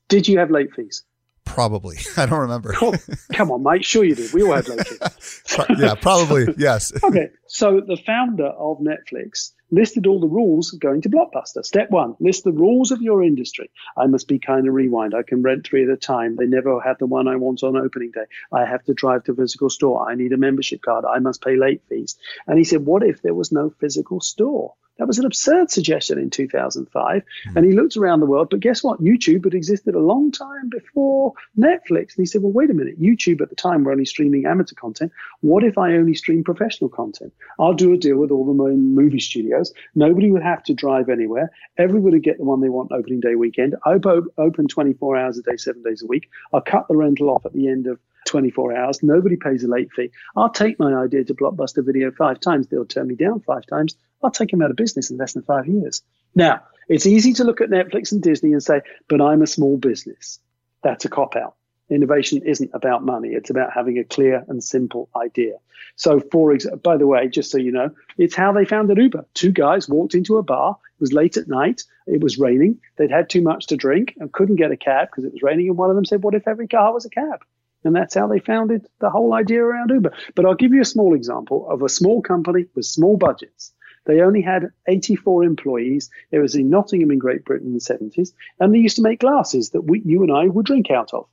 Did 0.08 0.26
you 0.28 0.38
have 0.38 0.50
late 0.50 0.72
fees? 0.74 1.04
Probably. 1.46 1.96
I 2.18 2.26
don't 2.26 2.40
remember. 2.40 2.74
Oh, 2.82 2.94
come 3.32 3.50
on, 3.50 3.62
mate. 3.62 3.84
Sure 3.84 4.04
you 4.04 4.14
did. 4.14 4.32
We 4.34 4.42
all 4.42 4.52
had 4.52 4.66
fees. 4.66 5.42
Yeah, 5.78 5.94
probably. 5.94 6.46
Yes. 6.58 6.92
Okay, 7.04 7.28
so 7.46 7.80
the 7.80 7.96
founder 7.96 8.46
of 8.46 8.78
Netflix 8.78 9.52
listed 9.70 10.06
all 10.06 10.20
the 10.20 10.26
rules 10.26 10.72
of 10.72 10.80
going 10.80 11.00
to 11.02 11.08
Blockbuster. 11.08 11.64
Step 11.64 11.90
one, 11.90 12.16
list 12.18 12.44
the 12.44 12.52
rules 12.52 12.90
of 12.90 13.00
your 13.00 13.22
industry. 13.22 13.70
I 13.96 14.06
must 14.06 14.26
be 14.26 14.38
kind 14.38 14.66
of 14.66 14.74
rewind. 14.74 15.14
I 15.14 15.22
can 15.22 15.42
rent 15.42 15.66
three 15.66 15.84
at 15.84 15.90
a 15.90 15.96
time. 15.96 16.36
They 16.36 16.46
never 16.46 16.80
have 16.80 16.98
the 16.98 17.06
one 17.06 17.28
I 17.28 17.36
want 17.36 17.62
on 17.62 17.76
opening 17.76 18.10
day. 18.10 18.24
I 18.52 18.64
have 18.64 18.84
to 18.84 18.94
drive 18.94 19.24
to 19.24 19.32
a 19.32 19.36
physical 19.36 19.70
store. 19.70 20.08
I 20.08 20.14
need 20.14 20.32
a 20.32 20.38
membership 20.38 20.82
card. 20.82 21.04
I 21.04 21.18
must 21.20 21.42
pay 21.42 21.56
late 21.56 21.82
fees. 21.88 22.16
And 22.46 22.58
he 22.58 22.64
said, 22.64 22.84
what 22.84 23.02
if 23.02 23.22
there 23.22 23.34
was 23.34 23.52
no 23.52 23.70
physical 23.80 24.20
store? 24.20 24.74
That 24.98 25.06
was 25.06 25.18
an 25.18 25.26
absurd 25.26 25.70
suggestion 25.70 26.18
in 26.18 26.30
2005. 26.30 27.22
Hmm. 27.44 27.56
And 27.56 27.66
he 27.66 27.72
looked 27.72 27.96
around 27.96 28.20
the 28.20 28.26
world, 28.26 28.48
but 28.50 28.60
guess 28.60 28.82
what? 28.82 29.02
YouTube 29.02 29.44
had 29.44 29.54
existed 29.54 29.94
a 29.94 30.00
long 30.00 30.32
time 30.32 30.68
before 30.70 31.34
Netflix. 31.58 32.16
And 32.16 32.18
he 32.18 32.26
said, 32.26 32.42
well, 32.42 32.52
wait 32.52 32.70
a 32.70 32.74
minute. 32.74 33.00
YouTube 33.00 33.40
at 33.40 33.50
the 33.50 33.56
time 33.56 33.84
were 33.84 33.92
only 33.92 34.04
streaming 34.04 34.46
amateur 34.46 34.74
content. 34.74 35.12
What 35.40 35.64
if 35.64 35.76
I 35.76 35.92
only 35.94 36.14
stream 36.14 36.44
professional 36.44 36.88
content? 36.88 37.32
I'll 37.58 37.74
do 37.74 37.92
a 37.92 37.98
deal 37.98 38.16
with 38.16 38.30
all 38.30 38.46
the 38.46 38.52
movie 38.52 39.20
studios. 39.20 39.72
Nobody 39.94 40.30
would 40.30 40.42
have 40.42 40.62
to 40.64 40.74
drive 40.74 41.08
anywhere. 41.08 41.50
Everybody 41.76 42.16
would 42.16 42.22
get 42.22 42.38
the 42.38 42.44
one 42.44 42.60
they 42.60 42.68
want 42.68 42.92
opening 42.92 43.20
day 43.20 43.34
weekend. 43.34 43.76
I 43.84 43.94
op- 43.94 44.32
open 44.38 44.68
24 44.68 45.16
hours 45.16 45.38
a 45.38 45.42
day, 45.42 45.56
seven 45.56 45.82
days 45.82 46.02
a 46.02 46.06
week. 46.06 46.30
I'll 46.52 46.60
cut 46.60 46.88
the 46.88 46.96
rental 46.96 47.30
off 47.30 47.44
at 47.44 47.52
the 47.52 47.68
end 47.68 47.86
of 47.86 47.98
24 48.26 48.76
hours. 48.76 49.02
Nobody 49.02 49.36
pays 49.36 49.64
a 49.64 49.68
late 49.68 49.90
fee. 49.92 50.10
I'll 50.36 50.50
take 50.50 50.78
my 50.78 50.94
idea 50.94 51.24
to 51.24 51.34
Blockbuster 51.34 51.84
Video 51.84 52.10
five 52.10 52.40
times. 52.40 52.66
They'll 52.66 52.84
turn 52.84 53.08
me 53.08 53.14
down 53.14 53.40
five 53.40 53.64
times. 53.66 53.96
I'll 54.22 54.30
take 54.30 54.50
them 54.50 54.62
out 54.62 54.70
of 54.70 54.76
business 54.76 55.10
in 55.10 55.16
less 55.16 55.34
than 55.34 55.42
five 55.42 55.66
years. 55.66 56.02
Now, 56.34 56.62
it's 56.88 57.06
easy 57.06 57.32
to 57.34 57.44
look 57.44 57.60
at 57.60 57.70
Netflix 57.70 58.12
and 58.12 58.22
Disney 58.22 58.52
and 58.52 58.62
say, 58.62 58.80
but 59.08 59.20
I'm 59.20 59.42
a 59.42 59.46
small 59.46 59.76
business. 59.76 60.38
That's 60.82 61.04
a 61.04 61.08
cop 61.08 61.36
out. 61.36 61.54
Innovation 61.88 62.42
isn't 62.44 62.70
about 62.74 63.04
money. 63.04 63.28
It's 63.28 63.50
about 63.50 63.72
having 63.72 63.98
a 63.98 64.04
clear 64.04 64.44
and 64.48 64.62
simple 64.62 65.08
idea. 65.16 65.54
So, 65.94 66.20
for 66.32 66.52
example, 66.52 66.80
by 66.80 66.96
the 66.96 67.06
way, 67.06 67.28
just 67.28 67.50
so 67.50 67.58
you 67.58 67.70
know, 67.70 67.90
it's 68.18 68.34
how 68.34 68.52
they 68.52 68.64
founded 68.64 68.98
Uber. 68.98 69.24
Two 69.34 69.52
guys 69.52 69.88
walked 69.88 70.14
into 70.14 70.36
a 70.36 70.42
bar. 70.42 70.76
It 70.96 71.00
was 71.00 71.12
late 71.12 71.36
at 71.36 71.48
night. 71.48 71.84
It 72.06 72.20
was 72.20 72.38
raining. 72.38 72.80
They'd 72.96 73.10
had 73.10 73.30
too 73.30 73.40
much 73.40 73.68
to 73.68 73.76
drink 73.76 74.14
and 74.18 74.32
couldn't 74.32 74.56
get 74.56 74.72
a 74.72 74.76
cab 74.76 75.08
because 75.10 75.24
it 75.24 75.32
was 75.32 75.42
raining. 75.42 75.68
And 75.68 75.78
one 75.78 75.90
of 75.90 75.96
them 75.96 76.04
said, 76.04 76.24
What 76.24 76.34
if 76.34 76.48
every 76.48 76.66
car 76.66 76.92
was 76.92 77.04
a 77.04 77.10
cab? 77.10 77.44
And 77.84 77.94
that's 77.94 78.14
how 78.14 78.26
they 78.26 78.40
founded 78.40 78.86
the 78.98 79.10
whole 79.10 79.32
idea 79.32 79.62
around 79.62 79.90
Uber. 79.90 80.12
But 80.34 80.44
I'll 80.44 80.54
give 80.54 80.72
you 80.72 80.80
a 80.80 80.86
small 80.86 81.14
example 81.14 81.68
of 81.70 81.82
a 81.82 81.88
small 81.88 82.20
company 82.20 82.66
with 82.74 82.84
small 82.84 83.16
budgets. 83.16 83.72
They 84.06 84.20
only 84.20 84.40
had 84.40 84.70
84 84.86 85.44
employees. 85.44 86.10
It 86.30 86.38
was 86.38 86.54
in 86.54 86.70
Nottingham 86.70 87.10
in 87.10 87.18
Great 87.18 87.44
Britain 87.44 87.68
in 87.68 87.74
the 87.74 87.80
70s. 87.80 88.32
And 88.60 88.72
they 88.72 88.78
used 88.78 88.96
to 88.96 89.02
make 89.02 89.20
glasses 89.20 89.70
that 89.70 89.82
we, 89.82 90.00
you 90.04 90.22
and 90.22 90.32
I 90.32 90.46
would 90.46 90.66
drink 90.66 90.90
out 90.90 91.12
of. 91.12 91.26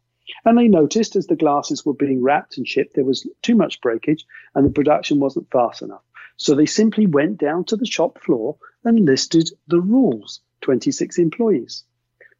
And 0.45 0.57
they 0.57 0.67
noticed 0.67 1.15
as 1.15 1.27
the 1.27 1.35
glasses 1.35 1.85
were 1.85 1.93
being 1.93 2.21
wrapped 2.21 2.57
and 2.57 2.67
shipped, 2.67 2.95
there 2.95 3.05
was 3.05 3.27
too 3.41 3.55
much 3.55 3.81
breakage 3.81 4.25
and 4.55 4.65
the 4.65 4.71
production 4.71 5.19
wasn't 5.19 5.51
fast 5.51 5.81
enough. 5.81 6.01
So 6.37 6.55
they 6.55 6.65
simply 6.65 7.05
went 7.05 7.37
down 7.37 7.65
to 7.65 7.75
the 7.75 7.85
shop 7.85 8.19
floor 8.19 8.57
and 8.83 9.05
listed 9.05 9.51
the 9.67 9.79
rules 9.79 10.41
26 10.61 11.19
employees, 11.19 11.83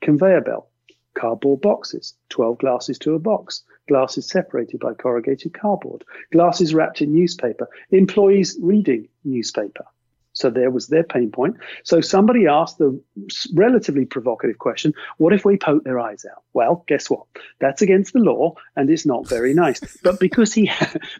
conveyor 0.02 0.42
belt, 0.42 0.68
cardboard 1.14 1.62
boxes, 1.62 2.16
12 2.30 2.58
glasses 2.58 2.98
to 3.00 3.14
a 3.14 3.20
box, 3.20 3.64
glasses 3.88 4.28
separated 4.28 4.80
by 4.80 4.94
corrugated 4.94 5.54
cardboard, 5.54 6.04
glasses 6.32 6.74
wrapped 6.74 7.02
in 7.02 7.14
newspaper, 7.14 7.70
employees 7.92 8.58
reading 8.62 9.08
newspaper. 9.24 9.86
So 10.34 10.50
there 10.50 10.72
was 10.72 10.88
their 10.88 11.04
pain 11.04 11.32
point. 11.32 11.58
So 11.84 12.02
somebody 12.02 12.48
asked 12.48 12.80
the 12.80 13.00
relatively 13.54 14.06
provocative 14.06 14.58
question, 14.58 14.94
what 15.18 15.32
if 15.32 15.46
we 15.46 15.58
poke 15.58 15.84
their 15.84 16.00
eyes 16.00 16.26
out? 16.30 16.44
Well, 16.54 16.84
guess 16.88 17.10
what? 17.10 17.26
That's 17.60 17.82
against 17.82 18.14
the 18.14 18.20
law 18.20 18.56
and 18.76 18.90
it's 18.90 19.06
not 19.06 19.28
very 19.28 19.54
nice. 19.54 19.80
but 20.04 20.20
because 20.20 20.54
he 20.54 20.72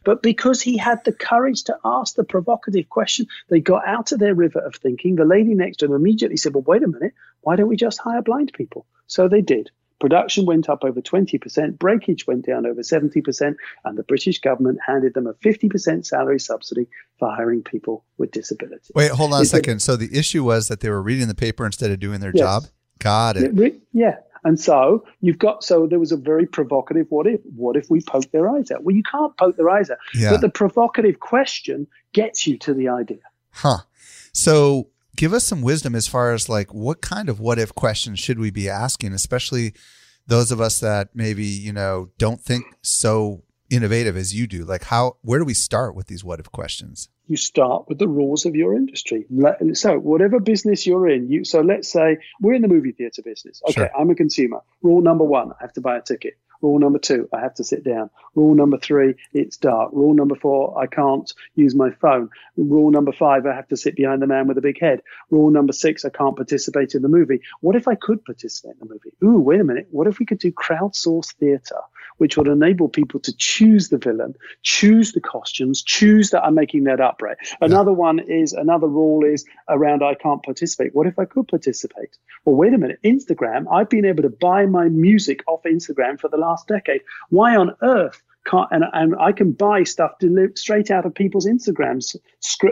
but 0.04 0.22
because 0.24 0.62
he 0.62 0.78
had 0.78 1.04
the 1.06 1.14
courage 1.14 1.64
to 1.66 1.78
ask 1.86 2.16
the 2.16 2.24
provocative 2.24 2.90
question, 2.90 3.28
they 3.50 3.60
got 3.60 3.88
out 3.88 4.12
of 4.12 4.20
their 4.20 4.36
river 4.36 4.60
of 4.60 4.76
thinking. 4.76 5.16
The 5.16 5.26
lady 5.26 5.54
next 5.54 5.78
to 5.78 5.86
him 5.86 5.94
immediately 5.94 6.38
said, 6.38 6.54
Well, 6.54 6.64
wait 6.64 6.84
a 6.84 6.88
minute, 6.88 7.14
why 7.42 7.56
don't 7.56 7.70
we 7.70 7.78
just 7.78 8.00
hire 8.00 8.22
blind 8.22 8.52
people? 8.54 8.86
So 9.08 9.28
they 9.28 9.42
did. 9.42 9.70
Production 10.04 10.46
went 10.46 10.68
up 10.68 10.84
over 10.84 11.00
20%, 11.00 11.80
breakage 11.80 12.28
went 12.28 12.46
down 12.46 12.66
over 12.66 12.82
70%, 12.82 13.56
and 13.86 13.98
the 13.98 14.04
British 14.04 14.42
government 14.42 14.80
handed 14.86 15.14
them 15.14 15.28
a 15.28 15.34
50% 15.36 16.06
salary 16.06 16.42
subsidy 16.42 16.90
for 17.18 17.34
hiring 17.34 17.64
people 17.64 18.04
with 18.18 18.30
disabilities. 18.32 18.92
Wait, 18.94 19.12
hold 19.12 19.32
on 19.32 19.44
a 19.44 19.46
second. 19.46 19.82
so 19.82 19.96
the 19.96 20.14
issue 20.14 20.44
was 20.44 20.68
that 20.68 20.82
they 20.82 20.90
were 20.90 21.02
reading 21.02 21.30
the 21.30 21.34
paper 21.34 21.66
instead 21.66 21.90
of 21.90 22.02
doing 22.02 22.20
their 22.20 22.34
yes. 22.36 22.44
job? 22.44 22.64
Got 23.00 23.38
it. 23.38 23.82
Yeah. 23.94 24.18
And 24.44 24.60
so 24.60 25.06
you've 25.22 25.40
got 25.40 25.64
so 25.64 25.88
there 25.88 26.00
was 26.00 26.12
a 26.12 26.18
very 26.18 26.48
provocative 26.48 27.06
what 27.08 27.26
if? 27.26 27.40
What 27.56 27.78
if 27.78 27.90
we 27.90 28.02
poke 28.02 28.30
their 28.32 28.50
eyes 28.50 28.72
out? 28.72 28.84
Well, 28.84 28.94
you 28.94 29.04
can't 29.04 29.38
poke 29.38 29.56
their 29.56 29.70
eyes 29.70 29.90
out. 29.90 30.00
Yeah. 30.14 30.32
But 30.32 30.42
the 30.42 30.50
provocative 30.50 31.22
question 31.22 31.88
gets 32.12 32.46
you 32.46 32.58
to 32.58 32.74
the 32.74 32.90
idea. 32.90 33.22
Huh. 33.52 33.78
So 34.34 34.90
give 35.16 35.34
us 35.34 35.44
some 35.44 35.62
wisdom 35.62 35.96
as 35.96 36.08
far 36.08 36.34
as 36.34 36.50
like 36.50 36.74
what 36.74 37.02
kind 37.02 37.30
of 37.30 37.40
what 37.40 37.60
if 37.60 37.74
questions 37.76 38.20
should 38.20 38.40
we 38.40 38.52
be 38.52 38.70
asking, 38.70 39.14
especially 39.14 39.74
those 40.28 40.52
of 40.52 40.62
us 40.62 40.80
that 40.80 41.10
maybe, 41.14 41.46
you 41.46 41.74
know, 41.74 42.10
don't 42.18 42.42
think 42.42 42.66
so 42.82 43.44
innovative 43.70 44.16
as 44.16 44.34
you 44.36 44.48
do. 44.48 44.64
Like 44.64 44.84
how 44.84 45.18
where 45.22 45.40
do 45.40 45.46
we 45.46 45.54
start 45.54 45.96
with 45.96 46.08
these 46.08 46.24
what 46.24 46.40
if 46.40 46.52
questions? 46.52 47.10
You 47.28 47.38
start 47.38 47.88
with 47.88 48.00
the 48.00 48.08
rules 48.08 48.46
of 48.46 48.54
your 48.54 48.76
industry. 48.76 49.26
So 49.74 49.98
whatever 49.98 50.40
business 50.40 50.86
you're 50.86 51.08
in, 51.08 51.30
you 51.30 51.46
so 51.46 51.62
let's 51.62 51.90
say 51.90 52.18
we're 52.42 52.54
in 52.54 52.62
the 52.62 52.68
movie 52.68 52.92
theater 52.92 53.22
business. 53.24 53.62
Okay, 53.64 53.74
sure. 53.74 53.90
I'm 53.98 54.10
a 54.10 54.16
consumer. 54.16 54.62
Rule 54.82 55.02
number 55.02 55.24
one, 55.24 55.52
I 55.52 55.56
have 55.62 55.74
to 55.74 55.82
buy 55.82 55.98
a 55.98 56.02
ticket. 56.02 56.34
Rule 56.64 56.80
number 56.80 56.98
two, 56.98 57.28
I 57.34 57.42
have 57.42 57.54
to 57.56 57.64
sit 57.64 57.84
down. 57.84 58.10
Rule 58.36 58.56
number 58.56 58.78
three, 58.78 59.16
it's 59.34 59.58
dark. 59.58 59.92
Rule 59.92 60.14
number 60.14 60.36
four, 60.36 60.82
I 60.82 60.88
can't 60.88 61.32
use 61.56 61.76
my 61.76 61.92
phone. 61.92 62.30
Rule 62.56 62.90
number 62.90 63.12
five, 63.12 63.46
I 63.46 63.54
have 63.54 63.68
to 63.68 63.78
sit 63.78 63.98
behind 63.98 64.22
the 64.22 64.28
man 64.28 64.48
with 64.48 64.58
a 64.58 64.62
big 64.62 64.80
head. 64.80 65.02
Rule 65.30 65.52
number 65.52 65.74
six, 65.74 66.06
I 66.06 66.10
can't 66.10 66.38
participate 66.38 66.96
in 66.96 67.02
the 67.02 67.10
movie. 67.10 67.42
What 67.60 67.76
if 67.76 67.90
I 67.90 67.96
could 67.96 68.24
participate 68.24 68.78
in 68.82 68.88
the 68.88 68.94
movie? 68.94 69.14
Ooh, 69.24 69.42
wait 69.42 69.60
a 69.60 69.66
minute. 69.66 69.88
What 69.92 70.08
if 70.08 70.20
we 70.20 70.26
could 70.26 70.40
do 70.40 70.54
crowdsourced 70.54 71.34
theater? 71.34 71.82
which 72.18 72.38
would 72.38 72.48
enable 72.48 72.90
people 72.90 73.20
to 73.22 73.36
choose 73.36 73.90
the 73.90 73.98
villain, 73.98 74.36
choose 74.62 75.12
the 75.14 75.22
costumes, 75.22 75.82
choose 75.82 76.30
that 76.30 76.44
I'm 76.44 76.56
making 76.56 76.86
that 76.86 77.00
up, 77.00 77.22
right? 77.22 77.38
Another 77.62 77.92
yeah. 77.92 77.98
one 77.98 78.20
is 78.20 78.54
another 78.54 78.88
rule 78.88 79.26
is 79.26 79.46
around 79.70 80.04
I 80.04 80.16
can't 80.16 80.44
participate. 80.44 80.94
What 80.94 81.08
if 81.08 81.18
I 81.20 81.26
could 81.26 81.48
participate? 81.48 82.18
Well, 82.46 82.56
wait 82.56 82.74
a 82.74 82.78
minute. 82.78 83.00
Instagram, 83.04 83.66
I've 83.72 83.90
been 83.90 84.06
able 84.06 84.24
to 84.24 84.30
buy 84.30 84.66
my 84.66 84.90
music 84.90 85.44
off 85.48 85.64
Instagram 85.64 86.20
for 86.20 86.30
the 86.30 86.38
last 86.38 86.53
decade. 86.68 87.02
Why 87.30 87.56
on 87.56 87.76
earth? 87.82 88.22
Can't, 88.46 88.68
and, 88.72 88.84
and 88.92 89.16
I 89.18 89.32
can 89.32 89.54
buy 89.54 89.84
stuff 89.84 90.20
delivered 90.20 90.58
straight 90.58 90.92
out 90.92 91.06
of 91.06 91.16
people's 91.16 91.48
Instagrams 91.48 92.18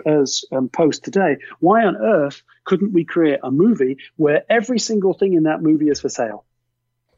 uh, 0.05 0.55
um, 0.55 0.67
post 0.67 1.03
today. 1.05 1.37
Why 1.59 1.85
on 1.85 1.95
earth 1.95 2.43
couldn't 2.65 2.91
we 2.91 3.05
create 3.05 3.39
a 3.41 3.51
movie 3.51 3.97
where 4.17 4.43
every 4.49 4.79
single 4.79 5.13
thing 5.13 5.33
in 5.33 5.43
that 5.43 5.61
movie 5.61 5.87
is 5.87 6.01
for 6.01 6.09
sale? 6.09 6.43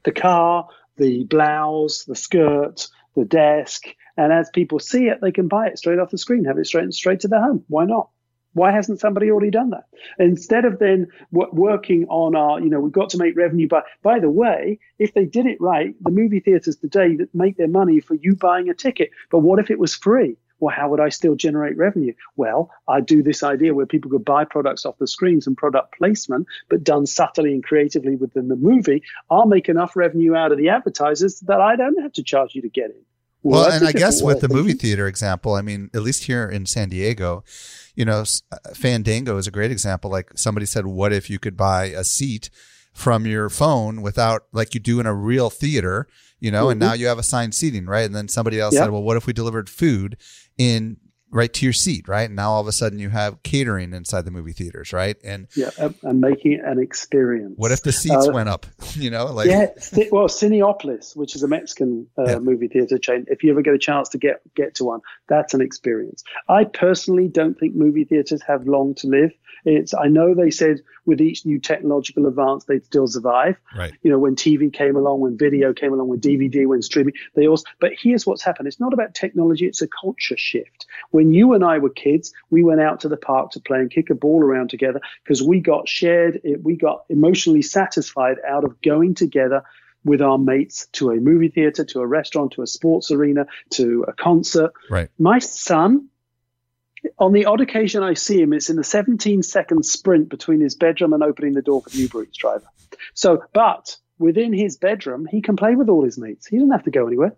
The 0.03 0.11
car, 0.11 0.68
the 0.97 1.24
blouse, 1.24 2.03
the 2.05 2.16
skirt, 2.16 2.88
the 3.16 3.26
desk. 3.26 3.86
And 4.18 4.32
as 4.32 4.51
people 4.53 4.80
see 4.80 5.07
it, 5.07 5.20
they 5.22 5.32
can 5.32 5.47
buy 5.47 5.68
it 5.68 5.80
straight 5.80 5.97
off 5.97 6.11
the 6.11 6.20
screen, 6.20 6.45
have 6.45 6.59
it 6.59 6.68
straight 6.68 6.93
straight 6.93 7.22
to 7.22 7.28
their 7.28 7.41
home. 7.41 7.64
Why 7.68 7.86
not? 7.86 8.09
Why 8.53 8.71
hasn't 8.71 8.99
somebody 8.99 9.29
already 9.31 9.51
done 9.51 9.71
that? 9.71 9.85
Instead 10.19 10.65
of 10.65 10.79
then 10.79 11.07
w- 11.33 11.51
working 11.53 12.05
on 12.09 12.35
our, 12.35 12.59
you 12.59 12.69
know, 12.69 12.79
we've 12.79 12.91
got 12.91 13.09
to 13.11 13.17
make 13.17 13.35
revenue. 13.35 13.67
But 13.67 13.85
by 14.01 14.19
the 14.19 14.29
way, 14.29 14.79
if 14.99 15.13
they 15.13 15.25
did 15.25 15.45
it 15.45 15.59
right, 15.59 15.95
the 16.01 16.11
movie 16.11 16.39
theaters 16.39 16.77
today 16.77 17.15
that 17.17 17.33
make 17.33 17.57
their 17.57 17.67
money 17.67 17.99
for 17.99 18.15
you 18.15 18.35
buying 18.35 18.69
a 18.69 18.73
ticket. 18.73 19.11
But 19.31 19.39
what 19.39 19.59
if 19.59 19.71
it 19.71 19.79
was 19.79 19.95
free? 19.95 20.37
well, 20.63 20.73
how 20.73 20.87
would 20.87 21.01
I 21.01 21.09
still 21.09 21.35
generate 21.35 21.75
revenue? 21.75 22.13
Well, 22.37 22.71
I 22.87 23.01
do 23.01 23.21
this 23.21 23.43
idea 23.43 23.73
where 23.73 23.85
people 23.85 24.09
could 24.09 24.23
buy 24.23 24.45
products 24.45 24.85
off 24.85 24.97
the 24.97 25.07
screens 25.07 25.45
and 25.45 25.57
product 25.57 25.97
placement, 25.97 26.47
but 26.69 26.85
done 26.85 27.05
subtly 27.05 27.51
and 27.51 27.61
creatively 27.61 28.15
within 28.15 28.47
the 28.47 28.55
movie. 28.55 29.03
I'll 29.29 29.45
make 29.45 29.67
enough 29.67 29.97
revenue 29.97 30.35
out 30.35 30.53
of 30.53 30.57
the 30.57 30.69
advertisers 30.69 31.41
that 31.41 31.59
I 31.59 31.75
don't 31.75 32.01
have 32.01 32.13
to 32.13 32.23
charge 32.23 32.55
you 32.55 32.61
to 32.61 32.69
get 32.69 32.91
in. 32.91 33.01
Well, 33.43 33.69
and 33.69 33.85
I 33.85 33.91
guess 33.91 34.21
with 34.21 34.39
the 34.39 34.49
movie 34.49 34.73
theater 34.73 35.05
example, 35.05 35.53
I 35.53 35.61
mean, 35.61 35.89
at 35.93 36.01
least 36.01 36.23
here 36.23 36.49
in 36.49 36.65
San 36.65 36.89
Diego, 36.89 37.43
you 37.93 38.05
know, 38.05 38.23
uh, 38.51 38.57
Fandango 38.73 39.37
is 39.37 39.47
a 39.47 39.51
great 39.51 39.71
example. 39.71 40.09
Like 40.09 40.31
somebody 40.35 40.65
said, 40.65 40.85
what 40.85 41.11
if 41.11 41.29
you 41.29 41.39
could 41.39 41.57
buy 41.57 41.85
a 41.85 42.03
seat 42.03 42.49
from 42.93 43.25
your 43.25 43.49
phone 43.49 44.01
without, 44.01 44.45
like 44.53 44.73
you 44.73 44.79
do 44.79 44.99
in 44.99 45.05
a 45.05 45.13
real 45.13 45.49
theater, 45.49 46.07
you 46.39 46.51
know, 46.51 46.63
mm-hmm. 46.63 46.71
and 46.71 46.79
now 46.79 46.93
you 46.93 47.07
have 47.07 47.19
assigned 47.19 47.53
seating, 47.53 47.85
right? 47.85 48.05
And 48.05 48.15
then 48.15 48.27
somebody 48.27 48.59
else 48.59 48.73
yep. 48.73 48.83
said, 48.83 48.91
well, 48.91 49.03
what 49.03 49.17
if 49.17 49.27
we 49.27 49.33
delivered 49.33 49.69
food 49.69 50.17
in 50.57 50.97
right 51.34 51.51
to 51.53 51.65
your 51.65 51.73
seat, 51.73 52.07
right? 52.07 52.23
And 52.29 52.36
now 52.36 52.51
all 52.51 52.61
of 52.61 52.67
a 52.67 52.71
sudden 52.71 52.99
you 52.99 53.09
have 53.09 53.41
catering 53.43 53.93
inside 53.93 54.23
the 54.23 54.31
movie 54.31 54.53
theaters, 54.53 54.93
right? 54.93 55.17
And 55.23 55.47
yeah, 55.55 55.71
and 56.03 56.21
making 56.21 56.53
it 56.53 56.61
an 56.63 56.79
experience. 56.79 57.55
What 57.57 57.71
if 57.71 57.81
the 57.81 57.91
seats 57.91 58.27
uh, 58.27 58.31
went 58.31 58.49
up? 58.49 58.65
You 58.93 59.09
know, 59.09 59.25
like 59.25 59.49
yeah, 59.49 59.69
well, 60.11 60.27
Cineopolis, 60.27 61.15
which 61.15 61.36
is 61.36 61.41
a 61.41 61.47
Mexican 61.47 62.07
uh, 62.15 62.25
yeah. 62.25 62.39
movie 62.39 62.67
theater 62.67 62.99
chain. 62.99 63.25
If 63.27 63.43
you 63.43 63.49
ever 63.49 63.63
get 63.63 63.73
a 63.73 63.79
chance 63.79 64.07
to 64.09 64.19
get 64.19 64.41
get 64.55 64.75
to 64.75 64.84
one, 64.84 65.01
that's 65.27 65.55
an 65.55 65.61
experience. 65.61 66.23
I 66.47 66.65
personally 66.65 67.27
don't 67.27 67.57
think 67.59 67.75
movie 67.75 68.03
theaters 68.03 68.43
have 68.43 68.67
long 68.67 68.93
to 68.95 69.07
live. 69.07 69.31
It's 69.65 69.93
I 69.93 70.07
know 70.07 70.36
they 70.36 70.51
said 70.51 70.81
with 71.05 71.21
each 71.21 71.45
new 71.45 71.59
technological 71.59 72.27
advance 72.27 72.65
they'd 72.65 72.86
still 72.86 73.07
survive. 73.07 73.57
Right. 73.75 73.93
You 74.03 74.11
know, 74.11 74.19
when 74.19 74.36
TV 74.36 74.71
came 74.71 74.95
along, 74.95 75.21
when 75.21 75.38
video 75.38 75.73
came 75.73 75.93
along, 75.93 76.09
when 76.09 76.19
DVD, 76.19 76.67
when 76.67 76.81
streaming, 76.81 77.13
they 77.36 77.47
also. 77.47 77.65
But 77.79 77.91
here's 77.99 78.25
what's 78.25 78.43
happened. 78.43 78.67
It's 78.67 78.79
not 78.79 78.93
about 78.93 79.13
technology. 79.13 79.65
It's 79.65 79.81
a 79.81 79.88
culture 79.88 80.38
shift. 80.38 80.86
When 81.24 81.34
you 81.34 81.53
and 81.53 81.63
I 81.63 81.78
were 81.78 81.89
kids, 81.89 82.34
we 82.49 82.63
went 82.63 82.82
out 82.82 82.99
to 82.99 83.07
the 83.07 83.15
park 83.15 83.51
to 83.51 83.61
play 83.61 83.80
and 83.80 83.89
kick 83.89 84.09
a 84.09 84.13
ball 84.13 84.43
around 84.43 84.69
together 84.69 84.99
because 85.24 85.41
we 85.41 85.61
got 85.61 85.88
shared. 85.88 86.41
We 86.61 86.76
got 86.76 87.05
emotionally 87.07 87.61
satisfied 87.61 88.39
out 88.45 88.65
of 88.65 88.82
going 88.82 89.15
together 89.15 89.63
with 90.03 90.21
our 90.21 90.38
mates 90.38 90.88
to 90.93 91.11
a 91.11 91.15
movie 91.15 91.47
theater, 91.47 91.86
to 91.86 92.01
a 92.01 92.05
restaurant, 92.05 92.51
to 92.51 92.61
a 92.61 92.67
sports 92.67 93.09
arena, 93.09 93.45
to 93.69 94.03
a 94.05 94.11
concert. 94.11 94.74
Right. 94.89 95.09
My 95.17 95.39
son 95.39 96.09
on 97.17 97.32
the 97.32 97.45
odd 97.45 97.61
occasion 97.61 98.03
I 98.03 98.15
see 98.15 98.41
him, 98.41 98.51
it's 98.51 98.69
in 98.69 98.76
the 98.76 98.84
17 98.84 99.43
second 99.43 99.86
sprint 99.86 100.28
between 100.28 100.59
his 100.59 100.76
bedroom 100.76 101.13
and 101.13 101.24
opening 101.24 101.53
the 101.53 101.61
door 101.61 101.84
for 101.84 101.89
the 101.89 101.99
Uber 101.99 102.24
Eats 102.24 102.38
driver. 102.38 102.67
So, 103.13 103.45
but 103.53 103.95
within 104.19 104.51
his 104.51 104.76
bedroom, 104.76 105.26
he 105.26 105.41
can 105.41 105.55
play 105.55 105.76
with 105.76 105.88
all 105.88 106.03
his 106.03 106.17
mates. 106.17 106.47
He 106.47 106.57
doesn't 106.57 106.71
have 106.71 106.84
to 106.84 106.91
go 106.91 107.07
anywhere. 107.07 107.38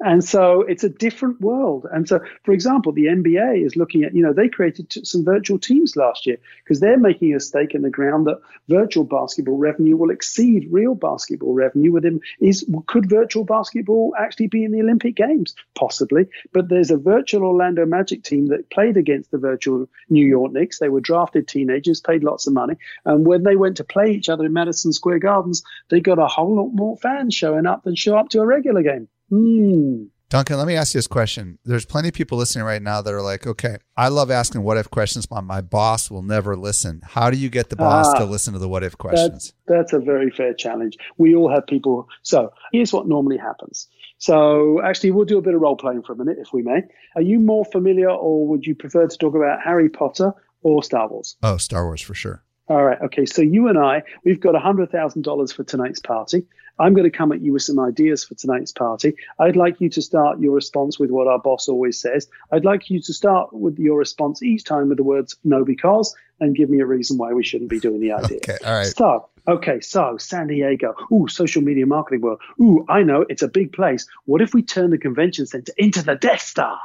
And 0.00 0.22
so 0.22 0.60
it's 0.60 0.84
a 0.84 0.90
different 0.90 1.40
world. 1.40 1.86
And 1.90 2.06
so, 2.06 2.20
for 2.44 2.52
example, 2.52 2.92
the 2.92 3.06
NBA 3.06 3.64
is 3.64 3.76
looking 3.76 4.04
at, 4.04 4.14
you 4.14 4.22
know, 4.22 4.34
they 4.34 4.48
created 4.48 4.90
t- 4.90 5.04
some 5.04 5.24
virtual 5.24 5.58
teams 5.58 5.96
last 5.96 6.26
year 6.26 6.36
because 6.62 6.80
they're 6.80 6.98
making 6.98 7.34
a 7.34 7.40
stake 7.40 7.74
in 7.74 7.80
the 7.80 7.88
ground 7.88 8.26
that 8.26 8.38
virtual 8.68 9.04
basketball 9.04 9.56
revenue 9.56 9.96
will 9.96 10.10
exceed 10.10 10.68
real 10.70 10.94
basketball 10.94 11.54
revenue. 11.54 11.92
Within 11.92 12.20
is 12.40 12.68
could 12.86 13.08
virtual 13.08 13.44
basketball 13.44 14.14
actually 14.18 14.48
be 14.48 14.64
in 14.64 14.72
the 14.72 14.82
Olympic 14.82 15.16
Games? 15.16 15.54
Possibly. 15.74 16.26
But 16.52 16.68
there's 16.68 16.90
a 16.90 16.98
virtual 16.98 17.44
Orlando 17.44 17.86
Magic 17.86 18.22
team 18.22 18.48
that 18.48 18.68
played 18.68 18.98
against 18.98 19.30
the 19.30 19.38
virtual 19.38 19.88
New 20.10 20.26
York 20.26 20.52
Knicks. 20.52 20.78
They 20.78 20.90
were 20.90 21.00
drafted 21.00 21.48
teenagers, 21.48 22.02
paid 22.02 22.22
lots 22.22 22.46
of 22.46 22.52
money, 22.52 22.74
and 23.06 23.26
when 23.26 23.44
they 23.44 23.56
went 23.56 23.78
to 23.78 23.84
play 23.84 24.10
each 24.10 24.28
other 24.28 24.44
in 24.44 24.52
Madison 24.52 24.92
Square 24.92 25.20
Gardens, 25.20 25.62
they 25.88 26.00
got 26.00 26.18
a 26.18 26.26
whole 26.26 26.54
lot 26.54 26.74
more 26.74 26.98
fans 26.98 27.34
showing 27.34 27.64
up 27.64 27.84
than 27.84 27.94
show 27.94 28.18
up 28.18 28.28
to 28.30 28.40
a 28.40 28.46
regular 28.46 28.82
game. 28.82 29.08
Hmm. 29.30 30.04
Duncan, 30.28 30.58
let 30.58 30.66
me 30.66 30.74
ask 30.74 30.92
you 30.92 30.98
this 30.98 31.06
question. 31.06 31.58
There's 31.64 31.86
plenty 31.86 32.08
of 32.08 32.14
people 32.14 32.36
listening 32.36 32.64
right 32.64 32.82
now 32.82 33.00
that 33.00 33.14
are 33.14 33.22
like, 33.22 33.46
okay, 33.46 33.76
I 33.96 34.08
love 34.08 34.28
asking 34.28 34.62
what 34.64 34.76
if 34.76 34.90
questions, 34.90 35.24
but 35.24 35.42
my 35.42 35.60
boss 35.60 36.10
will 36.10 36.22
never 36.22 36.56
listen. 36.56 37.00
How 37.04 37.30
do 37.30 37.36
you 37.36 37.48
get 37.48 37.68
the 37.70 37.76
boss 37.76 38.08
Ah, 38.08 38.18
to 38.18 38.24
listen 38.24 38.52
to 38.54 38.58
the 38.58 38.68
what 38.68 38.82
if 38.82 38.98
questions? 38.98 39.52
That's 39.68 39.92
a 39.92 40.00
very 40.00 40.30
fair 40.30 40.52
challenge. 40.52 40.96
We 41.16 41.36
all 41.36 41.48
have 41.48 41.64
people. 41.68 42.08
So 42.22 42.52
here's 42.72 42.92
what 42.92 43.06
normally 43.06 43.36
happens. 43.36 43.86
So 44.18 44.80
actually, 44.82 45.12
we'll 45.12 45.26
do 45.26 45.38
a 45.38 45.42
bit 45.42 45.54
of 45.54 45.60
role 45.60 45.76
playing 45.76 46.02
for 46.02 46.12
a 46.14 46.16
minute, 46.16 46.38
if 46.40 46.52
we 46.52 46.62
may. 46.62 46.82
Are 47.14 47.22
you 47.22 47.38
more 47.38 47.64
familiar, 47.64 48.10
or 48.10 48.48
would 48.48 48.66
you 48.66 48.74
prefer 48.74 49.06
to 49.06 49.16
talk 49.18 49.36
about 49.36 49.60
Harry 49.62 49.88
Potter 49.88 50.32
or 50.62 50.82
Star 50.82 51.08
Wars? 51.08 51.36
oh, 51.44 51.56
Star 51.56 51.84
Wars 51.84 52.00
for 52.02 52.14
sure. 52.14 52.42
All 52.68 52.82
right. 52.82 52.98
Okay. 53.00 53.26
So 53.26 53.42
you 53.42 53.68
and 53.68 53.78
I, 53.78 54.02
we've 54.24 54.40
got 54.40 54.56
$100,000 54.60 55.52
for 55.54 55.62
tonight's 55.62 56.00
party. 56.00 56.46
I'm 56.78 56.94
going 56.94 57.10
to 57.10 57.16
come 57.16 57.32
at 57.32 57.40
you 57.40 57.52
with 57.52 57.62
some 57.62 57.78
ideas 57.78 58.24
for 58.24 58.34
tonight's 58.34 58.72
party. 58.72 59.14
I'd 59.38 59.56
like 59.56 59.80
you 59.80 59.88
to 59.90 60.02
start 60.02 60.40
your 60.40 60.54
response 60.54 60.98
with 60.98 61.10
what 61.10 61.26
our 61.26 61.38
boss 61.38 61.68
always 61.68 62.00
says. 62.00 62.28
I'd 62.52 62.64
like 62.64 62.90
you 62.90 63.00
to 63.02 63.12
start 63.12 63.52
with 63.52 63.78
your 63.78 63.98
response 63.98 64.42
each 64.42 64.64
time 64.64 64.88
with 64.88 64.98
the 64.98 65.04
words 65.04 65.36
no 65.44 65.64
because 65.64 66.14
and 66.40 66.54
give 66.54 66.68
me 66.68 66.80
a 66.80 66.86
reason 66.86 67.16
why 67.18 67.32
we 67.32 67.44
shouldn't 67.44 67.70
be 67.70 67.80
doing 67.80 68.00
the 68.00 68.12
idea. 68.12 68.38
Okay, 68.38 68.58
all 68.64 68.74
right. 68.74 68.94
So, 68.94 69.28
okay, 69.48 69.80
so 69.80 70.16
San 70.18 70.48
Diego. 70.48 70.94
Ooh, 71.12 71.28
social 71.28 71.62
media 71.62 71.86
marketing 71.86 72.20
world. 72.20 72.40
Ooh, 72.60 72.84
I 72.88 73.02
know, 73.02 73.24
it's 73.28 73.42
a 73.42 73.48
big 73.48 73.72
place. 73.72 74.06
What 74.26 74.42
if 74.42 74.52
we 74.52 74.62
turn 74.62 74.90
the 74.90 74.98
convention 74.98 75.46
center 75.46 75.72
into 75.78 76.02
the 76.02 76.14
Death 76.14 76.42
Star? 76.42 76.78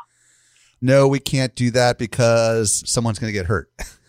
No, 0.81 1.07
we 1.07 1.19
can't 1.19 1.53
do 1.53 1.69
that 1.71 1.99
because 1.99 2.81
someone's 2.89 3.19
going 3.19 3.31
to 3.31 3.37
get 3.37 3.45
hurt. 3.45 3.69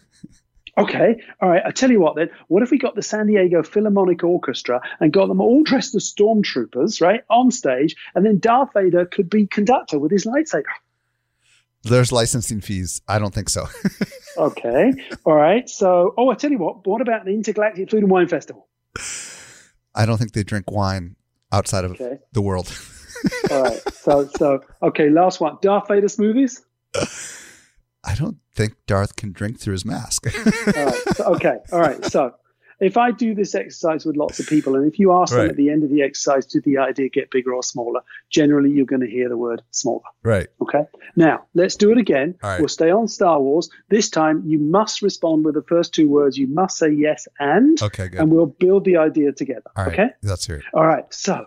Okay, 0.78 1.20
all 1.42 1.50
right. 1.50 1.62
I 1.66 1.70
tell 1.70 1.90
you 1.90 2.00
what 2.00 2.16
then. 2.16 2.30
What 2.48 2.62
if 2.62 2.70
we 2.70 2.78
got 2.78 2.94
the 2.94 3.02
San 3.02 3.26
Diego 3.26 3.62
Philharmonic 3.62 4.24
Orchestra 4.24 4.80
and 5.00 5.12
got 5.12 5.28
them 5.28 5.40
all 5.40 5.62
dressed 5.62 5.94
as 5.94 6.10
stormtroopers, 6.10 7.02
right, 7.02 7.20
on 7.28 7.50
stage, 7.50 7.94
and 8.14 8.24
then 8.24 8.38
Darth 8.38 8.70
Vader 8.74 9.04
could 9.04 9.28
be 9.28 9.46
conductor 9.46 9.98
with 9.98 10.10
his 10.10 10.24
lightsaber. 10.24 10.62
There's 11.84 12.10
licensing 12.12 12.60
fees. 12.62 13.02
I 13.08 13.18
don't 13.18 13.34
think 13.34 13.48
so. 13.48 13.66
Okay, 14.38 14.94
all 15.26 15.34
right. 15.34 15.68
So, 15.68 16.14
oh, 16.16 16.30
I 16.30 16.34
tell 16.36 16.50
you 16.50 16.56
what. 16.56 16.86
What 16.86 17.02
about 17.02 17.26
the 17.26 17.32
Intergalactic 17.32 17.90
Food 17.90 18.02
and 18.04 18.10
Wine 18.10 18.28
Festival? 18.28 18.66
I 19.94 20.06
don't 20.06 20.16
think 20.16 20.32
they 20.32 20.42
drink 20.42 20.70
wine 20.70 21.16
outside 21.52 21.84
of 21.84 21.90
Okay. 21.92 22.16
the 22.32 22.40
world. 22.40 22.74
All 23.50 23.62
right. 23.62 23.92
So, 23.92 24.30
so 24.38 24.60
okay. 24.82 25.10
Last 25.10 25.38
one. 25.38 25.58
Darth 25.60 25.86
Vader 25.88 26.06
smoothies. 26.06 26.62
I 28.04 28.14
don't 28.14 28.38
think 28.54 28.74
Darth 28.86 29.16
can 29.16 29.32
drink 29.32 29.58
through 29.60 29.72
his 29.72 29.84
mask. 29.84 30.26
All 30.76 30.84
right. 30.84 31.02
So, 31.16 31.24
okay. 31.34 31.56
All 31.72 31.80
right. 31.80 32.04
So 32.04 32.34
if 32.80 32.96
I 32.96 33.12
do 33.12 33.32
this 33.32 33.54
exercise 33.54 34.04
with 34.04 34.16
lots 34.16 34.40
of 34.40 34.46
people, 34.48 34.74
and 34.74 34.90
if 34.92 34.98
you 34.98 35.12
ask 35.12 35.32
them 35.32 35.48
at 35.48 35.54
the 35.56 35.70
end 35.70 35.84
of 35.84 35.90
the 35.90 36.02
exercise, 36.02 36.46
did 36.46 36.64
the 36.64 36.78
idea 36.78 37.08
get 37.08 37.30
bigger 37.30 37.54
or 37.54 37.62
smaller? 37.62 38.00
Generally, 38.28 38.70
you're 38.72 38.86
going 38.86 39.02
to 39.02 39.08
hear 39.08 39.28
the 39.28 39.36
word 39.36 39.62
smaller. 39.70 40.02
right. 40.24 40.48
Okay. 40.60 40.82
Now 41.14 41.44
let's 41.54 41.76
do 41.76 41.92
it 41.92 41.98
again. 41.98 42.34
Right. 42.42 42.58
We'll 42.58 42.68
stay 42.68 42.90
on 42.90 43.06
Star 43.06 43.40
Wars. 43.40 43.70
This 43.88 44.10
time, 44.10 44.42
you 44.44 44.58
must 44.58 45.00
respond 45.00 45.44
with 45.44 45.54
the 45.54 45.62
first 45.62 45.94
two 45.94 46.08
words. 46.08 46.36
You 46.36 46.48
must 46.48 46.76
say 46.78 46.90
yes 46.90 47.28
and, 47.38 47.80
Okay, 47.80 48.08
good. 48.08 48.18
and 48.20 48.32
we'll 48.32 48.46
build 48.46 48.84
the 48.84 48.96
idea 48.96 49.30
together. 49.30 49.70
All 49.76 49.84
right. 49.84 49.92
Okay. 49.92 50.08
Let's 50.24 50.44
hear 50.46 50.56
it. 50.56 50.64
All 50.74 50.86
right. 50.86 51.04
So, 51.14 51.46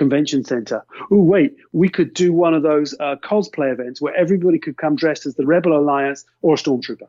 convention 0.00 0.42
center. 0.42 0.82
Oh, 1.12 1.22
wait. 1.22 1.54
We 1.72 1.90
could 1.90 2.14
do 2.14 2.32
one 2.32 2.54
of 2.54 2.62
those 2.62 2.94
uh, 2.98 3.16
cosplay 3.22 3.70
events 3.70 4.00
where 4.00 4.16
everybody 4.16 4.58
could 4.58 4.78
come 4.78 4.96
dressed 4.96 5.26
as 5.26 5.34
the 5.34 5.44
Rebel 5.44 5.76
Alliance 5.76 6.24
or 6.40 6.54
a 6.54 6.56
stormtrooper. 6.56 7.06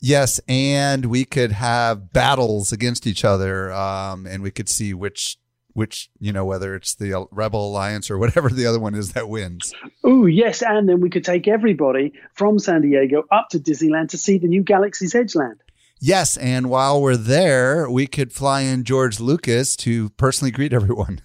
Yes, 0.00 0.40
and 0.48 1.06
we 1.06 1.26
could 1.26 1.52
have 1.52 2.14
battles 2.14 2.72
against 2.72 3.06
each 3.06 3.22
other, 3.22 3.70
um, 3.70 4.26
and 4.26 4.42
we 4.42 4.50
could 4.50 4.70
see 4.70 4.94
which 4.94 5.36
which 5.74 6.08
you 6.18 6.32
know 6.32 6.46
whether 6.46 6.74
it's 6.74 6.94
the 6.94 7.28
Rebel 7.30 7.68
Alliance 7.68 8.10
or 8.10 8.16
whatever 8.16 8.48
the 8.60 8.64
other 8.64 8.80
one 8.80 8.94
is 8.94 9.12
that 9.12 9.28
wins. 9.28 9.74
Oh, 10.02 10.24
yes. 10.24 10.62
And 10.62 10.88
then 10.88 11.02
we 11.02 11.10
could 11.10 11.24
take 11.24 11.46
everybody 11.46 12.14
from 12.32 12.58
San 12.58 12.80
Diego 12.80 13.24
up 13.30 13.48
to 13.50 13.58
Disneyland 13.58 14.08
to 14.10 14.18
see 14.18 14.38
the 14.38 14.48
new 14.48 14.62
Galaxy's 14.62 15.14
Edge 15.14 15.34
land. 15.34 15.60
Yes, 16.00 16.36
and 16.38 16.70
while 16.70 17.00
we're 17.00 17.16
there, 17.16 17.90
we 17.90 18.06
could 18.06 18.32
fly 18.32 18.62
in 18.62 18.84
George 18.84 19.18
Lucas 19.18 19.76
to 19.76 20.10
personally 20.10 20.50
greet 20.50 20.72
everyone. 20.72 21.20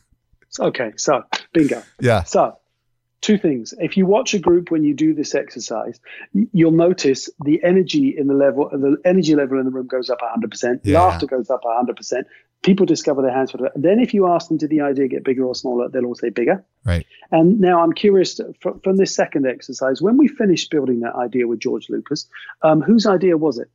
Okay. 0.60 0.92
So, 0.98 1.24
bingo. 1.54 1.82
Yeah. 2.00 2.24
So, 2.24 2.58
two 3.22 3.38
things. 3.38 3.74
If 3.78 3.98
you 3.98 4.06
watch 4.06 4.34
a 4.34 4.40
group 4.40 4.72
when 4.72 4.84
you 4.84 4.94
do 4.94 5.14
this 5.14 5.36
exercise, 5.36 6.00
you'll 6.34 6.72
notice 6.72 7.30
the 7.44 7.64
energy 7.64 8.16
in 8.18 8.28
the 8.28 8.34
level, 8.34 8.70
the 8.72 8.98
energy 9.06 9.36
level 9.36 9.60
in 9.60 9.66
the 9.66 9.72
room 9.72 9.88
goes 9.88 10.10
up 10.10 10.20
100%. 10.22 10.82
Yeah. 10.84 11.02
Laughter 11.02 11.28
goes 11.28 11.50
up 11.50 11.62
100%. 11.64 12.24
People 12.64 12.86
discover 12.86 13.22
their 13.24 13.32
hands. 13.34 13.54
Then, 13.76 14.00
if 14.00 14.14
you 14.14 14.28
ask 14.28 14.48
them, 14.48 14.58
did 14.58 14.70
the 14.70 14.82
idea 14.82 15.08
get 15.08 15.24
bigger 15.24 15.44
or 15.44 15.56
smaller? 15.56 15.90
They'll 15.90 16.06
all 16.06 16.16
say 16.16 16.30
bigger. 16.30 16.64
Right. 16.86 17.06
And 17.32 17.60
now 17.60 17.82
I'm 17.82 17.94
curious 17.94 18.36
to- 18.36 18.54
fr- 18.60 18.78
from 18.84 18.98
this 18.98 19.16
second 19.16 19.48
exercise, 19.48 20.00
when 20.02 20.18
we 20.18 20.28
finished 20.28 20.70
building 20.70 21.00
that 21.00 21.16
idea 21.16 21.48
with 21.48 21.60
George 21.60 21.90
Lucas, 21.90 22.28
um, 22.62 22.82
whose 22.82 23.08
idea 23.08 23.36
was 23.38 23.58
it? 23.58 23.68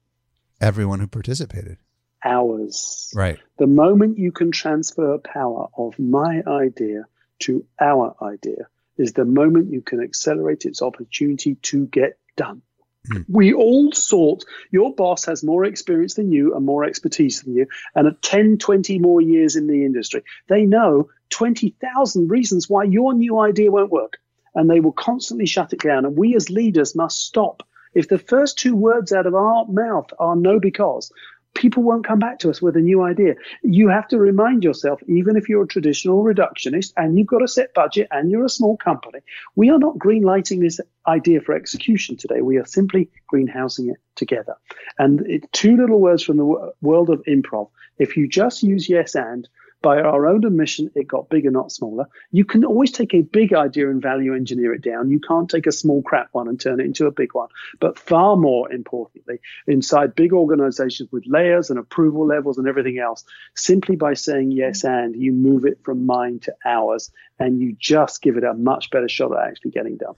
Everyone 0.61 1.01
who 1.01 1.07
participated. 1.09 1.79
Ours. 2.27 3.13
Right. 3.15 3.39
The 3.59 3.67
moment 3.67 4.19
you 4.19 4.33
can 4.33 4.51
transfer 4.51 5.19
power 5.19 5.69
of 5.77 5.99
my 5.99 6.43
idea 6.47 7.05
to 7.41 7.65
our 7.81 8.17
idea 8.21 8.67
is 8.99 9.13
the 9.13 9.25
moment 9.25 9.73
you 9.73 9.83
can 9.83 10.03
accelerate 10.03 10.65
its 10.65 10.83
opportunity 10.83 11.55
to 11.57 11.87
get 11.87 12.19
done. 12.37 12.63
Hmm. 13.11 13.23
We 13.29 13.53
all 13.53 13.93
sort, 13.93 14.45
your 14.71 14.95
boss 14.95 15.27
has 15.27 15.45
more 15.45 15.65
experience 15.65 16.15
than 16.15 16.33
you 16.33 16.55
and 16.55 16.65
more 16.65 16.85
expertise 16.85 17.43
than 17.43 17.55
you, 17.55 17.67
and 17.95 18.09
at 18.09 18.23
10, 18.23 18.59
20 18.59 18.99
more 18.99 19.21
years 19.21 19.57
in 19.57 19.67
the 19.67 19.85
industry. 19.85 20.23
They 20.49 20.67
know 20.67 21.11
20,000 21.31 22.29
reasons 22.29 22.69
why 22.69 22.85
your 22.85 23.15
new 23.15 23.39
idea 23.39 23.71
won't 23.71 23.93
work, 23.93 24.19
and 24.55 24.69
they 24.69 24.81
will 24.81 24.93
constantly 24.93 25.47
shut 25.47 25.73
it 25.73 25.81
down. 25.81 26.05
And 26.05 26.17
we 26.17 26.35
as 26.35 26.51
leaders 26.51 26.97
must 26.97 27.21
stop. 27.21 27.63
If 27.95 28.09
the 28.09 28.19
first 28.19 28.59
two 28.59 28.77
words 28.77 29.13
out 29.13 29.27
of 29.27 29.35
our 29.35 29.65
mouth 29.67 30.11
are 30.19 30.37
no 30.37 30.61
because, 30.61 31.11
people 31.57 31.83
won't 31.83 32.07
come 32.07 32.19
back 32.19 32.39
to 32.41 32.51
us 32.51 32.63
with 32.63 32.77
a 32.77 32.81
new 32.81 33.03
idea. 33.03 33.35
You 33.63 33.89
have 33.89 34.07
to 34.09 34.19
remind 34.19 34.63
yourself, 34.63 35.01
even 35.09 35.37
if 35.37 35.49
you're 35.49 35.65
a 35.65 35.67
traditional 35.67 36.23
reductionist 36.23 36.93
and 36.97 37.19
you've 37.19 37.27
got 37.27 37.43
a 37.43 37.49
set 37.49 37.75
budget 37.75 38.09
and 38.11 38.31
you're 38.31 38.45
a 38.45 38.51
small 38.51 38.77
company, 38.77 39.21
we 39.57 39.71
are 39.71 39.79
not 39.79 39.99
green 39.99 40.23
lighting 40.23 40.61
this 40.61 40.81
idea 41.07 41.41
for 41.41 41.55
execution 41.55 42.17
today. 42.17 42.43
We 42.43 42.59
are 42.59 42.67
simply 42.67 43.09
greenhousing 43.33 43.91
it 43.91 43.99
together. 44.15 44.55
And 44.99 45.27
it, 45.27 45.51
two 45.53 45.77
little 45.77 46.01
words 46.01 46.23
from 46.23 46.37
the 46.37 46.45
wo- 46.45 46.73
world 46.83 47.11
of 47.11 47.23
improv. 47.25 47.71
If 47.99 48.17
you 48.17 48.29
just 48.29 48.63
use 48.63 48.89
yes 48.89 49.15
and, 49.15 49.49
by 49.87 50.01
our 50.01 50.27
own 50.27 50.45
admission, 50.45 50.91
it 50.97 51.07
got 51.07 51.29
bigger, 51.29 51.49
not 51.49 51.71
smaller. 51.71 52.07
You 52.33 52.45
can 52.45 52.65
always 52.65 52.91
take 52.91 53.15
a 53.15 53.21
big 53.21 53.55
idea 53.55 53.89
and 53.89 54.03
value 54.03 54.35
engineer 54.35 54.75
it 54.75 54.83
down. 54.83 55.13
You 55.13 55.21
can't 55.21 55.49
take 55.49 55.69
a 55.69 55.71
small 55.71 56.03
crap 56.03 56.27
one 56.33 56.49
and 56.49 56.59
turn 56.61 56.81
it 56.81 56.87
into 56.87 57.07
a 57.07 57.13
big 57.13 57.35
one. 57.35 57.47
But 57.79 57.97
far 57.97 58.37
more 58.37 58.73
importantly, 58.73 59.39
inside 59.69 60.17
big 60.17 60.33
organizations 60.33 61.13
with 61.13 61.23
layers 61.29 61.71
and 61.71 61.79
approval 61.79 62.27
levels 62.27 62.59
and 62.59 62.67
everything 62.67 62.99
else, 62.99 63.23
simply 63.55 63.95
by 63.95 64.15
saying 64.15 64.51
yes 64.51 64.83
and, 64.83 65.15
you 65.15 65.33
move 65.33 65.65
it 65.65 65.79
from 65.85 66.05
mine 66.05 66.41
to 66.41 66.55
ours 66.65 67.13
and 67.39 67.61
you 67.61 67.77
just 67.79 68.23
give 68.23 68.37
it 68.37 68.43
a 68.43 68.55
much 68.55 68.91
better 68.91 69.09
shot 69.09 69.31
at 69.39 69.47
actually 69.47 69.71
getting 69.71 69.99
done. 69.99 70.17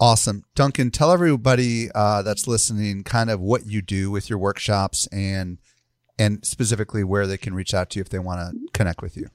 Awesome. 0.00 0.42
Duncan, 0.56 0.90
tell 0.90 1.12
everybody 1.12 1.92
uh, 1.94 2.22
that's 2.22 2.48
listening 2.48 3.04
kind 3.04 3.30
of 3.30 3.38
what 3.38 3.66
you 3.66 3.82
do 3.82 4.10
with 4.10 4.28
your 4.28 4.40
workshops 4.40 5.06
and 5.12 5.58
and 6.20 6.44
specifically 6.44 7.02
where 7.02 7.26
they 7.26 7.38
can 7.38 7.54
reach 7.54 7.72
out 7.72 7.88
to 7.90 7.98
you 7.98 8.02
if 8.02 8.10
they 8.10 8.18
want 8.18 8.38
to 8.38 8.68
connect 8.74 9.00
with 9.00 9.16
you. 9.16 9.28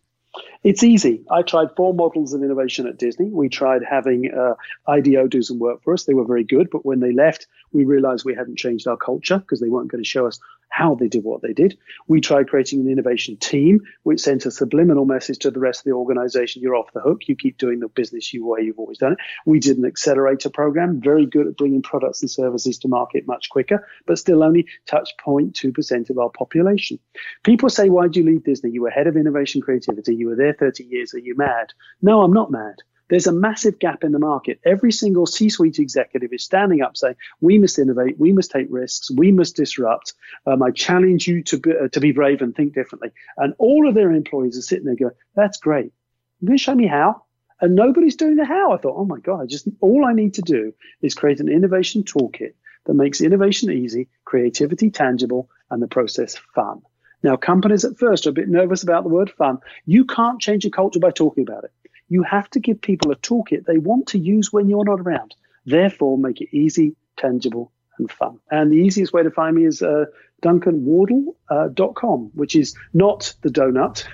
It's 0.64 0.84
easy. 0.84 1.24
I 1.30 1.42
tried 1.42 1.76
four 1.76 1.94
models 1.94 2.34
of 2.34 2.42
innovation 2.42 2.88
at 2.88 2.98
Disney. 2.98 3.28
We 3.28 3.50
tried 3.50 3.84
having 3.88 4.32
uh, 4.34 4.56
IDEO 4.88 5.28
do 5.28 5.42
some 5.42 5.60
work 5.60 5.84
for 5.84 5.94
us. 5.94 6.06
They 6.06 6.14
were 6.14 6.26
very 6.26 6.44
good, 6.44 6.70
but 6.72 6.86
when 6.86 7.00
they 7.00 7.12
left, 7.12 7.48
we 7.72 7.86
realized 7.86 8.26
we 8.26 8.36
hadn't 8.36 8.58
changed 8.58 8.88
our 8.88 8.98
culture 8.98 9.38
because 9.38 9.60
they 9.60 9.70
weren't 9.70 9.92
going 9.92 10.04
to 10.04 10.10
show 10.10 10.26
us 10.26 10.40
how 10.76 10.96
they 10.96 11.08
did 11.08 11.24
what 11.24 11.42
they 11.42 11.54
did. 11.54 11.78
We 12.08 12.20
tried 12.20 12.50
creating 12.50 12.82
an 12.82 12.90
innovation 12.90 13.38
team, 13.38 13.82
which 14.04 14.20
sent 14.20 14.46
a 14.46 14.52
subliminal 14.52 15.06
message 15.06 15.40
to 15.40 15.52
the 15.52 15.60
rest 15.60 15.80
of 15.80 15.84
the 15.86 15.92
organization 15.92 16.62
you're 16.62 16.76
off 16.76 16.92
the 16.94 17.00
hook. 17.00 17.22
You 17.28 17.36
keep 17.36 17.58
doing 17.58 17.80
the 17.80 17.88
business 17.88 18.34
you 18.34 18.46
way 18.46 18.62
you've 18.62 18.80
always 18.80 18.98
done 18.98 19.14
it. 19.14 19.20
We 19.46 19.60
did 19.60 19.78
an 19.78 19.86
accelerator 19.86 20.50
program, 20.50 21.00
very 21.02 21.26
good 21.26 21.48
at 21.48 21.56
bringing 21.56 21.82
products 21.82 22.22
and 22.22 22.30
services 22.30 22.78
to 22.80 22.90
market 22.90 23.26
much 23.26 23.50
quicker, 23.50 23.88
but 24.06 24.20
still 24.20 24.44
only 24.44 24.68
touched 24.86 25.14
0.2% 25.26 26.10
of 26.10 26.18
our 26.18 26.30
population. 26.30 27.00
People 27.44 27.70
say, 27.70 27.88
Why'd 27.88 28.16
you 28.16 28.26
leave 28.26 28.44
Disney? 28.44 28.72
You 28.72 28.82
were 28.82 28.90
head 28.90 29.08
of 29.08 29.16
innovation 29.16 29.62
creativity. 29.62 30.16
You 30.16 30.25
were 30.26 30.36
there 30.36 30.54
30 30.54 30.84
years. 30.84 31.14
Are 31.14 31.20
you 31.20 31.36
mad? 31.36 31.68
No, 32.02 32.22
I'm 32.22 32.34
not 32.34 32.52
mad. 32.52 32.76
There's 33.08 33.28
a 33.28 33.32
massive 33.32 33.78
gap 33.78 34.04
in 34.04 34.12
the 34.12 34.20
market. 34.20 34.60
Every 34.66 34.92
single 34.92 35.28
C 35.28 35.50
suite 35.50 35.78
executive 35.78 36.34
is 36.34 36.44
standing 36.44 36.82
up 36.82 36.98
saying, 36.98 37.16
We 37.40 37.60
must 37.60 37.78
innovate, 37.78 38.20
we 38.20 38.34
must 38.34 38.50
take 38.50 38.68
risks, 38.70 39.12
we 39.12 39.32
must 39.32 39.56
disrupt. 39.56 40.14
Um, 40.48 40.64
I 40.64 40.72
challenge 40.72 41.28
you 41.28 41.44
to 41.44 41.60
be, 41.60 41.72
uh, 41.72 41.88
to 41.90 42.00
be 42.00 42.12
brave 42.14 42.42
and 42.42 42.56
think 42.56 42.74
differently. 42.74 43.12
And 43.38 43.54
all 43.60 43.88
of 43.88 43.94
their 43.94 44.12
employees 44.12 44.58
are 44.58 44.64
sitting 44.64 44.86
there 44.86 44.96
going, 44.96 45.14
That's 45.36 45.60
great. 45.60 45.94
You 46.42 46.48
can 46.48 46.58
show 46.58 46.76
me 46.76 46.88
how? 46.88 47.24
And 47.62 47.76
nobody's 47.76 48.16
doing 48.16 48.36
the 48.36 48.46
how. 48.46 48.74
I 48.74 48.78
thought, 48.78 48.98
oh 48.98 49.06
my 49.06 49.20
God, 49.20 49.50
just 49.50 49.68
all 49.80 50.06
I 50.06 50.14
need 50.14 50.34
to 50.36 50.42
do 50.42 50.74
is 51.02 51.16
create 51.16 51.40
an 51.40 51.48
innovation 51.48 52.04
toolkit 52.04 52.54
that 52.86 52.94
makes 52.94 53.22
innovation 53.22 53.72
easy, 53.72 54.10
creativity 54.26 54.92
tangible, 54.92 55.50
and 55.72 55.82
the 55.82 55.88
process 55.88 56.36
fun. 56.54 56.82
Now, 57.26 57.36
companies 57.38 57.84
at 57.84 57.98
first 57.98 58.28
are 58.28 58.30
a 58.30 58.34
bit 58.34 58.48
nervous 58.48 58.84
about 58.84 59.02
the 59.02 59.10
word 59.10 59.32
fun. 59.32 59.58
You 59.88 60.06
can't 60.06 60.40
change 60.40 60.64
a 60.64 60.70
culture 60.70 61.00
by 61.00 61.10
talking 61.10 61.42
about 61.42 61.64
it. 61.64 61.72
You 62.08 62.22
have 62.22 62.48
to 62.52 62.60
give 62.60 62.80
people 62.80 63.12
a 63.12 63.16
toolkit 63.16 63.66
they 63.66 63.80
want 63.80 64.06
to 64.10 64.20
use 64.20 64.54
when 64.54 64.70
you're 64.70 64.86
not 64.86 65.00
around. 65.00 65.34
Therefore, 65.66 66.20
make 66.20 66.40
it 66.40 66.56
easy, 66.56 66.96
tangible, 67.18 67.72
and 67.98 68.12
fun. 68.12 68.38
And 68.52 68.72
the 68.72 68.76
easiest 68.76 69.12
way 69.12 69.24
to 69.24 69.32
find 69.32 69.56
me 69.56 69.66
is 69.66 69.82
uh, 69.82 70.06
duncanwardle.com, 70.44 72.24
uh, 72.26 72.30
which 72.36 72.56
is 72.56 72.76
not 72.94 73.34
the 73.42 73.50
donut. 73.50 74.06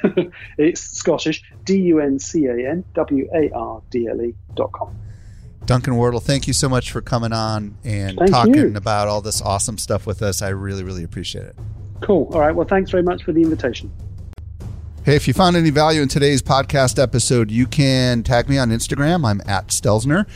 it's 0.58 0.80
Scottish, 0.80 1.44
D 1.66 1.82
U 1.82 2.00
N 2.00 2.18
C 2.18 2.46
A 2.46 2.70
N 2.70 2.86
W 2.94 3.28
A 3.36 3.52
R 3.52 3.82
D 3.90 4.08
L 4.08 4.22
E.com. 4.22 4.96
Duncan 5.66 5.98
Wardle, 5.98 6.22
thank 6.22 6.48
you 6.48 6.54
so 6.54 6.70
much 6.70 6.92
for 6.92 7.02
coming 7.02 7.34
on 7.34 7.78
and 7.84 8.18
Thank 8.18 8.32
talking 8.32 8.56
you. 8.56 8.74
about 8.78 9.10
all 9.10 9.20
this 9.20 9.42
awesome 9.42 9.78
stuff 9.78 10.08
with 10.08 10.22
us. 10.22 10.42
I 10.42 10.48
really, 10.48 10.84
really 10.86 11.04
appreciate 11.04 11.46
it. 11.46 11.58
Cool. 12.02 12.30
All 12.34 12.40
right. 12.40 12.54
Well, 12.54 12.68
thanks 12.68 12.92
very 12.92 13.04
much 13.04 13.24
for 13.24 13.32
the 13.32 13.42
invitation. 13.42 13.92
Hey, 15.04 15.16
if 15.16 15.28
you 15.28 15.34
found 15.34 15.56
any 15.56 15.72
value 15.72 16.02
in 16.02 16.08
today's 16.08 16.44
podcast 16.44 17.02
episode, 17.02 17.50
you 17.50 17.66
can 17.66 18.22
tag 18.22 18.48
me 18.48 18.60
on 18.60 18.70
Instagram. 18.70 19.26
I'm 19.26 19.42
at 19.48 19.70
Stelzner, 19.70 20.28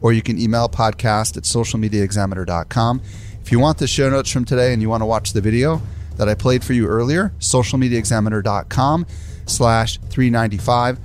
or 0.00 0.12
you 0.12 0.22
can 0.22 0.38
email 0.38 0.68
podcast 0.68 1.36
at 1.36 1.42
socialmediaexaminer.com. 1.42 3.02
If 3.40 3.50
you 3.50 3.58
want 3.58 3.78
the 3.78 3.88
show 3.88 4.08
notes 4.08 4.30
from 4.30 4.44
today 4.44 4.72
and 4.72 4.80
you 4.80 4.88
want 4.88 5.00
to 5.00 5.06
watch 5.06 5.32
the 5.32 5.40
video 5.40 5.82
that 6.18 6.28
I 6.28 6.34
played 6.34 6.62
for 6.62 6.72
you 6.72 6.86
earlier, 6.86 7.32
socialmediaexaminer.com 7.40 9.06
slash 9.46 9.98
395. 9.98 11.00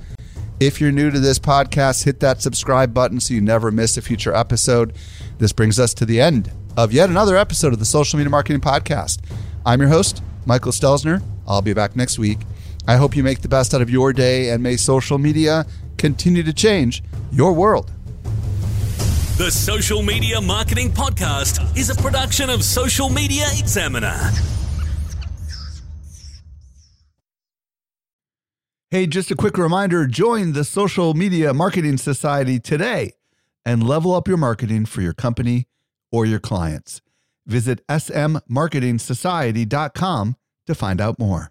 If 0.60 0.80
you're 0.80 0.92
new 0.92 1.10
to 1.10 1.18
this 1.18 1.40
podcast, 1.40 2.04
hit 2.04 2.20
that 2.20 2.40
subscribe 2.40 2.94
button 2.94 3.18
so 3.18 3.34
you 3.34 3.40
never 3.40 3.72
miss 3.72 3.96
a 3.96 4.02
future 4.02 4.32
episode. 4.34 4.92
This 5.38 5.52
brings 5.52 5.80
us 5.80 5.92
to 5.94 6.04
the 6.04 6.20
end 6.20 6.52
of 6.76 6.92
yet 6.92 7.10
another 7.10 7.36
episode 7.36 7.72
of 7.72 7.80
the 7.80 7.84
Social 7.84 8.16
Media 8.16 8.30
Marketing 8.30 8.60
Podcast. 8.60 9.18
I'm 9.68 9.82
your 9.82 9.90
host, 9.90 10.22
Michael 10.46 10.72
Stelzner. 10.72 11.22
I'll 11.46 11.60
be 11.60 11.74
back 11.74 11.94
next 11.94 12.18
week. 12.18 12.38
I 12.86 12.96
hope 12.96 13.14
you 13.14 13.22
make 13.22 13.42
the 13.42 13.48
best 13.48 13.74
out 13.74 13.82
of 13.82 13.90
your 13.90 14.14
day 14.14 14.48
and 14.48 14.62
may 14.62 14.78
social 14.78 15.18
media 15.18 15.66
continue 15.98 16.42
to 16.42 16.54
change 16.54 17.02
your 17.30 17.52
world. 17.52 17.92
The 19.36 19.50
Social 19.50 20.02
Media 20.02 20.40
Marketing 20.40 20.88
Podcast 20.88 21.76
is 21.76 21.90
a 21.90 21.94
production 21.94 22.48
of 22.48 22.64
Social 22.64 23.10
Media 23.10 23.44
Examiner. 23.58 24.30
Hey, 28.90 29.06
just 29.06 29.30
a 29.30 29.36
quick 29.36 29.58
reminder 29.58 30.06
join 30.06 30.54
the 30.54 30.64
Social 30.64 31.12
Media 31.12 31.52
Marketing 31.52 31.98
Society 31.98 32.58
today 32.58 33.12
and 33.66 33.86
level 33.86 34.14
up 34.14 34.28
your 34.28 34.38
marketing 34.38 34.86
for 34.86 35.02
your 35.02 35.12
company 35.12 35.66
or 36.10 36.24
your 36.24 36.40
clients. 36.40 37.02
Visit 37.48 37.80
smmarketingsociety.com 37.88 40.36
to 40.66 40.74
find 40.74 41.00
out 41.00 41.18
more. 41.18 41.50